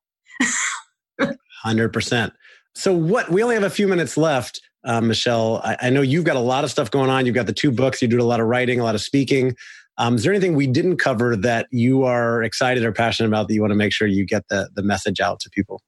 100%. 1.64 2.32
So, 2.74 2.92
what 2.92 3.30
we 3.30 3.42
only 3.42 3.54
have 3.54 3.64
a 3.64 3.70
few 3.70 3.88
minutes 3.88 4.16
left 4.16 4.60
uh, 4.84 5.00
Michelle. 5.00 5.60
I, 5.64 5.76
I, 5.82 5.90
know 5.90 6.02
you've 6.02 6.24
got 6.24 6.36
a 6.36 6.40
lot 6.40 6.64
of 6.64 6.70
stuff 6.70 6.90
going 6.90 7.10
on. 7.10 7.26
You've 7.26 7.34
got 7.34 7.46
the 7.46 7.52
two 7.52 7.70
books. 7.70 8.02
You 8.02 8.08
do 8.08 8.20
a 8.20 8.22
lot 8.22 8.40
of 8.40 8.46
writing, 8.46 8.80
a 8.80 8.84
lot 8.84 8.94
of 8.94 9.00
speaking. 9.00 9.56
Um, 9.96 10.16
is 10.16 10.24
there 10.24 10.32
anything 10.32 10.54
we 10.54 10.66
didn't 10.66 10.96
cover 10.96 11.36
that 11.36 11.66
you 11.70 12.04
are 12.04 12.42
excited 12.42 12.84
or 12.84 12.92
passionate 12.92 13.28
about 13.28 13.48
that 13.48 13.54
you 13.54 13.60
want 13.60 13.70
to 13.70 13.76
make 13.76 13.92
sure 13.92 14.06
you 14.08 14.26
get 14.26 14.42
the 14.48 14.68
the 14.74 14.82
message 14.82 15.20
out 15.20 15.40
to 15.40 15.50
people? 15.50 15.80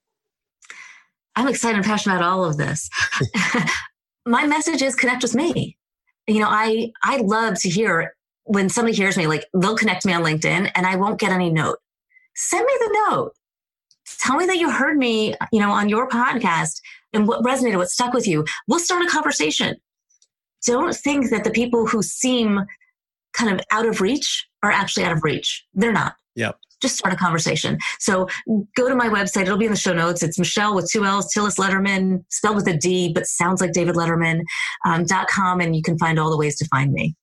I'm 1.35 1.49
excited 1.49 1.77
and 1.77 1.85
passionate 1.85 2.17
about 2.17 2.29
all 2.29 2.45
of 2.45 2.57
this. 2.57 2.89
My 4.27 4.47
message 4.47 4.83
is 4.83 4.95
connect 4.95 5.23
with 5.23 5.35
me. 5.35 5.77
You 6.27 6.41
know, 6.41 6.49
I 6.49 6.93
I 7.03 7.19
love 7.19 7.59
to 7.61 7.69
hear 7.69 8.15
when 8.45 8.69
somebody 8.69 8.97
hears 8.97 9.17
me, 9.17 9.27
like 9.27 9.45
they'll 9.55 9.77
connect 9.77 10.07
me 10.07 10.13
on 10.13 10.23
LinkedIn 10.23 10.71
and 10.75 10.87
I 10.87 10.97
won't 10.97 11.19
get 11.19 11.33
any 11.33 11.51
note. 11.51 11.79
Send 12.35 12.65
me 12.65 12.73
the 12.79 13.07
note. 13.11 13.33
Tell 14.21 14.37
me 14.37 14.47
that 14.47 14.59
you 14.59 14.71
heard 14.71 14.97
me, 14.97 15.35
you 15.53 15.59
know, 15.59 15.73
on 15.73 15.89
your 15.89 16.09
podcast 16.09 16.81
and 17.17 17.27
what 17.27 17.43
resonated, 17.43 17.79
what 17.79 17.91
stuck 17.91 18.13
with 18.13 18.29
you. 18.29 18.45
We'll 18.69 18.79
start 18.79 19.03
a 19.03 19.09
conversation. 19.09 19.77
Don't 20.65 20.95
think 20.95 21.31
that 21.31 21.43
the 21.43 21.51
people 21.51 21.87
who 21.87 22.03
seem 22.03 22.61
kind 23.33 23.53
of 23.53 23.65
out 23.73 23.87
of 23.87 24.01
reach 24.01 24.47
are 24.63 24.71
actually 24.71 25.05
out 25.05 25.13
of 25.13 25.25
reach. 25.25 25.65
They're 25.75 25.93
not. 25.93 26.15
Yep. 26.37 26.59
Just 26.83 26.99
start 26.99 27.15
a 27.15 27.17
conversation. 27.17 27.79
So 27.99 28.29
go 28.77 28.89
to 28.89 28.95
my 28.95 29.09
website. 29.09 29.43
It'll 29.43 29.57
be 29.57 29.65
in 29.65 29.71
the 29.71 29.79
show 29.79 29.95
notes. 29.95 30.23
It's 30.23 30.39
Michelle 30.39 30.75
with 30.75 30.91
two 30.91 31.05
L's, 31.05 31.33
Tillis 31.35 31.57
Lederman, 31.59 32.25
spelled 32.31 32.57
with 32.57 32.69
a 32.69 32.77
D, 32.77 33.13
but 33.13 33.27
sounds 33.27 33.61
like 33.63 33.73
David 33.73 33.95
Letterman, 33.95 34.43
um, 34.85 35.05
dot 35.05 35.27
com. 35.29 35.61
And 35.61 35.75
you 35.75 35.83
can 35.83 35.99
find 35.99 36.19
all 36.19 36.31
the 36.31 36.37
ways 36.37 36.57
to 36.59 36.67
find 36.67 36.93
me. 36.93 37.15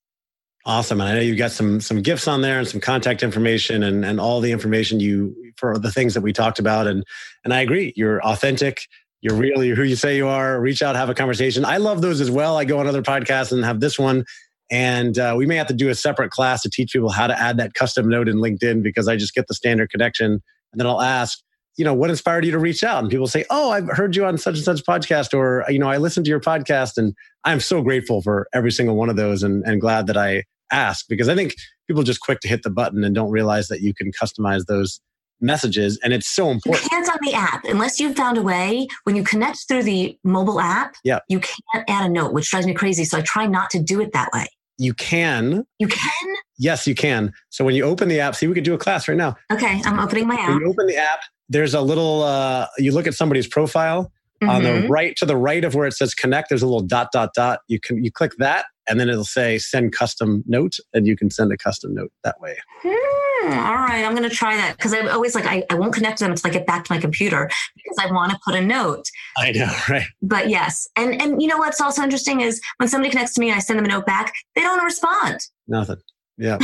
Awesome. 0.66 1.02
And 1.02 1.10
I 1.10 1.14
know 1.14 1.20
you've 1.20 1.38
got 1.38 1.52
some 1.52 1.82
some 1.82 2.02
gifts 2.02 2.28
on 2.28 2.42
there 2.42 2.58
and 2.58 2.68
some 2.68 2.82
contact 2.82 3.22
information 3.22 3.84
and, 3.84 4.06
and 4.06 4.20
all 4.20 4.40
the 4.40 4.52
information 4.52 5.00
you 5.00 5.36
for 5.58 5.78
the 5.78 5.92
things 5.92 6.14
that 6.14 6.22
we 6.22 6.34
talked 6.34 6.58
about. 6.58 6.88
And 6.88 7.04
and 7.44 7.54
I 7.54 7.62
agree. 7.62 7.94
You're 7.96 8.24
authentic. 8.24 8.88
You're 9.24 9.36
really 9.36 9.70
who 9.70 9.84
you 9.84 9.96
say 9.96 10.18
you 10.18 10.28
are. 10.28 10.60
Reach 10.60 10.82
out, 10.82 10.98
have 10.98 11.10
a 11.10 11.14
conversation. 11.14 11.64
I 11.64 11.78
love 11.78 12.02
those 12.02 12.20
as 12.20 12.30
well. 12.30 12.58
I 12.58 12.66
go 12.66 12.80
on 12.80 12.88
other 12.88 13.02
podcasts 13.02 13.54
and 13.54 13.64
have 13.64 13.80
this 13.80 13.98
one. 13.98 14.26
And 14.70 15.18
uh, 15.18 15.36
we 15.38 15.46
may 15.46 15.56
have 15.56 15.68
to 15.68 15.74
do 15.74 15.88
a 15.88 15.96
separate 15.96 16.30
class 16.30 16.62
to 16.64 16.70
teach 16.70 16.92
people 16.92 17.10
how 17.10 17.28
to 17.28 17.40
add 17.40 17.56
that 17.56 17.74
custom 17.74 18.10
note 18.10 18.28
in 18.28 18.36
LinkedIn 18.38 18.84
because 18.84 19.08
I 19.08 19.16
just 19.16 19.34
get 19.34 19.48
the 19.48 19.54
standard 19.54 19.90
connection. 19.92 20.26
And 20.34 20.42
then 20.76 20.86
I'll 20.86 21.02
ask, 21.02 21.40
you 21.78 21.86
know, 21.86 21.94
what 21.94 22.10
inspired 22.10 22.44
you 22.44 22.52
to 22.52 22.60
reach 22.60 22.84
out? 22.84 23.02
And 23.02 23.10
people 23.10 23.28
say, 23.28 23.46
oh, 23.50 23.72
I've 23.72 23.88
heard 23.88 24.14
you 24.14 24.26
on 24.26 24.38
such 24.38 24.56
and 24.56 24.64
such 24.64 24.84
podcast, 24.84 25.34
or, 25.34 25.64
you 25.70 25.80
know, 25.80 25.90
I 25.90 25.98
listened 25.98 26.26
to 26.26 26.30
your 26.30 26.42
podcast. 26.42 26.98
And 26.98 27.14
I'm 27.46 27.62
so 27.62 27.82
grateful 27.82 28.22
for 28.22 28.50
every 28.54 28.72
single 28.72 28.98
one 28.98 29.10
of 29.10 29.16
those 29.16 29.42
and, 29.42 29.64
and 29.66 29.80
glad 29.80 30.08
that 30.08 30.18
I 30.18 30.44
asked 30.70 31.08
because 31.08 31.30
I 31.30 31.36
think 31.36 31.54
people 31.88 32.04
just 32.04 32.20
quick 32.20 32.42
to 32.42 32.50
hit 32.50 32.64
the 32.64 32.70
button 32.70 33.06
and 33.06 33.16
don't 33.16 33.32
realize 33.32 33.70
that 33.70 33.80
you 33.80 33.94
can 33.94 34.12
customize 34.12 34.66
those 34.66 35.00
messages 35.42 36.00
and 36.04 36.14
it's 36.14 36.28
so 36.28 36.50
important. 36.50 36.84
You 36.84 36.90
can't 36.90 37.10
on 37.10 37.18
the 37.22 37.34
app 37.34 37.66
unless 37.66 38.00
you've 38.00 38.16
found 38.16 38.38
a 38.38 38.42
way 38.42 38.88
when 39.04 39.16
you 39.16 39.24
connect 39.24 39.68
through 39.68 39.84
the 39.84 40.18
mobile 40.24 40.60
app. 40.60 40.96
Yeah. 41.04 41.20
You 41.28 41.40
can't 41.40 41.90
add 41.90 42.06
a 42.06 42.10
note, 42.10 42.34
which 42.34 42.50
drives 42.50 42.66
me 42.66 42.74
crazy. 42.74 43.06
So 43.06 43.18
I 43.18 43.22
try 43.22 43.46
not 43.46 43.70
to 43.72 43.80
do 43.80 44.02
it 44.02 44.14
that 44.14 44.30
way. 44.34 44.48
You 44.78 44.94
can. 44.94 45.66
You 45.80 45.88
can? 45.88 46.36
Yes, 46.58 46.88
you 46.88 46.96
can. 46.96 47.34
So 47.50 47.64
when 47.64 47.76
you 47.76 47.84
open 47.84 48.08
the 48.08 48.20
app, 48.20 48.36
see, 48.36 48.48
we 48.48 48.56
could 48.56 48.64
do 48.64 48.74
a 48.74 48.78
class 48.78 49.08
right 49.08 49.18
now. 49.18 49.36
Okay, 49.52 49.82
I'm 49.86 50.00
opening 50.00 50.28
my 50.28 50.36
app. 50.36 50.50
When 50.50 50.62
you 50.62 50.70
open 50.70 50.88
the 50.88 50.98
app, 50.98 51.20
there's 51.50 51.74
a 51.74 51.82
little, 51.82 52.24
uh, 52.24 52.68
you 52.78 52.92
look 52.92 53.06
at 53.06 53.14
somebody's 53.14 53.48
profile 53.48 54.12
mm-hmm. 54.42 54.50
on 54.50 54.64
the 54.64 54.70
mm-hmm. 54.70 54.92
right 54.92 55.16
to 55.18 55.26
the 55.26 55.38
right 55.38 55.64
of 55.64 55.76
where 55.76 55.86
it 55.86 55.94
says 55.94 56.16
connect, 56.16 56.50
there's 56.50 56.64
a 56.64 56.66
little 56.66 56.82
dot, 56.82 57.10
dot, 57.12 57.34
dot. 57.36 57.60
You 57.68 57.80
can, 57.80 58.04
you 58.04 58.12
click 58.12 58.32
that 58.40 58.66
and 58.88 59.00
then 59.00 59.10
it'll 59.10 59.24
say 59.24 59.58
send 59.58 59.94
custom 59.94 60.44
note 60.46 60.78
and 60.94 61.08
you 61.08 61.16
can 61.16 61.30
send 61.30 61.52
a 61.52 61.58
custom 61.58 61.94
note 61.94 62.12
that 62.24 62.40
way. 62.40 62.58
Hmm, 62.84 63.54
all 63.54 63.76
right, 63.76 64.04
I'm 64.04 64.16
going 64.16 64.30
to 64.30 64.36
try 64.36 64.56
that 64.56 64.78
because 64.78 64.94
I'm 64.94 65.08
always 65.10 65.36
like, 65.36 65.46
I, 65.46 65.64
I 65.70 65.76
won't 65.76 65.94
connect 65.94 66.20
them 66.20 66.32
until 66.32 66.50
I 66.50 66.54
get 66.54 66.66
back 66.66 66.86
to 66.86 66.94
my 66.94 67.00
computer 67.00 67.50
because 67.76 67.98
I 68.00 68.12
want 68.12 68.32
to 68.32 68.40
put 68.46 68.56
a 68.56 68.62
note. 68.62 69.10
I 69.38 69.52
know, 69.52 69.74
right? 69.90 70.06
But 70.22 70.50
yes. 70.50 70.88
And, 70.96 71.22
and 71.22 71.42
you 71.42 71.48
know 71.48 71.58
what's 71.58 71.82
also 71.82 72.04
interesting 72.04 72.42
is 72.42 72.62
when 72.78 72.90
somebody 72.90 73.10
connects 73.10 73.34
to 73.36 73.42
me 73.42 73.50
and 73.50 73.58
I 73.58 73.60
send 73.60 73.80
them 73.80 73.86
a 73.86 73.90
note 73.90 74.06
back, 74.06 74.34
they 74.56 74.62
don't 74.62 74.84
respond. 74.84 75.40
Nothing. 75.68 75.98
Yeah. 76.38 76.58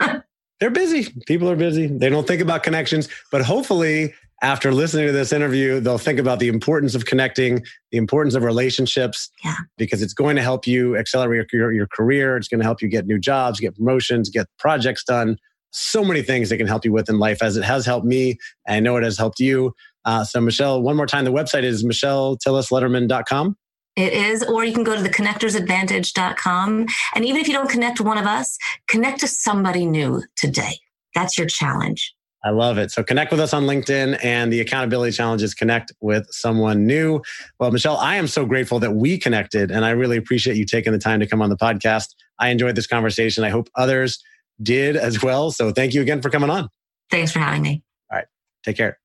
They're 0.60 0.70
busy. 0.70 1.12
People 1.26 1.50
are 1.50 1.56
busy. 1.56 1.88
They 1.88 2.08
don't 2.08 2.26
think 2.26 2.40
about 2.40 2.62
connections, 2.62 3.08
but 3.30 3.42
hopefully 3.42 4.14
after 4.44 4.74
listening 4.74 5.06
to 5.06 5.12
this 5.12 5.32
interview, 5.32 5.80
they'll 5.80 5.96
think 5.96 6.18
about 6.18 6.38
the 6.38 6.48
importance 6.48 6.94
of 6.94 7.06
connecting, 7.06 7.64
the 7.90 7.96
importance 7.96 8.34
of 8.34 8.42
relationships, 8.42 9.30
yeah. 9.42 9.56
because 9.78 10.02
it's 10.02 10.12
going 10.12 10.36
to 10.36 10.42
help 10.42 10.66
you 10.66 10.98
accelerate 10.98 11.46
your, 11.50 11.72
your 11.72 11.86
career. 11.86 12.36
It's 12.36 12.46
going 12.46 12.60
to 12.60 12.64
help 12.64 12.82
you 12.82 12.88
get 12.88 13.06
new 13.06 13.18
jobs, 13.18 13.58
get 13.58 13.74
promotions, 13.74 14.28
get 14.28 14.46
projects 14.58 15.02
done. 15.02 15.38
So 15.70 16.04
many 16.04 16.20
things 16.20 16.50
that 16.50 16.58
can 16.58 16.66
help 16.66 16.84
you 16.84 16.92
with 16.92 17.08
in 17.08 17.18
life, 17.18 17.42
as 17.42 17.56
it 17.56 17.64
has 17.64 17.86
helped 17.86 18.06
me. 18.06 18.36
I 18.68 18.80
know 18.80 18.96
it 18.96 19.02
has 19.02 19.16
helped 19.16 19.40
you. 19.40 19.74
Uh, 20.04 20.24
so, 20.24 20.42
Michelle, 20.42 20.82
one 20.82 20.94
more 20.94 21.06
time, 21.06 21.24
the 21.24 21.32
website 21.32 21.62
is 21.62 21.82
michelletillislederman.com. 21.82 23.56
It 23.96 24.12
is, 24.12 24.42
or 24.42 24.62
you 24.62 24.74
can 24.74 24.84
go 24.84 24.94
to 24.94 25.02
the 25.02 25.08
connectorsadvantage.com. 25.08 26.86
And 27.14 27.24
even 27.24 27.40
if 27.40 27.48
you 27.48 27.54
don't 27.54 27.70
connect 27.70 27.96
to 27.96 28.02
one 28.02 28.18
of 28.18 28.26
us, 28.26 28.58
connect 28.88 29.20
to 29.20 29.26
somebody 29.26 29.86
new 29.86 30.22
today. 30.36 30.80
That's 31.14 31.38
your 31.38 31.46
challenge. 31.46 32.14
I 32.44 32.50
love 32.50 32.76
it. 32.76 32.90
So 32.90 33.02
connect 33.02 33.30
with 33.30 33.40
us 33.40 33.54
on 33.54 33.64
LinkedIn 33.64 34.22
and 34.22 34.52
the 34.52 34.60
accountability 34.60 35.12
challenge 35.12 35.42
is 35.42 35.54
connect 35.54 35.92
with 36.00 36.26
someone 36.30 36.86
new. 36.86 37.22
Well, 37.58 37.70
Michelle, 37.70 37.96
I 37.96 38.16
am 38.16 38.26
so 38.26 38.44
grateful 38.44 38.78
that 38.80 38.92
we 38.92 39.16
connected 39.16 39.70
and 39.70 39.84
I 39.84 39.90
really 39.90 40.18
appreciate 40.18 40.56
you 40.58 40.66
taking 40.66 40.92
the 40.92 40.98
time 40.98 41.20
to 41.20 41.26
come 41.26 41.40
on 41.40 41.48
the 41.48 41.56
podcast. 41.56 42.14
I 42.38 42.50
enjoyed 42.50 42.76
this 42.76 42.86
conversation. 42.86 43.44
I 43.44 43.48
hope 43.48 43.70
others 43.76 44.22
did 44.62 44.94
as 44.94 45.22
well. 45.22 45.50
So 45.50 45.72
thank 45.72 45.94
you 45.94 46.02
again 46.02 46.20
for 46.20 46.28
coming 46.28 46.50
on. 46.50 46.68
Thanks 47.10 47.32
for 47.32 47.38
having 47.38 47.62
me. 47.62 47.82
All 48.10 48.18
right. 48.18 48.26
Take 48.62 48.76
care. 48.76 48.98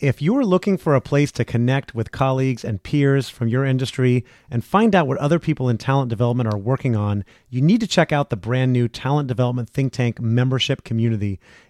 If 0.00 0.22
you're 0.22 0.46
looking 0.46 0.78
for 0.78 0.94
a 0.94 1.00
place 1.02 1.30
to 1.32 1.44
connect 1.44 1.94
with 1.94 2.10
colleagues 2.10 2.64
and 2.64 2.82
peers 2.82 3.28
from 3.28 3.48
your 3.48 3.66
industry 3.66 4.24
and 4.50 4.64
find 4.64 4.94
out 4.94 5.06
what 5.06 5.18
other 5.18 5.38
people 5.38 5.68
in 5.68 5.76
talent 5.76 6.08
development 6.08 6.50
are 6.50 6.58
working 6.58 6.96
on, 6.96 7.22
you 7.50 7.60
need 7.60 7.82
to 7.82 7.86
check 7.86 8.10
out 8.10 8.30
the 8.30 8.36
brand 8.36 8.72
new 8.72 8.88
Talent 8.88 9.28
Development 9.28 9.68
Think 9.68 9.92
Tank 9.92 10.18
membership 10.18 10.84
community. 10.84 11.38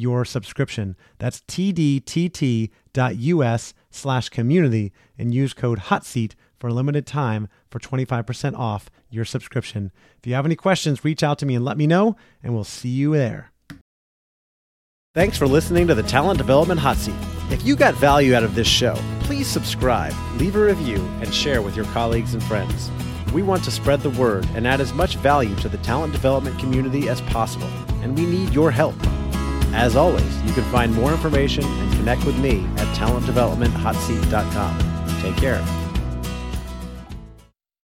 your 0.00 0.24
subscription. 0.24 0.96
That's 1.18 1.42
tdtt.us 1.42 2.70
slash 3.90 4.28
community 4.28 4.92
and 5.18 5.34
use 5.34 5.52
code 5.52 5.78
HOTSEAT 5.78 6.34
for 6.58 6.68
a 6.68 6.74
limited 6.74 7.06
time 7.06 7.48
for 7.70 7.78
25% 7.78 8.58
off 8.58 8.90
your 9.08 9.24
subscription. 9.24 9.92
If 10.18 10.26
you 10.26 10.34
have 10.34 10.46
any 10.46 10.56
questions, 10.56 11.04
reach 11.04 11.22
out 11.22 11.38
to 11.38 11.46
me 11.46 11.54
and 11.54 11.64
let 11.64 11.78
me 11.78 11.86
know, 11.86 12.16
and 12.42 12.54
we'll 12.54 12.64
see 12.64 12.88
you 12.88 13.12
there. 13.12 13.52
Thanks 15.12 15.36
for 15.36 15.48
listening 15.48 15.88
to 15.88 15.94
the 15.94 16.04
Talent 16.04 16.38
Development 16.38 16.78
Hot 16.78 16.96
Seat. 16.96 17.14
If 17.50 17.64
you 17.64 17.74
got 17.74 17.94
value 17.94 18.34
out 18.34 18.44
of 18.44 18.54
this 18.54 18.68
show, 18.68 18.94
please 19.22 19.48
subscribe, 19.48 20.14
leave 20.36 20.54
a 20.54 20.64
review, 20.64 20.98
and 21.20 21.34
share 21.34 21.62
with 21.62 21.74
your 21.74 21.86
colleagues 21.86 22.32
and 22.32 22.42
friends. 22.44 22.90
We 23.32 23.42
want 23.42 23.64
to 23.64 23.72
spread 23.72 24.00
the 24.02 24.10
word 24.10 24.46
and 24.54 24.68
add 24.68 24.80
as 24.80 24.92
much 24.92 25.16
value 25.16 25.56
to 25.56 25.68
the 25.68 25.78
talent 25.78 26.12
development 26.12 26.60
community 26.60 27.08
as 27.08 27.20
possible, 27.22 27.70
and 28.02 28.16
we 28.16 28.24
need 28.24 28.52
your 28.52 28.70
help. 28.70 28.94
As 29.72 29.96
always, 29.96 30.42
you 30.42 30.52
can 30.52 30.64
find 30.64 30.94
more 30.94 31.12
information 31.12 31.64
and 31.64 31.92
connect 31.92 32.24
with 32.24 32.38
me 32.38 32.66
at 32.76 32.86
talentdevelopmenthotseat.com. 32.96 34.78
Take 35.22 35.36
care. 35.36 35.89